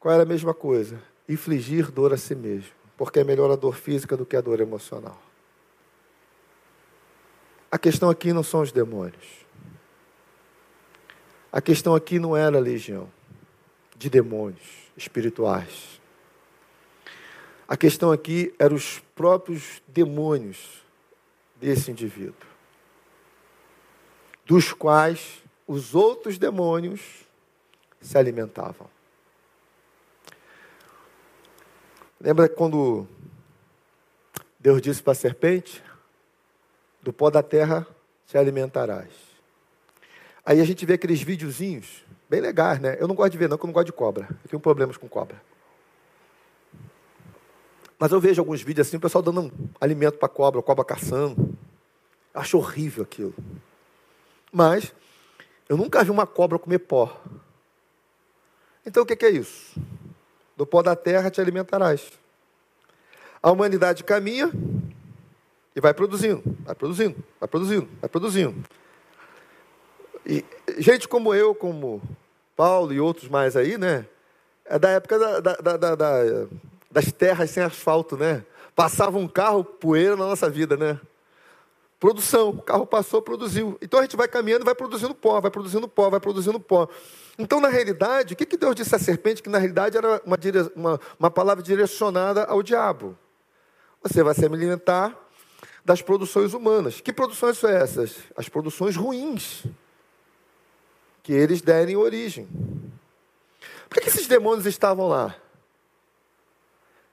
Qual 0.00 0.14
era 0.14 0.22
a 0.22 0.26
mesma 0.26 0.54
coisa? 0.54 0.98
Infligir 1.28 1.90
dor 1.90 2.14
a 2.14 2.16
si 2.16 2.34
mesmo 2.34 2.77
porque 2.98 3.20
é 3.20 3.24
melhor 3.24 3.48
a 3.50 3.56
dor 3.56 3.76
física 3.76 4.16
do 4.16 4.26
que 4.26 4.36
a 4.36 4.40
dor 4.40 4.60
emocional. 4.60 5.22
A 7.70 7.78
questão 7.78 8.10
aqui 8.10 8.32
não 8.32 8.42
são 8.42 8.60
os 8.60 8.72
demônios. 8.72 9.46
A 11.52 11.62
questão 11.62 11.94
aqui 11.94 12.18
não 12.18 12.36
era 12.36 12.58
a 12.58 12.60
legião 12.60 13.08
de 13.96 14.10
demônios 14.10 14.90
espirituais. 14.96 16.00
A 17.68 17.76
questão 17.76 18.10
aqui 18.10 18.52
eram 18.58 18.74
os 18.74 18.98
próprios 19.14 19.80
demônios 19.86 20.82
desse 21.56 21.90
indivíduo, 21.90 22.48
dos 24.44 24.72
quais 24.72 25.42
os 25.66 25.94
outros 25.94 26.36
demônios 26.36 27.26
se 28.00 28.18
alimentavam. 28.18 28.88
Lembra 32.20 32.48
quando 32.48 33.06
Deus 34.58 34.82
disse 34.82 35.02
para 35.02 35.12
a 35.12 35.16
serpente: 35.16 35.82
Do 37.02 37.12
pó 37.12 37.30
da 37.30 37.42
terra 37.42 37.86
te 38.26 38.36
alimentarás. 38.36 39.10
Aí 40.44 40.60
a 40.60 40.64
gente 40.64 40.84
vê 40.84 40.94
aqueles 40.94 41.22
videozinhos, 41.22 42.04
bem 42.28 42.40
legais, 42.40 42.80
né? 42.80 42.96
Eu 42.98 43.06
não 43.06 43.14
gosto 43.14 43.32
de 43.32 43.38
ver, 43.38 43.48
não, 43.48 43.56
porque 43.56 43.66
eu 43.66 43.68
não 43.68 43.74
gosto 43.74 43.86
de 43.86 43.92
cobra. 43.92 44.28
Eu 44.44 44.50
tenho 44.50 44.60
problemas 44.60 44.96
com 44.96 45.08
cobra. 45.08 45.40
Mas 47.98 48.12
eu 48.12 48.20
vejo 48.20 48.40
alguns 48.40 48.62
vídeos 48.62 48.86
assim, 48.86 48.96
o 48.96 49.00
pessoal 49.00 49.22
dando 49.22 49.42
um 49.42 49.50
alimento 49.80 50.18
para 50.18 50.28
cobra, 50.28 50.62
cobra 50.62 50.84
caçando. 50.84 51.56
Acho 52.32 52.58
horrível 52.58 53.02
aquilo. 53.02 53.34
Mas 54.52 54.94
eu 55.68 55.76
nunca 55.76 56.02
vi 56.02 56.10
uma 56.10 56.26
cobra 56.26 56.58
comer 56.58 56.78
pó. 56.78 57.20
Então 58.86 59.02
o 59.02 59.06
que 59.06 59.24
é 59.24 59.30
isso? 59.30 59.78
Do 60.58 60.66
pó 60.66 60.82
da 60.82 60.96
terra 60.96 61.30
te 61.30 61.40
alimentarás. 61.40 62.10
A 63.40 63.52
humanidade 63.52 64.02
caminha 64.02 64.50
e 65.74 65.80
vai 65.80 65.94
produzindo, 65.94 66.42
vai 66.64 66.74
produzindo, 66.74 67.24
vai 67.38 67.48
produzindo, 67.48 67.88
vai 68.00 68.10
produzindo. 68.10 68.64
E 70.26 70.44
gente 70.78 71.06
como 71.06 71.32
eu, 71.32 71.54
como 71.54 72.02
Paulo 72.56 72.92
e 72.92 72.98
outros 72.98 73.28
mais 73.28 73.54
aí, 73.54 73.78
né? 73.78 74.04
É 74.64 74.80
da 74.80 74.90
época 74.90 75.16
da, 75.16 75.40
da, 75.40 75.76
da, 75.76 75.94
da 75.94 76.46
das 76.90 77.12
terras 77.12 77.50
sem 77.50 77.62
asfalto, 77.62 78.16
né? 78.16 78.44
Passava 78.74 79.16
um 79.16 79.28
carro, 79.28 79.62
poeira 79.62 80.16
na 80.16 80.26
nossa 80.26 80.50
vida, 80.50 80.76
né? 80.76 80.98
Produção, 81.98 82.50
o 82.50 82.62
carro 82.62 82.86
passou, 82.86 83.20
produziu. 83.20 83.76
Então 83.82 83.98
a 83.98 84.02
gente 84.02 84.16
vai 84.16 84.28
caminhando 84.28 84.64
vai 84.64 84.74
produzindo 84.74 85.14
pó, 85.14 85.40
vai 85.40 85.50
produzindo 85.50 85.88
pó, 85.88 86.08
vai 86.08 86.20
produzindo 86.20 86.60
pó. 86.60 86.88
Então, 87.36 87.60
na 87.60 87.68
realidade, 87.68 88.34
o 88.34 88.36
que, 88.36 88.46
que 88.46 88.56
Deus 88.56 88.74
disse 88.74 88.94
à 88.94 88.98
serpente? 88.98 89.42
Que 89.42 89.48
na 89.48 89.58
realidade 89.58 89.96
era 89.96 90.20
uma, 90.24 90.36
uma, 90.74 91.00
uma 91.18 91.30
palavra 91.30 91.62
direcionada 91.62 92.44
ao 92.44 92.62
diabo. 92.62 93.16
Você 94.02 94.22
vai 94.22 94.34
se 94.34 94.44
alimentar 94.44 95.16
das 95.84 96.02
produções 96.02 96.52
humanas. 96.52 97.00
Que 97.00 97.12
produções 97.12 97.58
são 97.58 97.70
essas? 97.70 98.16
As 98.36 98.48
produções 98.48 98.96
ruins 98.96 99.64
que 101.22 101.32
eles 101.32 101.60
derem 101.60 101.96
origem. 101.96 102.48
Por 103.88 104.00
que 104.00 104.08
esses 104.08 104.26
demônios 104.26 104.66
estavam 104.66 105.08
lá? 105.08 105.36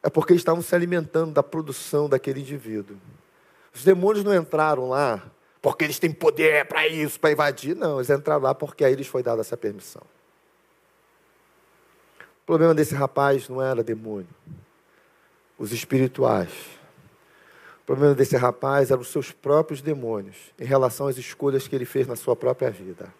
É 0.02 0.10
porque 0.10 0.34
estavam 0.34 0.62
se 0.62 0.74
alimentando 0.76 1.34
da 1.34 1.44
produção 1.44 2.08
daquele 2.08 2.40
indivíduo. 2.40 2.98
Os 3.76 3.84
demônios 3.84 4.24
não 4.24 4.34
entraram 4.34 4.88
lá 4.88 5.22
porque 5.62 5.84
eles 5.84 6.00
têm 6.00 6.12
poder 6.12 6.66
para 6.66 6.88
isso, 6.88 7.20
para 7.20 7.32
invadir. 7.32 7.76
Não, 7.76 7.98
eles 7.98 8.10
entraram 8.10 8.42
lá 8.42 8.56
porque 8.56 8.86
a 8.86 8.90
eles 8.90 9.06
foi 9.06 9.22
dada 9.22 9.42
essa 9.42 9.58
permissão. 9.58 10.02
O 12.42 12.46
problema 12.46 12.74
desse 12.74 12.96
rapaz 12.96 13.50
não 13.50 13.62
era 13.62 13.84
demônio, 13.84 14.30
os 15.58 15.74
espirituais. 15.74 16.52
O 17.82 17.86
problema 17.86 18.16
desse 18.16 18.38
rapaz 18.38 18.92
eram 18.92 19.02
os 19.02 19.10
seus 19.10 19.32
próprios 19.32 19.82
demônios 19.82 20.38
em 20.58 20.66
relação 20.66 21.08
às 21.08 21.18
escolhas 21.18 21.68
que 21.68 21.76
ele 21.76 21.86
fez 21.86 22.08
na 22.08 22.16
sua 22.16 22.36
própria 22.36 22.72
vida. 22.72 23.14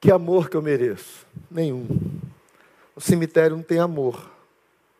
Que 0.00 0.10
amor 0.10 0.48
que 0.48 0.56
eu 0.56 0.62
mereço? 0.62 1.26
Nenhum. 1.50 1.86
O 2.96 3.00
cemitério 3.00 3.56
não 3.56 3.62
tem 3.62 3.78
amor. 3.78 4.30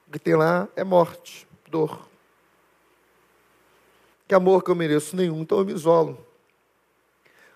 O 0.07 0.13
que 0.13 0.19
tem 0.19 0.37
lá 0.37 0.69
é 0.77 0.85
morte, 0.85 1.47
dor. 1.73 2.07
Que 4.29 4.35
amor 4.35 4.63
que 4.63 4.71
eu 4.71 4.75
mereço? 4.75 5.17
Nenhum. 5.17 5.41
Então 5.41 5.59
eu 5.59 5.65
me 5.65 5.73
isolo. 5.73 6.19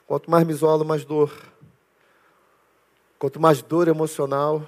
Quanto 0.06 0.30
mais 0.30 0.46
me 0.46 0.52
isolo, 0.52 0.84
mais 0.84 1.04
dor. 1.04 1.30
Quanto 3.18 3.38
mais 3.38 3.60
dor 3.60 3.88
emocional, 3.88 4.66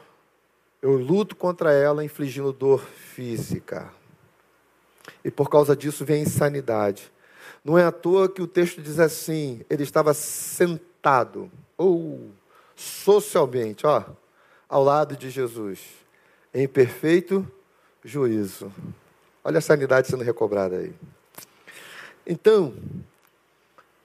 eu 0.82 0.92
luto 0.96 1.34
contra 1.34 1.72
ela, 1.72 2.05
infligindo 2.05 2.53
dor 2.53 2.80
física. 2.80 3.90
E 5.24 5.30
por 5.30 5.49
causa 5.49 5.74
disso 5.74 6.05
vem 6.05 6.20
a 6.20 6.22
insanidade. 6.24 7.11
Não 7.64 7.78
é 7.78 7.84
à 7.84 7.92
toa 7.92 8.28
que 8.28 8.42
o 8.42 8.46
texto 8.46 8.82
diz 8.82 8.99
assim: 8.99 9.64
ele 9.68 9.82
estava 9.82 10.12
sentado, 10.12 11.51
ou 11.76 12.30
socialmente, 12.76 13.86
ó, 13.86 14.05
ao 14.68 14.84
lado 14.84 15.16
de 15.16 15.30
Jesus, 15.30 15.80
em 16.53 16.68
perfeito 16.68 17.46
juízo. 18.05 18.72
Olha 19.43 19.59
a 19.59 19.62
sanidade 19.62 20.09
sendo 20.09 20.24
recobrada 20.24 20.76
aí. 20.76 20.95
Então, 22.26 22.74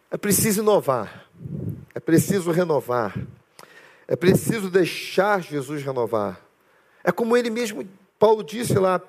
é 0.10 0.18
preciso 0.18 0.62
inovar, 0.62 1.28
é 1.94 2.00
preciso 2.00 2.52
renovar, 2.52 3.18
é 4.08 4.16
preciso 4.16 4.70
deixar 4.70 5.42
Jesus 5.42 5.84
renovar. 5.84 6.40
É 7.04 7.12
como 7.12 7.36
ele 7.36 7.50
mesmo, 7.50 7.88
Paulo 8.18 8.44
disse 8.44 8.76
lá, 8.76 9.02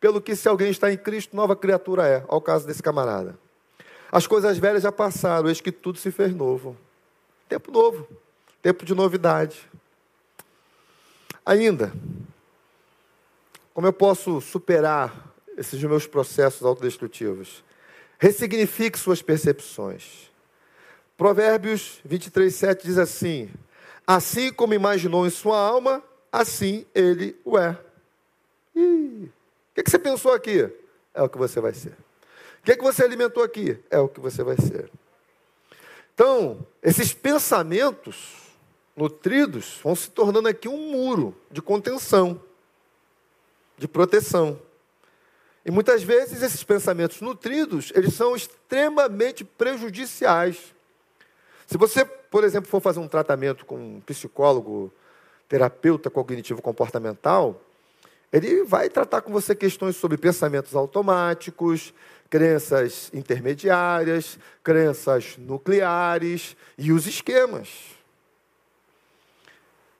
pelo 0.00 0.20
que 0.20 0.36
se 0.36 0.48
alguém 0.48 0.70
está 0.70 0.92
em 0.92 0.96
Cristo, 0.96 1.36
nova 1.36 1.56
criatura 1.56 2.06
é, 2.06 2.24
ao 2.28 2.40
caso 2.40 2.66
desse 2.66 2.82
camarada. 2.82 3.38
As 4.10 4.26
coisas 4.26 4.56
velhas 4.56 4.82
já 4.82 4.92
passaram, 4.92 5.48
eis 5.48 5.60
que 5.60 5.72
tudo 5.72 5.98
se 5.98 6.10
fez 6.10 6.34
novo. 6.34 6.76
Tempo 7.48 7.70
novo, 7.70 8.08
tempo 8.62 8.84
de 8.84 8.94
novidade. 8.94 9.68
Ainda, 11.44 11.92
como 13.74 13.86
eu 13.86 13.92
posso 13.92 14.40
superar 14.40 15.27
esses 15.58 15.82
meus 15.82 16.06
processos 16.06 16.62
autodestrutivos? 16.64 17.64
Ressignifique 18.18 18.98
suas 18.98 19.20
percepções. 19.20 20.30
Provérbios 21.16 22.00
23, 22.04 22.54
7 22.54 22.86
diz 22.86 22.98
assim: 22.98 23.50
Assim 24.06 24.52
como 24.52 24.72
imaginou 24.72 25.26
em 25.26 25.30
sua 25.30 25.58
alma, 25.58 26.02
assim 26.32 26.86
ele 26.94 27.36
o 27.44 27.58
é. 27.58 27.78
Ih, 28.74 29.30
o 29.76 29.82
que 29.82 29.90
você 29.90 29.98
pensou 29.98 30.32
aqui? 30.32 30.70
É 31.12 31.22
o 31.22 31.28
que 31.28 31.36
você 31.36 31.60
vai 31.60 31.74
ser. 31.74 31.96
O 32.60 32.62
que 32.62 32.76
você 32.76 33.04
alimentou 33.04 33.42
aqui? 33.42 33.78
É 33.90 33.98
o 33.98 34.08
que 34.08 34.20
você 34.20 34.42
vai 34.42 34.56
ser. 34.56 34.90
Então, 36.14 36.66
esses 36.82 37.12
pensamentos 37.12 38.34
nutridos 38.96 39.78
vão 39.82 39.94
se 39.94 40.10
tornando 40.10 40.48
aqui 40.48 40.68
um 40.68 40.90
muro 40.90 41.34
de 41.50 41.62
contenção, 41.62 42.40
de 43.76 43.86
proteção. 43.86 44.60
E 45.64 45.70
muitas 45.70 46.02
vezes 46.02 46.42
esses 46.42 46.62
pensamentos 46.64 47.20
nutridos, 47.20 47.92
eles 47.94 48.14
são 48.14 48.34
extremamente 48.34 49.44
prejudiciais. 49.44 50.74
Se 51.66 51.76
você, 51.76 52.04
por 52.04 52.44
exemplo, 52.44 52.70
for 52.70 52.80
fazer 52.80 53.00
um 53.00 53.08
tratamento 53.08 53.66
com 53.66 53.76
um 53.76 54.00
psicólogo, 54.00 54.92
terapeuta 55.48 56.08
cognitivo 56.08 56.62
comportamental, 56.62 57.60
ele 58.32 58.62
vai 58.64 58.88
tratar 58.88 59.22
com 59.22 59.32
você 59.32 59.54
questões 59.54 59.96
sobre 59.96 60.16
pensamentos 60.16 60.74
automáticos, 60.74 61.94
crenças 62.28 63.10
intermediárias, 63.12 64.38
crenças 64.62 65.36
nucleares 65.38 66.56
e 66.76 66.92
os 66.92 67.06
esquemas. 67.06 67.97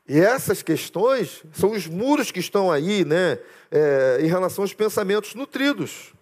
E 0.08 0.18
essas 0.18 0.62
questões 0.62 1.42
são 1.52 1.72
os 1.72 1.86
muros 1.86 2.30
que 2.30 2.40
estão 2.40 2.72
aí, 2.72 3.04
né, 3.04 3.38
é, 3.70 4.18
em 4.22 4.26
relação 4.26 4.64
aos 4.64 4.72
pensamentos 4.72 5.34
nutridos. 5.34 6.14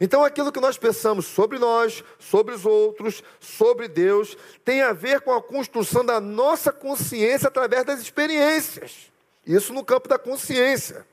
Então, 0.00 0.24
aquilo 0.24 0.50
que 0.50 0.58
nós 0.58 0.76
pensamos 0.76 1.26
sobre 1.26 1.60
nós, 1.60 2.02
sobre 2.18 2.52
os 2.56 2.66
outros, 2.66 3.22
sobre 3.38 3.86
Deus, 3.86 4.36
tem 4.64 4.82
a 4.82 4.92
ver 4.92 5.20
com 5.20 5.32
a 5.32 5.40
construção 5.40 6.04
da 6.04 6.20
nossa 6.20 6.72
consciência 6.72 7.46
através 7.46 7.84
das 7.84 8.00
experiências. 8.00 9.12
Isso 9.46 9.72
no 9.72 9.84
campo 9.84 10.08
da 10.08 10.18
consciência. 10.18 11.06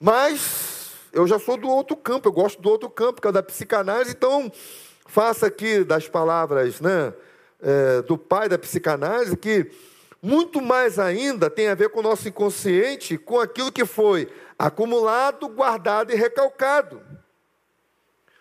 Mas 0.00 0.90
eu 1.12 1.24
já 1.24 1.38
sou 1.38 1.56
do 1.56 1.68
outro 1.68 1.96
campo, 1.96 2.26
eu 2.26 2.32
gosto 2.32 2.60
do 2.60 2.68
outro 2.68 2.90
campo, 2.90 3.20
que 3.20 3.28
é 3.28 3.30
o 3.30 3.32
da 3.32 3.44
psicanálise, 3.44 4.10
então 4.10 4.50
faça 5.06 5.46
aqui 5.46 5.84
das 5.84 6.08
palavras 6.08 6.80
né, 6.80 7.14
é, 7.62 8.02
do 8.02 8.18
pai 8.18 8.48
da 8.48 8.58
psicanálise 8.58 9.36
que 9.36 9.70
muito 10.22 10.60
mais 10.60 10.98
ainda 10.98 11.48
tem 11.48 11.68
a 11.68 11.74
ver 11.74 11.88
com 11.90 12.00
o 12.00 12.02
nosso 12.02 12.28
inconsciente, 12.28 13.16
com 13.16 13.40
aquilo 13.40 13.72
que 13.72 13.86
foi 13.86 14.30
acumulado, 14.58 15.48
guardado 15.48 16.12
e 16.12 16.16
recalcado. 16.16 17.02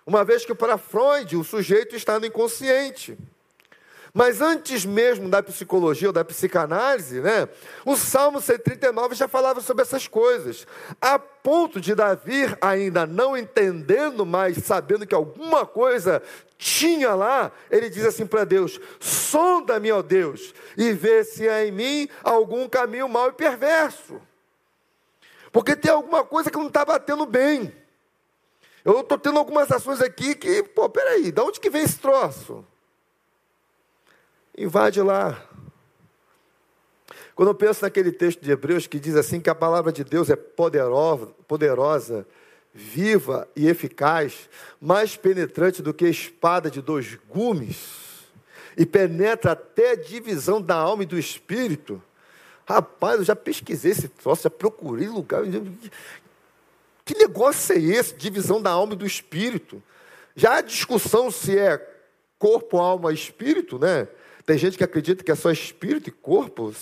Uma 0.05 0.25
vez 0.25 0.43
que 0.43 0.55
para 0.55 0.77
Freud 0.77 1.37
o 1.37 1.43
sujeito 1.43 1.95
está 1.95 2.19
no 2.19 2.25
inconsciente. 2.25 3.17
Mas 4.13 4.41
antes 4.41 4.85
mesmo 4.85 5.29
da 5.29 5.41
psicologia 5.41 6.09
ou 6.09 6.13
da 6.13 6.25
psicanálise, 6.25 7.21
né, 7.21 7.47
o 7.85 7.95
Salmo 7.95 8.41
139 8.41 9.15
já 9.15 9.27
falava 9.27 9.61
sobre 9.61 9.83
essas 9.83 10.07
coisas, 10.07 10.65
a 10.99 11.19
ponto 11.19 11.79
de 11.79 11.93
Davi, 11.93 12.45
ainda 12.59 13.05
não 13.05 13.37
entendendo, 13.37 14.25
mas 14.25 14.57
sabendo 14.57 15.05
que 15.05 15.13
alguma 15.13 15.65
coisa 15.65 16.23
tinha 16.59 17.15
lá, 17.15 17.53
ele 17.71 17.89
diz 17.89 18.03
assim 18.03 18.27
para 18.27 18.43
Deus: 18.43 18.81
sonda-me, 18.99 19.89
ó 19.93 20.01
Deus, 20.01 20.53
e 20.77 20.91
vê 20.91 21.23
se 21.23 21.47
há 21.47 21.65
em 21.65 21.71
mim 21.71 22.09
algum 22.21 22.67
caminho 22.67 23.07
mau 23.07 23.29
e 23.29 23.31
perverso. 23.31 24.21
Porque 25.53 25.73
tem 25.73 25.89
alguma 25.89 26.21
coisa 26.21 26.51
que 26.51 26.57
não 26.57 26.67
está 26.67 26.83
batendo 26.83 27.25
bem. 27.25 27.73
Eu 28.83 28.99
estou 28.99 29.17
tendo 29.17 29.39
algumas 29.39 29.71
ações 29.71 30.01
aqui 30.01 30.35
que, 30.35 30.61
pô, 30.61 30.89
peraí, 30.89 31.31
de 31.31 31.41
onde 31.41 31.61
que 31.61 31.69
vem 31.69 31.83
esse 31.83 31.97
troço? 31.97 32.65
Invade 34.57 35.01
lá. 35.01 35.41
Quando 37.35 37.49
eu 37.49 37.55
penso 37.55 37.83
naquele 37.83 38.11
texto 38.11 38.41
de 38.41 38.51
Hebreus 38.51 38.85
que 38.85 38.99
diz 38.99 39.15
assim 39.15 39.39
que 39.39 39.49
a 39.49 39.55
palavra 39.55 39.93
de 39.93 40.03
Deus 40.03 40.29
é 40.29 40.35
poderosa, 40.35 41.27
poderosa 41.47 42.27
viva 42.79 43.47
e 43.55 43.67
eficaz, 43.67 44.49
mais 44.81 45.17
penetrante 45.17 45.81
do 45.81 45.93
que 45.93 46.07
espada 46.07 46.71
de 46.71 46.81
dois 46.81 47.17
gumes, 47.29 47.77
e 48.77 48.85
penetra 48.85 49.51
até 49.51 49.91
a 49.91 49.95
divisão 49.95 50.61
da 50.61 50.75
alma 50.75 51.03
e 51.03 51.05
do 51.05 51.19
espírito. 51.19 52.01
Rapaz, 52.65 53.19
eu 53.19 53.25
já 53.25 53.35
pesquisei 53.35 53.91
esse 53.91 54.07
troço, 54.07 54.43
já 54.43 54.49
procurei 54.49 55.09
lugar. 55.09 55.43
Que 57.03 57.17
negócio 57.17 57.75
é 57.75 57.79
esse? 57.79 58.15
Divisão 58.15 58.61
da 58.61 58.69
alma 58.69 58.93
e 58.93 58.97
do 58.97 59.05
espírito. 59.05 59.83
Já 60.35 60.57
a 60.57 60.61
discussão 60.61 61.29
se 61.29 61.57
é 61.57 61.77
corpo, 62.37 62.77
alma, 62.77 63.11
espírito, 63.11 63.77
né? 63.77 64.07
Tem 64.45 64.57
gente 64.57 64.77
que 64.77 64.83
acredita 64.83 65.23
que 65.23 65.31
é 65.31 65.35
só 65.35 65.51
espírito 65.51 66.07
e 66.07 66.11
corpo. 66.11 66.73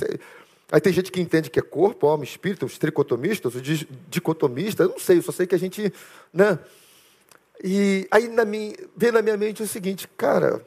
Aí 0.71 0.81
tem 0.81 0.91
gente 0.91 1.11
que 1.11 1.21
entende 1.21 1.49
que 1.49 1.59
é 1.59 1.61
corpo, 1.61 2.07
alma, 2.07 2.23
espírito, 2.23 2.65
os 2.65 2.77
tricotomistas, 2.77 3.55
os 3.55 3.61
dicotomistas, 4.09 4.85
eu 4.85 4.91
não 4.91 4.99
sei, 4.99 5.17
eu 5.17 5.21
só 5.21 5.31
sei 5.31 5.47
que 5.47 5.55
a 5.55 5.59
gente. 5.59 5.93
Né? 6.33 6.59
E 7.63 8.07
aí 8.11 8.27
na 8.27 8.43
minha, 8.43 8.75
vem 8.95 9.11
na 9.11 9.21
minha 9.21 9.37
mente 9.37 9.63
o 9.63 9.67
seguinte, 9.67 10.07
cara, 10.17 10.63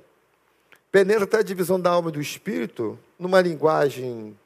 penetra 0.91 1.25
até 1.25 1.39
a 1.39 1.43
divisão 1.43 1.79
da 1.79 1.91
alma 1.91 2.09
e 2.09 2.13
do 2.13 2.21
espírito, 2.21 2.99
numa 3.19 3.41
linguagem 3.41 4.37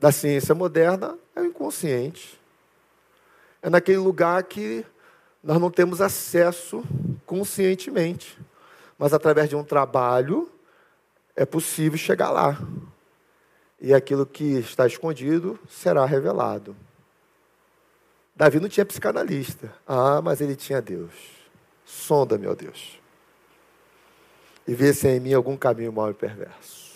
da 0.00 0.10
ciência 0.10 0.54
moderna, 0.54 1.18
é 1.36 1.40
o 1.40 1.44
inconsciente. 1.44 2.40
É 3.60 3.68
naquele 3.68 3.98
lugar 3.98 4.42
que 4.44 4.86
nós 5.42 5.60
não 5.60 5.70
temos 5.70 6.00
acesso 6.00 6.82
conscientemente, 7.26 8.38
mas 8.98 9.12
através 9.12 9.48
de 9.48 9.56
um 9.56 9.64
trabalho 9.64 10.50
é 11.36 11.44
possível 11.44 11.98
chegar 11.98 12.30
lá. 12.30 12.58
E 13.80 13.94
aquilo 13.94 14.26
que 14.26 14.58
está 14.58 14.86
escondido 14.86 15.58
será 15.68 16.04
revelado. 16.04 16.74
Davi 18.34 18.60
não 18.60 18.68
tinha 18.68 18.86
psicanalista. 18.86 19.72
Ah, 19.86 20.20
mas 20.22 20.40
ele 20.40 20.56
tinha 20.56 20.80
Deus. 20.80 21.12
Sonda, 21.84 22.36
meu 22.36 22.54
Deus. 22.54 23.00
E 24.66 24.74
vê 24.74 24.92
se 24.92 25.08
em 25.08 25.18
mim 25.18 25.32
algum 25.32 25.56
caminho 25.56 25.92
mau 25.92 26.10
e 26.10 26.14
perverso. 26.14 26.88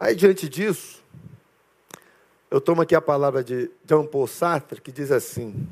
Aí, 0.00 0.14
diante 0.14 0.48
disso, 0.48 1.04
eu 2.50 2.60
tomo 2.60 2.82
aqui 2.82 2.94
a 2.94 3.00
palavra 3.00 3.44
de 3.44 3.70
Jean 3.84 4.06
Paul 4.06 4.26
Sartre, 4.26 4.80
que 4.80 4.90
diz 4.92 5.10
assim: 5.10 5.68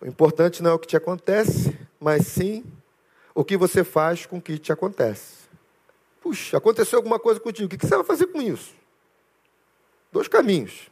O 0.00 0.06
importante 0.06 0.62
não 0.62 0.72
é 0.72 0.74
o 0.74 0.78
que 0.78 0.88
te 0.88 0.96
acontece, 0.96 1.78
mas 2.00 2.26
sim 2.26 2.64
o 3.36 3.44
que 3.44 3.54
você 3.54 3.84
faz 3.84 4.24
com 4.24 4.38
o 4.38 4.40
que 4.40 4.58
te 4.58 4.72
acontece. 4.72 5.44
Puxa, 6.22 6.56
aconteceu 6.56 6.98
alguma 6.98 7.18
coisa 7.18 7.38
contigo, 7.38 7.66
o 7.66 7.68
que 7.68 7.86
você 7.86 7.94
vai 7.94 8.04
fazer 8.04 8.28
com 8.28 8.40
isso? 8.40 8.74
Dois 10.10 10.26
caminhos. 10.26 10.90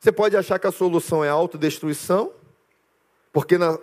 Você 0.00 0.10
pode 0.10 0.34
achar 0.34 0.58
que 0.58 0.66
a 0.66 0.72
solução 0.72 1.22
é 1.22 1.28
a 1.28 1.32
autodestruição, 1.32 2.32
porque 3.32 3.58
na 3.58 3.78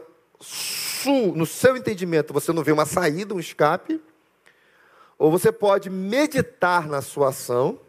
no 1.36 1.46
seu 1.46 1.78
entendimento 1.78 2.34
você 2.34 2.52
não 2.52 2.64
vê 2.64 2.72
uma 2.72 2.86
saída, 2.86 3.36
um 3.36 3.40
escape, 3.40 4.02
ou 5.18 5.30
você 5.30 5.52
pode 5.52 5.90
meditar 5.90 6.88
na 6.88 7.02
sua 7.02 7.30
ação, 7.30 7.80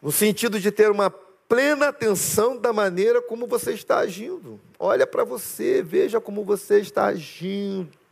no 0.00 0.12
sentido 0.12 0.60
de 0.60 0.70
ter 0.70 0.90
uma 0.90 1.10
plena 1.10 1.88
atenção 1.88 2.56
da 2.56 2.72
maneira 2.72 3.20
como 3.22 3.46
você 3.46 3.72
está 3.72 3.98
agindo. 3.98 4.60
Olha 4.78 5.06
para 5.06 5.24
você, 5.24 5.82
veja 5.82 6.20
como 6.20 6.44
você 6.44 6.80
está 6.80 7.06
agindo. 7.06 8.03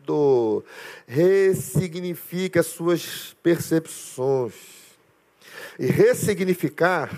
Ressignifique 1.06 2.58
as 2.58 2.66
suas 2.66 3.36
percepções. 3.42 4.54
E 5.78 5.86
ressignificar 5.86 7.10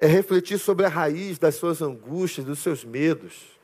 é 0.00 0.06
refletir 0.06 0.58
sobre 0.58 0.86
a 0.86 0.88
raiz 0.88 1.38
das 1.38 1.56
suas 1.56 1.82
angústias, 1.82 2.46
dos 2.46 2.60
seus 2.60 2.84
medos. 2.84 3.58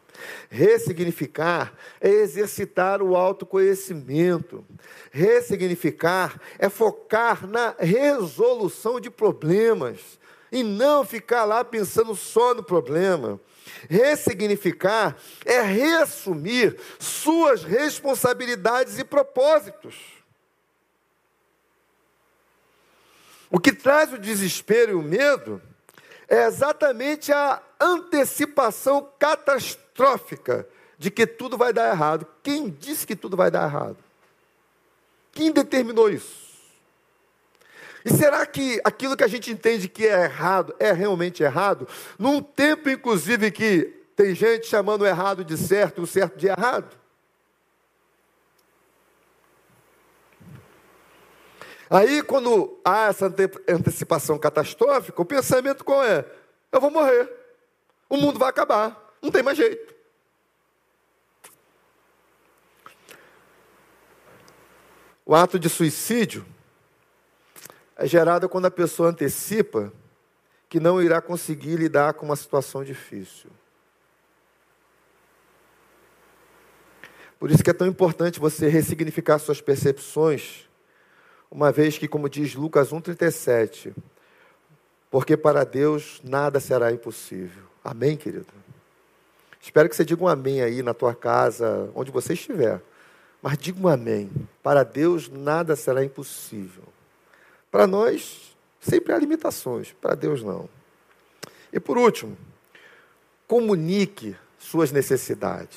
Ressignificar 0.48 1.74
é 2.00 2.08
exercitar 2.08 3.02
o 3.02 3.16
autoconhecimento. 3.16 4.64
Ressignificar 5.10 6.40
é 6.58 6.68
focar 6.68 7.46
na 7.46 7.74
resolução 7.78 9.00
de 9.00 9.10
problemas 9.10 10.18
e 10.50 10.62
não 10.62 11.04
ficar 11.04 11.44
lá 11.44 11.64
pensando 11.64 12.14
só 12.14 12.54
no 12.54 12.62
problema. 12.62 13.40
Ressignificar 13.88 15.16
é 15.44 15.60
reassumir 15.60 16.78
suas 16.98 17.62
responsabilidades 17.62 18.98
e 18.98 19.04
propósitos. 19.04 19.96
O 23.50 23.60
que 23.60 23.72
traz 23.72 24.12
o 24.12 24.18
desespero 24.18 24.92
e 24.92 24.94
o 24.94 25.02
medo 25.02 25.62
é 26.28 26.44
exatamente 26.44 27.32
a 27.32 27.62
antecipação 27.80 29.08
catastrófica 29.18 30.66
de 30.98 31.10
que 31.10 31.26
tudo 31.26 31.56
vai 31.56 31.72
dar 31.72 31.90
errado. 31.90 32.26
Quem 32.42 32.68
disse 32.70 33.06
que 33.06 33.14
tudo 33.14 33.36
vai 33.36 33.50
dar 33.50 33.64
errado? 33.64 33.98
Quem 35.32 35.52
determinou 35.52 36.10
isso? 36.10 36.43
E 38.04 38.10
será 38.10 38.44
que 38.44 38.80
aquilo 38.84 39.16
que 39.16 39.24
a 39.24 39.28
gente 39.28 39.50
entende 39.50 39.88
que 39.88 40.06
é 40.06 40.24
errado 40.24 40.74
é 40.78 40.92
realmente 40.92 41.42
errado? 41.42 41.88
Num 42.18 42.42
tempo, 42.42 42.90
inclusive, 42.90 43.50
que 43.50 43.84
tem 44.14 44.34
gente 44.34 44.66
chamando 44.66 45.02
o 45.02 45.06
errado 45.06 45.42
de 45.42 45.56
certo 45.56 46.00
e 46.00 46.04
o 46.04 46.06
certo 46.06 46.36
de 46.36 46.46
errado? 46.46 46.94
Aí, 51.88 52.22
quando 52.22 52.78
há 52.84 53.06
essa 53.06 53.32
antecipação 53.68 54.38
catastrófica, 54.38 55.22
o 55.22 55.24
pensamento 55.24 55.84
qual 55.84 56.04
é? 56.04 56.26
Eu 56.70 56.80
vou 56.80 56.90
morrer. 56.90 57.30
O 58.08 58.18
mundo 58.18 58.38
vai 58.38 58.50
acabar. 58.50 59.14
Não 59.22 59.30
tem 59.30 59.42
mais 59.42 59.56
jeito. 59.56 59.94
O 65.24 65.34
ato 65.34 65.58
de 65.58 65.70
suicídio 65.70 66.44
é 67.96 68.06
gerado 68.06 68.48
quando 68.48 68.66
a 68.66 68.70
pessoa 68.70 69.10
antecipa 69.10 69.92
que 70.68 70.80
não 70.80 71.00
irá 71.00 71.20
conseguir 71.20 71.76
lidar 71.76 72.14
com 72.14 72.26
uma 72.26 72.36
situação 72.36 72.82
difícil. 72.82 73.50
Por 77.38 77.50
isso 77.50 77.62
que 77.62 77.70
é 77.70 77.74
tão 77.74 77.86
importante 77.86 78.40
você 78.40 78.68
ressignificar 78.68 79.38
suas 79.38 79.60
percepções 79.60 80.68
uma 81.50 81.70
vez 81.70 81.96
que, 81.98 82.08
como 82.08 82.28
diz 82.28 82.54
Lucas 82.54 82.90
1,37, 82.90 83.94
porque 85.10 85.36
para 85.36 85.62
Deus 85.62 86.20
nada 86.24 86.58
será 86.58 86.90
impossível. 86.90 87.62
Amém, 87.84 88.16
querido? 88.16 88.46
Espero 89.60 89.88
que 89.88 89.94
você 89.94 90.04
diga 90.04 90.24
um 90.24 90.28
amém 90.28 90.62
aí 90.62 90.82
na 90.82 90.92
tua 90.92 91.14
casa, 91.14 91.90
onde 91.94 92.10
você 92.10 92.32
estiver. 92.32 92.82
Mas 93.40 93.56
diga 93.58 93.78
um 93.78 93.88
amém. 93.88 94.30
Para 94.62 94.82
Deus 94.82 95.28
nada 95.28 95.76
será 95.76 96.02
impossível. 96.04 96.93
Para 97.74 97.88
nós, 97.88 98.56
sempre 98.78 99.12
há 99.12 99.18
limitações. 99.18 99.92
Para 100.00 100.14
Deus, 100.14 100.44
não. 100.44 100.68
E 101.72 101.80
por 101.80 101.98
último, 101.98 102.38
comunique 103.48 104.36
suas 104.56 104.92
necessidades. 104.92 105.76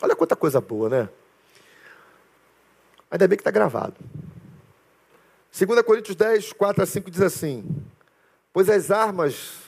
Olha 0.00 0.16
quanta 0.16 0.34
coisa 0.34 0.62
boa, 0.62 0.88
né? 0.88 1.08
Ainda 3.10 3.28
bem 3.28 3.36
que 3.36 3.42
está 3.42 3.50
gravado. 3.50 3.96
2 5.52 5.82
Coríntios 5.82 6.16
10, 6.16 6.54
4 6.54 6.82
a 6.82 6.86
5 6.86 7.10
diz 7.10 7.20
assim: 7.20 7.66
Pois 8.50 8.70
as 8.70 8.90
armas 8.90 9.60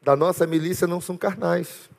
da 0.00 0.16
nossa 0.16 0.46
milícia 0.46 0.86
não 0.86 0.98
são 0.98 1.14
carnais, 1.14 1.90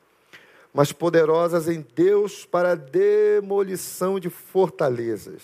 mas 0.74 0.92
poderosas 0.92 1.68
em 1.68 1.86
Deus 1.94 2.48
para 2.48 2.72
a 2.72 2.76
demolição 2.76 4.20
de 4.20 4.32
fortalezas, 4.32 5.44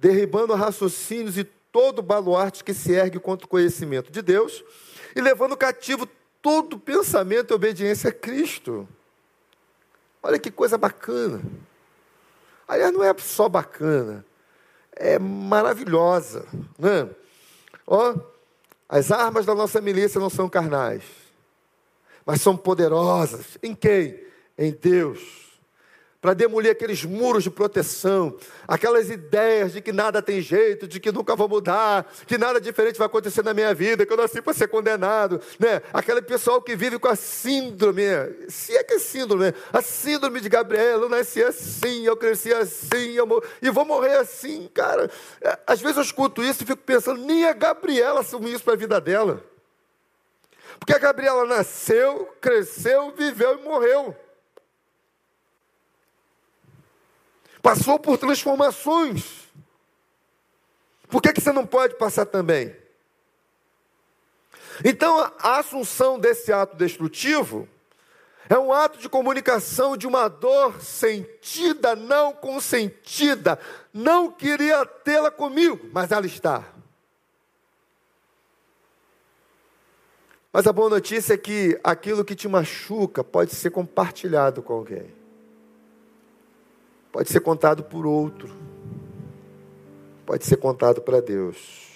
derribando 0.00 0.52
raciocínios 0.54 1.38
e 1.38 1.48
todo 1.72 2.02
baluarte 2.02 2.64
que 2.64 2.74
se 2.74 2.92
ergue 2.92 3.18
contra 3.18 3.46
o 3.46 3.48
conhecimento 3.48 4.10
de 4.10 4.22
Deus 4.22 4.64
e 5.14 5.20
levando 5.20 5.56
cativo 5.56 6.08
todo 6.40 6.78
pensamento 6.78 7.52
e 7.52 7.54
obediência 7.54 8.10
a 8.10 8.12
Cristo. 8.12 8.88
Olha 10.22 10.38
que 10.38 10.50
coisa 10.50 10.76
bacana. 10.76 11.42
Aliás, 12.66 12.92
não 12.92 13.02
é 13.02 13.12
só 13.18 13.48
bacana, 13.48 14.24
é 14.92 15.18
maravilhosa. 15.18 16.46
Né? 16.78 17.08
Ó, 17.86 18.14
as 18.88 19.10
armas 19.10 19.44
da 19.44 19.54
nossa 19.54 19.80
milícia 19.80 20.20
não 20.20 20.30
são 20.30 20.48
carnais, 20.48 21.02
mas 22.24 22.40
são 22.40 22.56
poderosas. 22.56 23.58
Em 23.62 23.74
quem? 23.74 24.24
Em 24.56 24.70
Deus 24.70 25.49
para 26.20 26.34
demolir 26.34 26.70
aqueles 26.70 27.02
muros 27.02 27.42
de 27.42 27.50
proteção, 27.50 28.36
aquelas 28.68 29.08
ideias 29.08 29.72
de 29.72 29.80
que 29.80 29.90
nada 29.90 30.20
tem 30.20 30.40
jeito, 30.42 30.86
de 30.86 31.00
que 31.00 31.10
nunca 31.10 31.34
vou 31.34 31.48
mudar, 31.48 32.12
que 32.26 32.36
nada 32.36 32.60
diferente 32.60 32.98
vai 32.98 33.06
acontecer 33.06 33.42
na 33.42 33.54
minha 33.54 33.72
vida, 33.72 34.04
que 34.04 34.12
eu 34.12 34.18
nasci 34.18 34.42
para 34.42 34.52
ser 34.52 34.68
condenado, 34.68 35.40
né? 35.58 35.80
Aquele 35.94 36.20
pessoal 36.20 36.60
que 36.60 36.76
vive 36.76 36.98
com 36.98 37.08
a 37.08 37.16
síndrome, 37.16 38.02
se 38.48 38.76
é 38.76 38.84
que 38.84 38.94
é 38.94 38.98
síndrome, 38.98 39.44
né? 39.44 39.54
a 39.72 39.80
síndrome 39.80 40.40
de 40.40 40.50
Gabriela, 40.50 41.04
eu 41.04 41.08
nasci 41.08 41.42
assim, 41.42 42.04
eu 42.04 42.16
cresci 42.16 42.52
assim, 42.52 43.12
eu 43.12 43.42
e 43.62 43.70
vou 43.70 43.86
morrer 43.86 44.16
assim, 44.18 44.68
cara. 44.74 45.10
É, 45.40 45.58
às 45.66 45.80
vezes 45.80 45.96
eu 45.96 46.02
escuto 46.02 46.42
isso 46.42 46.62
e 46.62 46.66
fico 46.66 46.82
pensando, 46.82 47.22
nem 47.22 47.46
a 47.46 47.54
Gabriela 47.54 48.20
assumiu 48.20 48.54
isso 48.54 48.64
para 48.64 48.74
a 48.74 48.76
vida 48.76 49.00
dela. 49.00 49.42
Porque 50.78 50.92
a 50.92 50.98
Gabriela 50.98 51.46
nasceu, 51.46 52.28
cresceu, 52.40 53.10
viveu 53.12 53.58
e 53.58 53.62
morreu. 53.62 54.14
Passou 57.62 57.98
por 57.98 58.16
transformações. 58.16 59.48
Por 61.08 61.20
que, 61.20 61.32
que 61.32 61.40
você 61.40 61.52
não 61.52 61.66
pode 61.66 61.96
passar 61.96 62.24
também? 62.24 62.74
Então, 64.84 65.18
a 65.38 65.58
assunção 65.58 66.18
desse 66.18 66.52
ato 66.52 66.76
destrutivo 66.76 67.68
é 68.48 68.58
um 68.58 68.72
ato 68.72 68.98
de 68.98 69.08
comunicação 69.08 69.96
de 69.96 70.06
uma 70.06 70.28
dor 70.28 70.80
sentida, 70.80 71.94
não 71.94 72.32
consentida. 72.32 73.58
Não 73.92 74.30
queria 74.30 74.86
tê-la 74.86 75.30
comigo, 75.30 75.90
mas 75.92 76.10
ela 76.12 76.26
está. 76.26 76.64
Mas 80.52 80.66
a 80.66 80.72
boa 80.72 80.90
notícia 80.90 81.34
é 81.34 81.38
que 81.38 81.78
aquilo 81.84 82.24
que 82.24 82.34
te 82.34 82.48
machuca 82.48 83.22
pode 83.22 83.54
ser 83.54 83.70
compartilhado 83.70 84.62
com 84.62 84.72
alguém 84.72 85.19
pode 87.12 87.28
ser 87.28 87.40
contado 87.40 87.82
por 87.82 88.06
outro, 88.06 88.50
pode 90.24 90.44
ser 90.44 90.56
contado 90.56 91.00
para 91.00 91.20
Deus. 91.20 91.88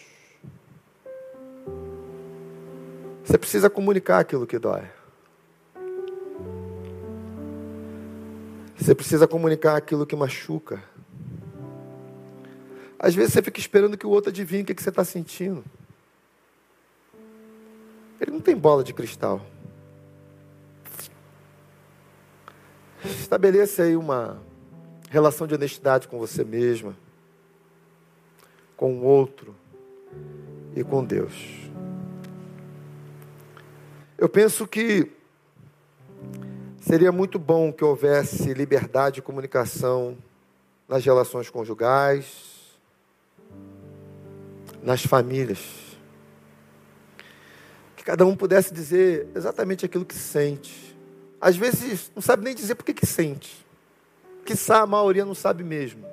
Você 3.25 3.39
precisa 3.39 3.71
comunicar 3.71 4.19
aquilo 4.19 4.47
que 4.47 4.59
dói. 4.59 4.83
Você 8.77 8.95
precisa 8.95 9.27
comunicar 9.27 9.77
aquilo 9.77 10.05
que 10.05 10.15
machuca. 10.15 10.83
Às 12.99 13.15
vezes 13.15 13.33
você 13.33 13.43
fica 13.43 13.59
esperando 13.59 13.97
que 13.97 14.07
o 14.07 14.11
outro 14.11 14.31
adivinhe 14.31 14.62
o 14.62 14.67
que 14.67 14.83
você 14.83 14.91
está 14.91 15.05
sentindo. 15.05 15.65
Ele 18.21 18.31
não 18.31 18.41
tem 18.41 18.55
bola 18.57 18.85
de 18.85 18.93
cristal. 18.93 19.41
Estabeleça 23.05 23.85
aí 23.85 23.97
uma 23.97 24.43
relação 25.15 25.47
de 25.47 25.55
honestidade 25.55 26.09
com 26.09 26.19
você 26.19 26.43
mesma, 26.43 26.97
com 28.77 28.95
o 28.95 29.05
outro 29.05 29.55
e 30.75 30.83
com 30.83 31.05
Deus. 31.05 31.33
Eu 34.19 34.29
penso 34.29 34.67
que 34.67 35.09
seria 36.81 37.12
muito 37.12 37.39
bom 37.39 37.73
que 37.73 37.85
houvesse 37.85 38.53
liberdade 38.53 39.17
de 39.17 39.23
comunicação 39.23 40.19
nas 40.89 41.05
relações 41.05 41.49
conjugais, 41.49 42.77
nas 44.83 45.07
famílias. 45.07 45.61
Que 47.95 48.03
cada 48.03 48.27
um 48.27 48.35
pudesse 48.35 48.75
dizer 48.75 49.29
exatamente 49.33 49.87
aquilo 49.87 50.05
que 50.05 50.17
sente. 50.17 50.97
Às 51.41 51.57
vezes 51.57 52.11
não 52.17 52.21
sabe 52.21 52.43
nem 52.43 52.53
dizer 52.55 52.75
por 52.75 52.85
que, 52.85 53.07
sente. 53.07 53.64
Quiçá 54.45 54.82
a 54.82 54.86
maioria 54.86 55.24
não 55.24 55.34
sabe 55.34 55.64
mesmo. 55.64 56.05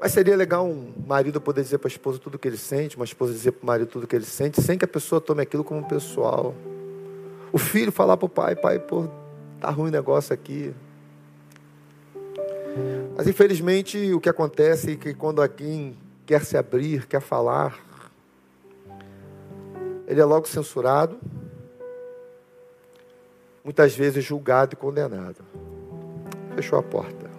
Mas 0.00 0.12
seria 0.12 0.36
legal 0.36 0.66
um 0.66 0.92
marido 1.06 1.40
poder 1.40 1.62
dizer 1.62 1.78
para 1.78 1.88
a 1.88 1.90
esposa 1.90 2.18
tudo 2.18 2.36
o 2.36 2.38
que 2.38 2.46
ele 2.46 2.56
sente, 2.56 2.96
uma 2.96 3.04
esposa 3.04 3.32
dizer 3.32 3.52
para 3.52 3.64
o 3.64 3.66
marido 3.66 3.88
tudo 3.88 4.04
o 4.04 4.06
que 4.06 4.14
ele 4.14 4.24
sente, 4.24 4.62
sem 4.62 4.78
que 4.78 4.84
a 4.84 4.88
pessoa 4.88 5.20
tome 5.20 5.42
aquilo 5.42 5.64
como 5.64 5.86
pessoal. 5.86 6.54
O 7.52 7.58
filho 7.58 7.90
falar 7.90 8.16
para 8.16 8.26
o 8.26 8.28
pai, 8.28 8.54
pai, 8.54 8.78
pô, 8.78 9.08
tá 9.60 9.70
ruim 9.70 9.88
o 9.88 9.92
negócio 9.92 10.32
aqui. 10.32 10.72
Mas 13.16 13.26
infelizmente 13.26 14.12
o 14.12 14.20
que 14.20 14.28
acontece 14.28 14.92
é 14.92 14.96
que 14.96 15.12
quando 15.14 15.42
alguém 15.42 15.96
quer 16.24 16.44
se 16.44 16.56
abrir, 16.56 17.06
quer 17.06 17.20
falar, 17.20 17.76
ele 20.06 20.20
é 20.20 20.24
logo 20.24 20.46
censurado, 20.46 21.18
muitas 23.68 23.94
vezes 23.94 24.24
julgado 24.24 24.72
e 24.72 24.76
condenado. 24.76 25.44
Fechou 26.54 26.78
a 26.78 26.82
porta. 26.82 27.30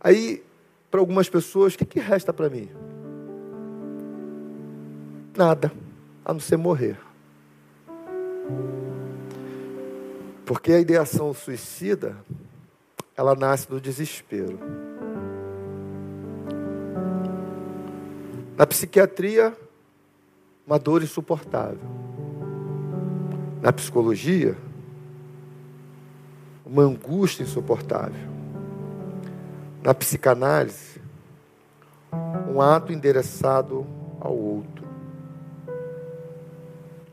Aí, 0.00 0.42
para 0.90 0.98
algumas 0.98 1.28
pessoas, 1.28 1.74
o 1.74 1.76
que, 1.78 1.84
que 1.84 2.00
resta 2.00 2.32
para 2.32 2.48
mim? 2.48 2.70
Nada, 5.36 5.70
a 6.24 6.32
não 6.32 6.40
ser 6.40 6.56
morrer. 6.56 6.98
Porque 10.46 10.72
a 10.72 10.80
ideação 10.80 11.34
suicida, 11.34 12.16
ela 13.14 13.34
nasce 13.34 13.68
do 13.68 13.78
desespero. 13.78 14.58
Na 18.56 18.66
psiquiatria, 18.66 19.54
uma 20.66 20.78
dor 20.78 21.02
insuportável. 21.02 22.07
Na 23.60 23.72
psicologia, 23.72 24.56
uma 26.64 26.82
angústia 26.82 27.42
insuportável. 27.42 28.28
Na 29.82 29.92
psicanálise, 29.94 31.00
um 32.54 32.60
ato 32.60 32.92
endereçado 32.92 33.86
ao 34.20 34.36
outro. 34.36 34.86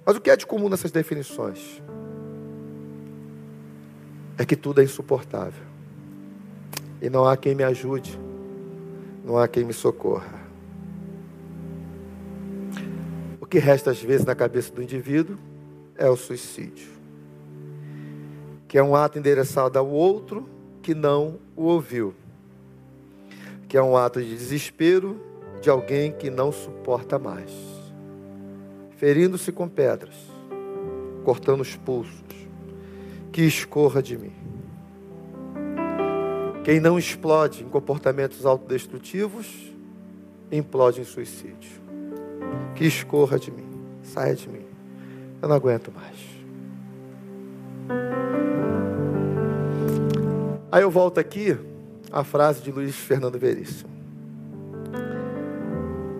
Mas 0.05 0.15
o 0.15 0.21
que 0.21 0.29
é 0.29 0.35
de 0.35 0.45
comum 0.45 0.69
nessas 0.69 0.91
definições? 0.91 1.81
É 4.37 4.45
que 4.45 4.55
tudo 4.55 4.81
é 4.81 4.83
insuportável. 4.83 5.63
E 7.01 7.09
não 7.09 7.25
há 7.25 7.35
quem 7.35 7.55
me 7.55 7.63
ajude, 7.63 8.19
não 9.23 9.37
há 9.37 9.47
quem 9.47 9.63
me 9.63 9.73
socorra. 9.73 10.45
O 13.41 13.45
que 13.45 13.57
resta 13.57 13.91
às 13.91 14.01
vezes 14.01 14.25
na 14.25 14.35
cabeça 14.35 14.71
do 14.71 14.81
indivíduo 14.83 15.37
é 15.97 16.09
o 16.09 16.15
suicídio, 16.15 16.89
que 18.67 18.77
é 18.77 18.83
um 18.83 18.95
ato 18.95 19.17
endereçado 19.17 19.79
ao 19.79 19.89
outro 19.89 20.47
que 20.81 20.93
não 20.93 21.39
o 21.55 21.63
ouviu 21.63 22.13
que 23.67 23.77
é 23.77 23.83
um 23.83 23.97
ato 23.97 24.21
de 24.21 24.29
desespero 24.29 25.19
de 25.61 25.69
alguém 25.69 26.11
que 26.11 26.29
não 26.29 26.49
suporta 26.49 27.17
mais, 27.17 27.51
ferindo-se 28.97 29.51
com 29.51 29.67
pedras, 29.67 30.15
cortando 31.23 31.59
os 31.59 31.75
pulsos, 31.75 32.23
que 33.31 33.41
escorra 33.41 34.01
de 34.01 34.17
mim. 34.17 34.31
Quem 36.63 36.79
não 36.79 36.97
explode 36.97 37.63
em 37.63 37.67
comportamentos 37.67 38.45
autodestrutivos, 38.45 39.73
implode 40.51 41.01
em 41.01 41.03
suicídio. 41.03 41.81
Que 42.75 42.85
escorra 42.85 43.37
de 43.37 43.51
mim, 43.51 43.67
saia 44.03 44.35
de 44.35 44.47
mim. 44.47 44.64
Eu 45.41 45.49
não 45.49 45.55
aguento 45.55 45.91
mais. 45.91 46.35
Aí 50.71 50.81
eu 50.81 50.91
volto 50.91 51.19
aqui 51.19 51.57
a 52.11 52.23
frase 52.23 52.61
de 52.61 52.71
Luiz 52.71 52.95
Fernando 52.95 53.39
Veríssimo. 53.39 53.89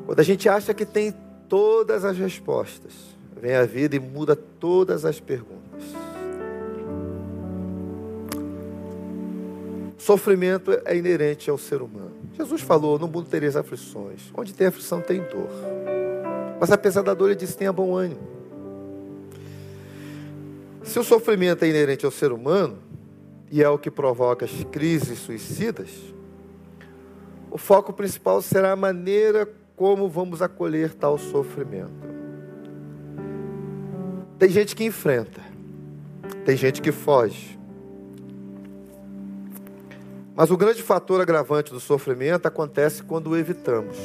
Quando 0.05 0.20
a 0.20 0.24
gente 0.24 0.47
acha 0.47 0.74
que 0.74 0.86
tem 0.86 1.13
todas 1.49 2.05
as 2.05 2.18
respostas, 2.18 2.93
vem 3.41 3.55
a 3.55 3.66
vida 3.66 3.95
e 3.95 3.99
muda 3.99 4.36
todas 4.36 5.03
as 5.03 5.20
perguntas. 5.20 5.84
Sofrimento 9.97 10.72
é 10.86 10.95
inerente 10.95 11.49
ao 11.49 11.57
ser 11.57 11.82
humano. 11.82 12.13
Jesus 12.38 12.61
falou: 12.61 12.99
No 12.99 13.07
mundo 13.07 13.28
tereis 13.28 13.55
aflições. 13.55 14.32
Onde 14.38 14.53
tem 14.53 14.68
aflição, 14.68 15.01
tem 15.01 15.20
dor. 15.20 15.49
Mas 16.59 16.72
apesar 16.72 17.01
da 17.01 17.13
dor, 17.13 17.28
ele 17.28 17.36
disse: 17.36 17.57
tenha 17.57 17.74
bom 17.74 17.95
ânimo. 17.95 18.34
Se 20.86 20.99
o 20.99 21.03
sofrimento 21.03 21.65
é 21.65 21.67
inerente 21.67 22.05
ao 22.05 22.11
ser 22.11 22.31
humano, 22.31 22.77
e 23.51 23.61
é 23.61 23.69
o 23.69 23.77
que 23.77 23.89
provoca 23.91 24.45
as 24.45 24.63
crises 24.65 25.19
suicidas, 25.19 25.89
o 27.49 27.57
foco 27.57 27.91
principal 27.91 28.41
será 28.41 28.71
a 28.71 28.75
maneira 28.75 29.49
como 29.75 30.07
vamos 30.07 30.41
acolher 30.41 30.93
tal 30.93 31.17
sofrimento. 31.17 32.15
Tem 34.38 34.49
gente 34.49 34.75
que 34.75 34.83
enfrenta, 34.83 35.41
tem 36.45 36.55
gente 36.55 36.81
que 36.81 36.91
foge. 36.91 37.57
Mas 40.36 40.51
o 40.51 40.57
grande 40.57 40.83
fator 40.83 41.19
agravante 41.21 41.71
do 41.71 41.79
sofrimento 41.79 42.45
acontece 42.45 43.01
quando 43.03 43.31
o 43.31 43.38
evitamos. 43.38 43.97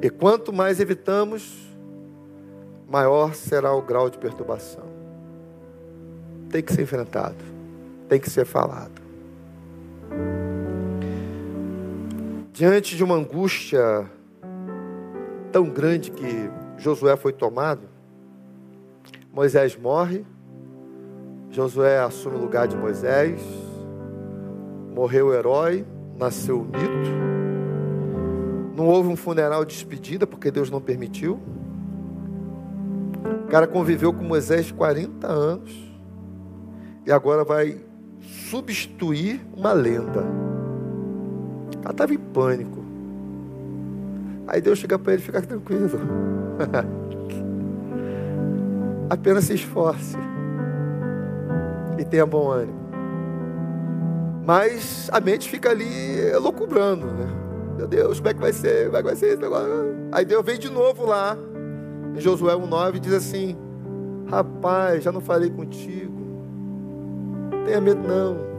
E 0.00 0.08
quanto 0.08 0.52
mais 0.52 0.80
evitamos, 0.80 1.68
maior 2.88 3.34
será 3.34 3.72
o 3.74 3.82
grau 3.82 4.08
de 4.08 4.18
perturbação. 4.18 4.91
Tem 6.52 6.62
que 6.62 6.72
ser 6.72 6.82
enfrentado 6.82 7.52
tem 8.12 8.20
que 8.20 8.28
ser 8.28 8.44
falado. 8.44 9.00
Diante 12.52 12.94
de 12.94 13.02
uma 13.02 13.14
angústia 13.14 14.06
tão 15.50 15.70
grande 15.70 16.10
que 16.10 16.50
Josué 16.76 17.16
foi 17.16 17.32
tomado, 17.32 17.88
Moisés 19.32 19.78
morre, 19.78 20.26
Josué 21.50 22.00
assume 22.00 22.36
o 22.36 22.40
lugar 22.40 22.68
de 22.68 22.76
Moisés, 22.76 23.40
morreu 24.94 25.28
o 25.28 25.32
herói, 25.32 25.86
nasceu 26.18 26.60
o 26.60 26.64
mito. 26.64 27.10
Não 28.76 28.88
houve 28.88 29.08
um 29.08 29.16
funeral 29.16 29.64
de 29.64 29.74
despedida 29.74 30.26
porque 30.26 30.50
Deus 30.50 30.70
não 30.70 30.82
permitiu. 30.82 31.40
O 33.46 33.50
cara 33.50 33.66
conviveu 33.66 34.12
com 34.12 34.22
Moisés 34.22 34.70
40 34.70 35.26
anos 35.26 35.91
e 37.04 37.12
agora 37.12 37.44
vai 37.44 37.78
substituir 38.50 39.40
uma 39.56 39.72
lenda. 39.72 40.24
Ela 41.82 41.90
estava 41.90 42.14
em 42.14 42.18
pânico. 42.18 42.82
Aí 44.46 44.60
Deus 44.60 44.78
chega 44.78 44.98
para 44.98 45.14
ele 45.14 45.22
fica 45.22 45.42
tranquilo. 45.42 45.98
Apenas 49.10 49.44
se 49.44 49.54
esforce 49.54 50.16
e 51.98 52.04
tenha 52.04 52.24
bom 52.24 52.50
ânimo. 52.50 52.80
Mas 54.44 55.08
a 55.12 55.20
mente 55.20 55.48
fica 55.48 55.70
ali 55.70 56.32
loucubrando, 56.36 57.06
né? 57.06 57.26
Meu 57.76 57.86
Deus, 57.86 58.18
como 58.18 58.28
é 58.28 58.34
que 58.34 58.40
vai 58.40 58.52
ser? 58.52 58.86
Como 58.86 58.96
é 58.96 59.00
que 59.00 59.06
vai 59.06 59.16
ser 59.16 59.26
esse 59.26 59.42
negócio? 59.42 59.68
Aí 60.10 60.24
Deus 60.24 60.44
vem 60.44 60.58
de 60.58 60.70
novo 60.70 61.06
lá, 61.06 61.36
em 62.16 62.20
Josué 62.20 62.54
1,9, 62.54 62.96
e 62.96 63.00
diz 63.00 63.12
assim: 63.12 63.56
Rapaz, 64.28 65.04
já 65.04 65.12
não 65.12 65.20
falei 65.20 65.50
contigo 65.50 66.21
tenha 67.64 67.80
medo, 67.80 68.00
não. 68.06 68.52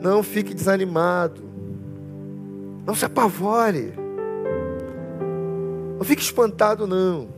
Não 0.00 0.22
fique 0.22 0.54
desanimado. 0.54 1.42
Não 2.86 2.94
se 2.94 3.04
apavore. 3.04 3.92
Não 5.98 6.04
fique 6.04 6.22
espantado, 6.22 6.86
não. 6.86 7.28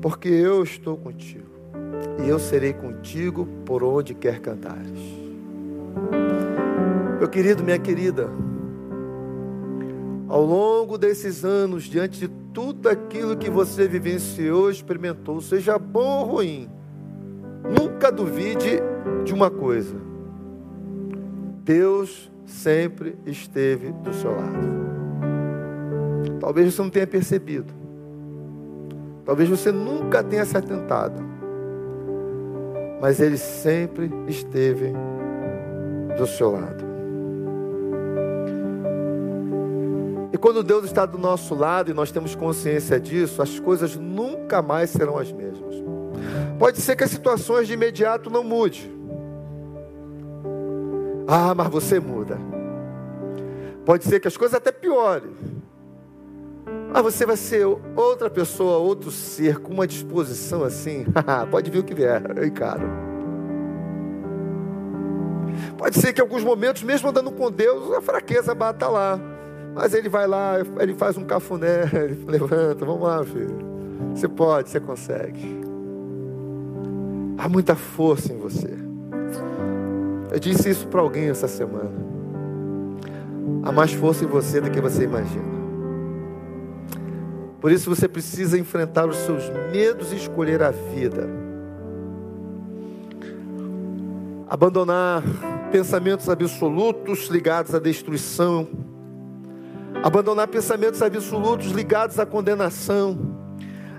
Porque 0.00 0.28
eu 0.28 0.62
estou 0.62 0.96
contigo. 0.96 1.48
E 2.24 2.28
eu 2.28 2.38
serei 2.38 2.72
contigo 2.72 3.46
por 3.64 3.82
onde 3.82 4.14
quer 4.14 4.40
que 4.40 4.48
andares. 4.48 5.18
Meu 7.18 7.28
querido, 7.28 7.64
minha 7.64 7.78
querida, 7.78 8.30
ao 10.28 10.44
longo 10.44 10.96
desses 10.96 11.44
anos, 11.44 11.84
diante 11.84 12.20
de 12.20 12.28
tudo 12.52 12.88
aquilo 12.88 13.36
que 13.36 13.50
você 13.50 13.88
vivenciou, 13.88 14.70
experimentou, 14.70 15.40
seja 15.40 15.78
bom 15.78 16.20
ou 16.20 16.26
ruim, 16.26 16.70
Nunca 17.70 18.10
duvide 18.10 18.80
de 19.24 19.34
uma 19.34 19.50
coisa: 19.50 19.96
Deus 21.64 22.30
sempre 22.46 23.16
esteve 23.26 23.92
do 23.92 24.12
seu 24.12 24.30
lado. 24.30 24.78
Talvez 26.40 26.74
você 26.74 26.82
não 26.82 26.90
tenha 26.90 27.06
percebido. 27.06 27.72
Talvez 29.24 29.48
você 29.48 29.70
nunca 29.70 30.22
tenha 30.22 30.44
se 30.44 30.56
atentado. 30.56 31.22
Mas 33.00 33.20
Ele 33.20 33.36
sempre 33.36 34.10
esteve 34.26 34.92
do 36.16 36.26
seu 36.26 36.50
lado. 36.50 36.88
E 40.32 40.38
quando 40.38 40.62
Deus 40.62 40.84
está 40.84 41.04
do 41.04 41.18
nosso 41.18 41.54
lado 41.54 41.90
e 41.90 41.94
nós 41.94 42.10
temos 42.10 42.34
consciência 42.34 42.98
disso, 42.98 43.42
as 43.42 43.58
coisas 43.58 43.96
nunca 43.96 44.62
mais 44.62 44.90
serão 44.90 45.18
as 45.18 45.30
mesmas. 45.32 45.67
Pode 46.58 46.80
ser 46.80 46.96
que 46.96 47.04
as 47.04 47.10
situações 47.10 47.68
de 47.68 47.74
imediato 47.74 48.28
não 48.28 48.42
mude. 48.42 48.90
Ah, 51.26 51.54
mas 51.54 51.68
você 51.68 52.00
muda. 52.00 52.38
Pode 53.84 54.04
ser 54.04 54.18
que 54.18 54.26
as 54.26 54.36
coisas 54.36 54.56
até 54.56 54.72
piorem. 54.72 55.30
Mas 56.92 57.02
você 57.02 57.24
vai 57.24 57.36
ser 57.36 57.64
outra 57.94 58.28
pessoa, 58.28 58.78
outro 58.78 59.10
ser, 59.10 59.58
com 59.58 59.72
uma 59.72 59.86
disposição 59.86 60.64
assim. 60.64 61.06
Pode 61.50 61.70
vir 61.70 61.78
o 61.78 61.84
que 61.84 61.94
vier, 61.94 62.22
eu 62.36 62.46
encaro. 62.46 62.88
Pode 65.76 65.98
ser 65.98 66.12
que 66.12 66.20
em 66.20 66.24
alguns 66.24 66.42
momentos, 66.42 66.82
mesmo 66.82 67.08
andando 67.08 67.30
com 67.30 67.50
Deus, 67.50 67.92
a 67.92 68.00
fraqueza 68.00 68.54
bata 68.54 68.88
lá. 68.88 69.20
Mas 69.74 69.94
ele 69.94 70.08
vai 70.08 70.26
lá, 70.26 70.56
ele 70.80 70.94
faz 70.94 71.16
um 71.16 71.24
cafuné, 71.24 71.82
ele 71.92 72.24
levanta, 72.26 72.84
vamos 72.84 73.02
lá, 73.02 73.24
filho. 73.24 73.58
Você 74.14 74.26
pode, 74.26 74.70
você 74.70 74.80
consegue. 74.80 75.67
Há 77.38 77.48
muita 77.48 77.76
força 77.76 78.32
em 78.32 78.36
você. 78.36 78.76
Eu 80.32 80.40
disse 80.40 80.68
isso 80.68 80.88
para 80.88 81.00
alguém 81.00 81.30
essa 81.30 81.46
semana. 81.46 81.92
Há 83.62 83.70
mais 83.70 83.92
força 83.92 84.24
em 84.24 84.26
você 84.26 84.60
do 84.60 84.68
que 84.72 84.80
você 84.80 85.04
imagina. 85.04 85.56
Por 87.60 87.70
isso 87.70 87.88
você 87.94 88.08
precisa 88.08 88.58
enfrentar 88.58 89.08
os 89.08 89.16
seus 89.18 89.48
medos 89.70 90.12
e 90.12 90.16
escolher 90.16 90.62
a 90.64 90.72
vida. 90.72 91.28
Abandonar 94.48 95.22
pensamentos 95.70 96.28
absolutos 96.28 97.28
ligados 97.28 97.72
à 97.72 97.78
destruição. 97.78 98.68
Abandonar 100.02 100.48
pensamentos 100.48 101.02
absolutos 101.02 101.70
ligados 101.70 102.18
à 102.18 102.26
condenação 102.26 103.37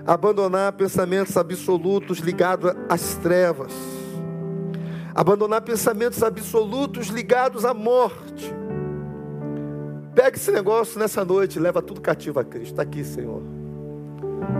abandonar 0.06 0.72
pensamentos 0.72 1.36
absolutos 1.36 2.18
ligados 2.18 2.72
às 2.88 3.16
trevas, 3.16 3.72
abandonar 5.14 5.62
pensamentos 5.62 6.22
absolutos 6.22 7.08
ligados 7.08 7.64
à 7.64 7.74
morte. 7.74 8.54
Pega 10.14 10.36
esse 10.36 10.50
negócio 10.50 10.98
nessa 10.98 11.24
noite, 11.24 11.58
leva 11.58 11.80
tudo 11.80 12.00
cativo 12.00 12.40
a 12.40 12.44
Cristo. 12.44 12.72
Está 12.72 12.82
aqui, 12.82 13.04
Senhor. 13.04 13.42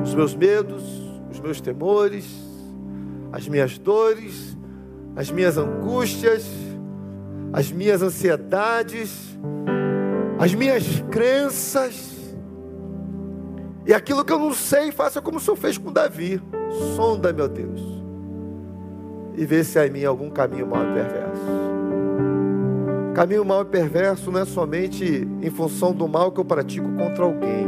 Os 0.02 0.14
meus 0.14 0.34
medos, 0.34 0.82
os 1.30 1.40
meus 1.40 1.60
temores, 1.60 2.26
as 3.32 3.48
minhas 3.48 3.78
dores, 3.78 4.56
as 5.16 5.30
minhas 5.30 5.58
angústias, 5.58 6.46
as 7.52 7.70
minhas 7.72 8.00
ansiedades, 8.00 9.36
as 10.38 10.54
minhas 10.54 10.84
crenças 11.10 12.19
e 13.90 13.92
aquilo 13.92 14.24
que 14.24 14.32
eu 14.32 14.38
não 14.38 14.54
sei, 14.54 14.92
faça 14.92 15.20
como 15.20 15.38
o 15.38 15.40
Senhor 15.40 15.56
fez 15.56 15.76
com 15.76 15.92
Davi. 15.92 16.40
Sonda, 16.94 17.32
meu 17.32 17.48
Deus. 17.48 17.80
E 19.36 19.44
vê 19.44 19.64
se 19.64 19.80
há 19.80 19.86
em 19.88 19.90
mim 19.90 20.04
algum 20.04 20.30
caminho 20.30 20.64
mau 20.64 20.80
e 20.80 20.94
perverso. 20.94 21.42
Caminho 23.16 23.44
mau 23.44 23.62
e 23.62 23.64
perverso 23.64 24.30
não 24.30 24.42
é 24.42 24.44
somente 24.44 25.26
em 25.42 25.50
função 25.50 25.92
do 25.92 26.06
mal 26.06 26.30
que 26.30 26.38
eu 26.38 26.44
pratico 26.44 26.88
contra 26.92 27.24
alguém. 27.24 27.66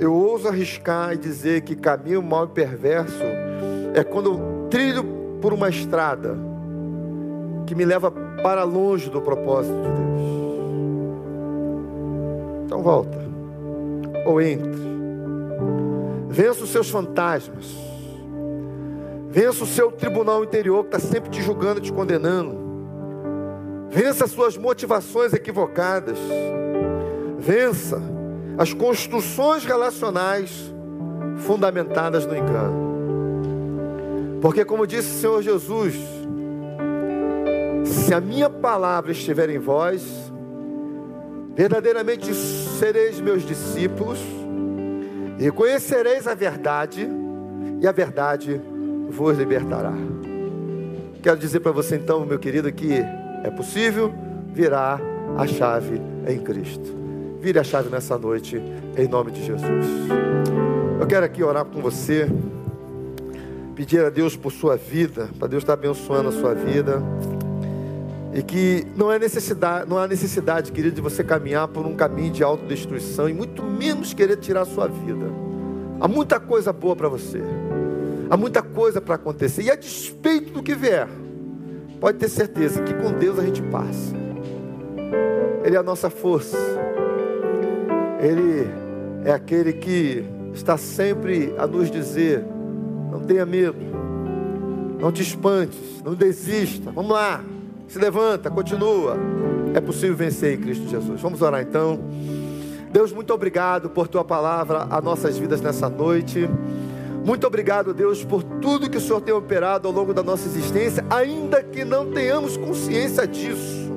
Eu 0.00 0.12
ouso 0.12 0.48
arriscar 0.48 1.12
e 1.12 1.18
dizer 1.18 1.60
que 1.60 1.76
caminho 1.76 2.20
mau 2.20 2.46
e 2.46 2.48
perverso 2.48 3.22
é 3.94 4.02
quando 4.02 4.32
eu 4.32 4.68
trilho 4.68 5.04
por 5.40 5.52
uma 5.52 5.68
estrada 5.68 6.36
que 7.64 7.76
me 7.76 7.84
leva 7.84 8.10
para 8.42 8.64
longe 8.64 9.08
do 9.08 9.22
propósito 9.22 9.72
de 9.72 9.82
Deus. 9.82 10.20
Então 12.64 12.82
volta 12.82 13.29
ou 14.24 14.40
entre. 14.40 14.80
Vença 16.28 16.64
os 16.64 16.70
seus 16.70 16.88
fantasmas. 16.88 17.66
Vença 19.30 19.62
o 19.62 19.66
seu 19.66 19.92
tribunal 19.92 20.42
interior 20.42 20.84
que 20.84 20.96
está 20.96 20.98
sempre 20.98 21.30
te 21.30 21.42
julgando, 21.42 21.80
te 21.80 21.92
condenando. 21.92 22.58
Vença 23.90 24.24
as 24.24 24.30
suas 24.30 24.56
motivações 24.56 25.32
equivocadas. 25.32 26.18
Vença 27.38 28.00
as 28.58 28.72
construções 28.72 29.64
relacionais 29.64 30.72
fundamentadas 31.38 32.26
no 32.26 32.36
engano. 32.36 32.90
Porque, 34.40 34.64
como 34.64 34.86
disse 34.86 35.10
o 35.10 35.20
Senhor 35.20 35.42
Jesus, 35.42 35.94
se 37.84 38.14
a 38.14 38.20
minha 38.20 38.48
palavra 38.48 39.12
estiver 39.12 39.50
em 39.50 39.58
vós, 39.58 40.02
Verdadeiramente 41.60 42.32
sereis 42.32 43.20
meus 43.20 43.42
discípulos, 43.42 44.18
e 45.38 45.50
conhecereis 45.50 46.26
a 46.26 46.34
verdade, 46.34 47.06
e 47.82 47.86
a 47.86 47.92
verdade 47.92 48.58
vos 49.10 49.36
libertará. 49.36 49.92
Quero 51.22 51.36
dizer 51.36 51.60
para 51.60 51.70
você 51.70 51.96
então, 51.96 52.24
meu 52.24 52.38
querido, 52.38 52.72
que 52.72 52.94
é 53.44 53.50
possível 53.50 54.10
virar 54.54 55.02
a 55.36 55.46
chave 55.46 56.00
em 56.26 56.38
Cristo. 56.38 56.96
Vire 57.42 57.58
a 57.58 57.62
chave 57.62 57.90
nessa 57.90 58.16
noite, 58.16 58.56
em 58.96 59.06
nome 59.06 59.30
de 59.30 59.44
Jesus. 59.44 59.86
Eu 60.98 61.06
quero 61.06 61.26
aqui 61.26 61.44
orar 61.44 61.66
com 61.66 61.82
você, 61.82 62.26
pedir 63.74 64.02
a 64.02 64.08
Deus 64.08 64.34
por 64.34 64.50
sua 64.50 64.78
vida, 64.78 65.28
para 65.38 65.48
Deus 65.48 65.62
estar 65.62 65.74
abençoando 65.74 66.30
a 66.30 66.32
sua 66.32 66.54
vida. 66.54 67.02
E 68.32 68.42
que 68.42 68.86
não, 68.96 69.10
é 69.10 69.18
necessidade, 69.18 69.88
não 69.88 69.98
há 69.98 70.06
necessidade, 70.06 70.70
querido, 70.70 70.94
de 70.94 71.00
você 71.00 71.24
caminhar 71.24 71.66
por 71.68 71.84
um 71.84 71.96
caminho 71.96 72.32
de 72.32 72.44
autodestruição 72.44 73.28
e 73.28 73.34
muito 73.34 73.62
menos 73.62 74.14
querer 74.14 74.36
tirar 74.36 74.62
a 74.62 74.66
sua 74.66 74.86
vida. 74.86 75.26
Há 76.00 76.06
muita 76.06 76.38
coisa 76.38 76.72
boa 76.72 76.94
para 76.94 77.08
você. 77.08 77.42
Há 78.30 78.36
muita 78.36 78.62
coisa 78.62 79.00
para 79.00 79.16
acontecer. 79.16 79.62
E 79.62 79.70
a 79.70 79.74
despeito 79.74 80.52
do 80.52 80.62
que 80.62 80.74
vier, 80.76 81.08
pode 82.00 82.18
ter 82.18 82.28
certeza 82.28 82.82
que 82.82 82.94
com 82.94 83.12
Deus 83.12 83.38
a 83.38 83.44
gente 83.44 83.60
passa. 83.62 84.14
Ele 85.64 85.74
é 85.74 85.78
a 85.78 85.82
nossa 85.82 86.08
força. 86.08 86.56
Ele 88.20 88.70
é 89.24 89.32
aquele 89.32 89.72
que 89.72 90.24
está 90.54 90.76
sempre 90.76 91.52
a 91.58 91.66
nos 91.66 91.90
dizer: 91.90 92.44
não 93.10 93.20
tenha 93.20 93.44
medo, 93.44 93.78
não 95.00 95.10
te 95.10 95.22
espantes, 95.22 96.00
não 96.04 96.14
desista. 96.14 96.92
Vamos 96.92 97.10
lá. 97.10 97.44
Se 97.90 97.98
levanta, 97.98 98.48
continua. 98.48 99.16
É 99.74 99.80
possível 99.80 100.14
vencer 100.14 100.56
em 100.56 100.62
Cristo 100.62 100.88
Jesus. 100.88 101.20
Vamos 101.20 101.42
orar 101.42 101.60
então. 101.60 101.98
Deus, 102.92 103.12
muito 103.12 103.34
obrigado 103.34 103.90
por 103.90 104.06
tua 104.06 104.24
palavra 104.24 104.86
a 104.88 105.00
nossas 105.00 105.36
vidas 105.36 105.60
nessa 105.60 105.88
noite. 105.88 106.48
Muito 107.24 107.48
obrigado, 107.48 107.92
Deus, 107.92 108.24
por 108.24 108.44
tudo 108.44 108.88
que 108.88 108.96
o 108.96 109.00
Senhor 109.00 109.20
tem 109.20 109.34
operado 109.34 109.88
ao 109.88 109.92
longo 109.92 110.14
da 110.14 110.22
nossa 110.22 110.46
existência, 110.46 111.04
ainda 111.10 111.64
que 111.64 111.84
não 111.84 112.12
tenhamos 112.12 112.56
consciência 112.56 113.26
disso. 113.26 113.90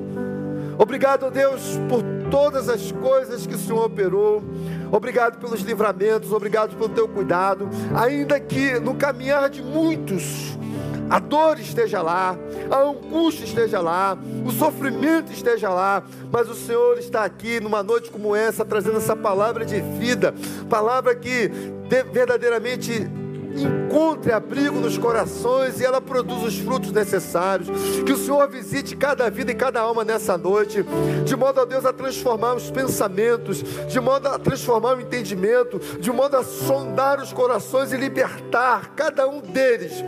Obrigado, 0.75 1.29
Deus, 1.29 1.61
por 1.87 2.01
todas 2.31 2.69
as 2.69 2.91
coisas 2.91 3.45
que 3.45 3.53
o 3.53 3.59
Senhor 3.59 3.85
operou. 3.85 4.43
Obrigado 4.91 5.37
pelos 5.37 5.61
livramentos, 5.61 6.31
obrigado 6.31 6.75
pelo 6.75 6.89
teu 6.89 7.07
cuidado, 7.07 7.69
ainda 7.95 8.39
que 8.39 8.79
no 8.79 8.95
caminhar 8.95 9.51
de 9.51 9.61
muitos 9.61 10.57
a 11.09 11.19
dor 11.19 11.59
esteja 11.59 12.01
lá, 12.01 12.37
a 12.69 12.77
angústia 12.79 13.45
esteja 13.45 13.79
lá, 13.79 14.17
o 14.45 14.51
sofrimento 14.51 15.31
esteja 15.31 15.69
lá, 15.69 16.03
mas 16.31 16.49
o 16.49 16.55
Senhor 16.55 16.97
está 16.97 17.23
aqui 17.23 17.59
numa 17.59 17.83
noite 17.83 18.09
como 18.09 18.35
essa, 18.35 18.65
trazendo 18.65 18.97
essa 18.97 19.15
palavra 19.15 19.65
de 19.65 19.79
vida, 19.81 20.33
palavra 20.69 21.15
que 21.15 21.51
verdadeiramente 22.11 23.07
encontre 23.55 24.31
abrigo 24.31 24.79
nos 24.79 24.97
corações 24.97 25.79
e 25.79 25.85
ela 25.85 26.01
produz 26.01 26.43
os 26.43 26.57
frutos 26.57 26.91
necessários. 26.91 27.69
Que 28.03 28.11
o 28.11 28.17
Senhor 28.17 28.47
visite 28.49 28.95
cada 28.95 29.29
vida 29.29 29.51
e 29.51 29.55
cada 29.55 29.81
alma 29.81 30.03
nessa 30.03 30.37
noite, 30.37 30.83
de 31.23 31.35
modo 31.35 31.61
a 31.61 31.65
Deus 31.65 31.85
a 31.85 31.93
transformar 31.93 32.55
os 32.55 32.71
pensamentos, 32.71 33.63
de 33.87 33.99
modo 33.99 34.27
a 34.27 34.39
transformar 34.39 34.97
o 34.97 35.01
entendimento, 35.01 35.79
de 35.99 36.11
modo 36.11 36.37
a 36.37 36.43
sondar 36.43 37.21
os 37.21 37.31
corações 37.31 37.93
e 37.93 37.97
libertar 37.97 38.93
cada 38.95 39.27
um 39.27 39.39
deles 39.39 40.03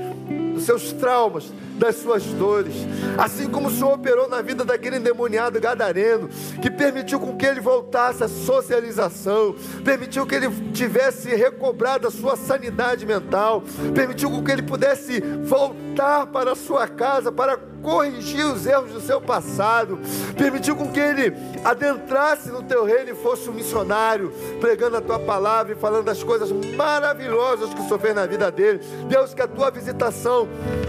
dos 0.55 0.63
seus 0.63 0.91
traumas, 0.93 1.53
das 1.75 1.95
suas 1.97 2.23
dores. 2.23 2.73
Assim 3.17 3.49
como 3.49 3.67
o 3.67 3.71
Senhor 3.71 3.93
operou 3.93 4.27
na 4.27 4.41
vida 4.41 4.63
daquele 4.63 4.97
endemoniado 4.97 5.59
gadareno, 5.59 6.29
que 6.61 6.69
permitiu 6.69 7.19
com 7.19 7.35
que 7.35 7.45
ele 7.45 7.59
voltasse 7.59 8.23
à 8.23 8.27
socialização, 8.27 9.55
permitiu 9.83 10.25
que 10.25 10.35
ele 10.35 10.49
tivesse 10.73 11.35
recobrado 11.35 12.07
a 12.07 12.11
sua 12.11 12.35
sanidade 12.35 13.05
mental, 13.05 13.63
permitiu 13.93 14.29
com 14.29 14.43
que 14.43 14.51
ele 14.51 14.63
pudesse 14.63 15.21
voltar 15.43 16.27
para 16.27 16.53
a 16.53 16.55
sua 16.55 16.87
casa, 16.87 17.31
para 17.31 17.57
corrigir 17.85 18.43
os 18.47 18.65
erros 18.65 18.91
do 18.91 18.99
seu 18.99 19.21
passado, 19.21 19.99
permitiu 20.35 20.75
com 20.75 20.91
que 20.91 20.99
ele 20.99 21.31
adentrasse 21.63 22.49
no 22.49 22.63
teu 22.63 22.83
reino 22.83 23.11
e 23.11 23.15
fosse 23.15 23.47
um 23.47 23.53
missionário, 23.53 24.33
pregando 24.59 24.97
a 24.97 25.01
tua 25.01 25.19
palavra 25.19 25.73
e 25.73 25.75
falando 25.75 26.05
das 26.05 26.23
coisas 26.23 26.51
maravilhosas 26.75 27.71
que 27.75 27.99
fez 27.99 28.15
na 28.15 28.25
vida 28.25 28.51
dele. 28.51 28.79
Deus, 29.07 29.35
que 29.35 29.41
a 29.41 29.47
tua 29.47 29.69
visitação 29.69 30.47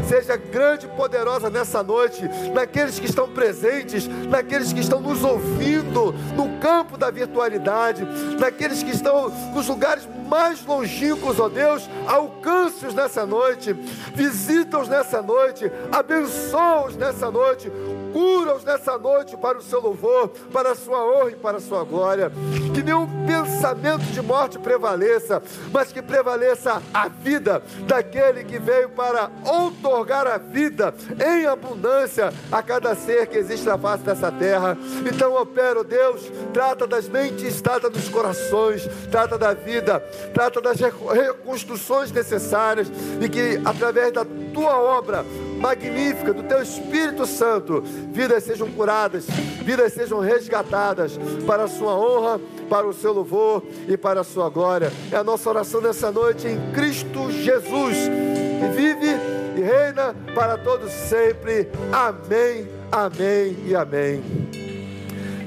seja 0.09 0.39
grande 0.77 0.87
e 0.87 0.89
poderosa 0.91 1.49
nessa 1.49 1.83
noite, 1.83 2.23
naqueles 2.53 2.99
que 2.99 3.07
estão 3.07 3.29
presentes, 3.29 4.07
naqueles 4.07 4.73
que 4.73 4.81
estão 4.81 5.01
nos 5.01 5.25
ouvindo 5.25 6.13
no 6.37 6.59
campo 6.61 6.99
da 6.99 7.11
virtualidade, 7.11 8.07
naqueles 8.39 8.83
que 8.83 8.91
estão 8.91 9.31
nos 9.55 9.67
lugares 9.67 10.07
mais 10.29 10.65
longínquos, 10.65 11.41
ó 11.41 11.49
Deus, 11.49 11.89
alcance-os 12.07 12.95
nessa 12.95 13.25
noite, 13.25 13.73
visita-os 14.15 14.89
nessa 14.89 15.23
noite, 15.23 15.71
abençoa-os 15.91 16.97
nessa 16.97 17.31
noite, 17.31 17.71
cura-os 18.17 18.65
nessa 18.65 18.97
noite 18.97 19.37
para 19.37 19.59
o 19.59 19.63
seu 19.63 19.79
louvor, 19.79 20.31
para 20.51 20.71
a 20.71 20.75
sua 20.75 21.05
honra 21.05 21.33
e 21.33 21.37
para 21.37 21.59
a 21.59 21.61
sua 21.61 21.85
glória. 21.85 22.33
Que 22.75 22.83
nenhum 22.83 23.07
pensamento 23.27 24.05
de 24.05 24.23
morte 24.23 24.59
prevaleça, 24.59 25.43
mas 25.71 25.93
que 25.93 26.01
prevaleça 26.01 26.83
a 26.95 27.09
vida 27.09 27.63
daquele 27.87 28.43
que 28.45 28.59
veio 28.59 28.89
para 28.89 29.31
outorgar 29.45 30.27
a 30.27 30.39
vida 30.39 30.95
em 31.23 31.45
abundância 31.45 32.33
a 32.51 32.63
cada 32.63 32.95
ser 32.95 33.27
que 33.27 33.37
existe 33.37 33.67
na 33.67 33.77
face 33.77 34.03
dessa 34.03 34.33
terra. 34.33 34.79
Então, 35.07 35.35
opera, 35.35 35.85
Deus, 35.85 36.33
trata 36.55 36.87
das 36.87 37.11
mentes, 37.11 37.61
trata 37.61 37.91
dos 37.91 38.09
corações, 38.09 38.89
trata 39.11 39.37
da 39.37 39.53
vida, 39.53 40.01
trata 40.33 40.59
das 40.63 40.79
reconstruções 40.81 42.11
necessárias 42.11 42.91
e 43.21 43.29
que 43.29 43.61
através 43.63 44.11
da 44.11 44.25
tua 44.55 44.79
obra 44.79 45.23
magnífica 45.57 46.33
do 46.33 46.43
teu 46.43 46.63
Espírito 46.63 47.27
Santo, 47.27 47.83
vidas 48.13 48.45
sejam 48.45 48.71
curadas, 48.71 49.27
vidas 49.63 49.93
sejam 49.93 50.21
resgatadas 50.21 51.19
para 51.47 51.65
a 51.65 51.69
sua 51.69 51.95
honra, 51.95 52.41
para 52.69 52.87
o 52.87 52.93
seu 52.93 53.13
louvor 53.13 53.63
e 53.89 53.97
para 53.97 54.21
a 54.21 54.25
sua 54.25 54.49
glória. 54.49 54.93
É 55.11 55.17
a 55.17 55.25
nossa 55.25 55.49
oração 55.49 55.81
nessa 55.81 56.11
noite 56.11 56.47
em 56.47 56.73
Cristo 56.73 57.31
Jesus, 57.31 57.97
que 58.61 58.69
vive 58.77 59.09
e 59.57 59.61
reina 59.61 60.15
para 60.35 60.59
todos 60.59 60.93
sempre. 60.93 61.69
Amém, 61.93 62.69
amém 62.93 63.57
e 63.67 63.75
amém. 63.75 64.66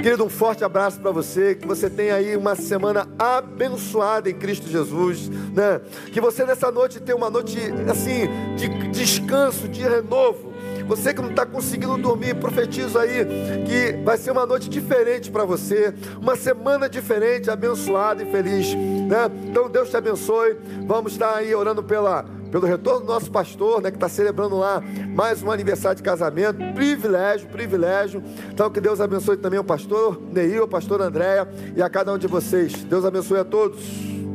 Querido, 0.02 0.24
um 0.24 0.30
forte 0.30 0.64
abraço 0.64 0.98
para 1.02 1.12
você, 1.12 1.56
que 1.56 1.68
você 1.68 1.90
tenha 1.90 2.16
aí 2.16 2.38
uma 2.38 2.56
semana 2.56 3.06
abençoada 3.20 4.30
em 4.30 4.34
Cristo 4.34 4.70
Jesus, 4.70 5.28
né? 5.28 5.82
Que 6.14 6.22
você 6.22 6.46
nessa 6.46 6.72
noite 6.72 7.02
tenha 7.02 7.18
uma 7.18 7.30
noite 7.30 7.58
assim 7.92 8.30
de 8.56 8.70
descanso, 8.92 9.68
de 9.68 9.82
renovo. 9.82 10.54
Você 10.88 11.14
que 11.14 11.22
não 11.22 11.32
está 11.32 11.46
conseguindo 11.46 11.98
dormir, 11.98 12.34
profetizo 12.36 12.98
aí 12.98 13.26
que 13.68 14.02
vai 14.04 14.18
ser 14.18 14.32
uma 14.32 14.46
noite 14.46 14.70
diferente 14.70 15.30
para 15.30 15.44
você, 15.44 15.94
uma 16.20 16.38
semana 16.38 16.90
diferente, 16.90 17.52
abençoada 17.52 18.24
e 18.24 18.32
feliz, 18.32 18.74
né? 18.74 19.30
Então 19.50 19.70
Deus 19.70 19.90
te 19.90 19.98
abençoe. 19.98 20.58
Vamos 20.88 21.12
estar 21.12 21.36
aí 21.36 21.54
orando 21.54 21.84
pela 21.84 22.26
pelo 22.52 22.66
retorno 22.66 23.02
do 23.02 23.08
nosso 23.08 23.32
pastor, 23.32 23.82
né, 23.82 23.92
que 23.92 23.98
está 23.98 24.10
celebrando 24.10 24.58
lá 24.58 24.82
mais 25.16 25.42
um 25.44 25.52
aniversário 25.52 25.98
de 25.98 26.04
casamento. 26.04 26.58
Privilégio, 26.74 27.48
privilégio. 27.50 28.24
Então, 28.52 28.70
que 28.70 28.82
Deus 28.82 29.02
abençoe 29.02 29.38
também 29.38 29.60
o 29.60 29.64
pastor 29.64 30.22
Neil, 30.32 30.64
o 30.64 30.68
pastor 30.68 31.02
Andréia 31.02 31.48
e 31.76 31.82
a 31.82 31.90
cada 31.90 32.14
um 32.14 32.18
de 32.18 32.28
vocês. 32.28 32.84
Deus 32.84 33.06
abençoe 33.06 33.40
a 33.40 33.46
todos. 33.46 34.29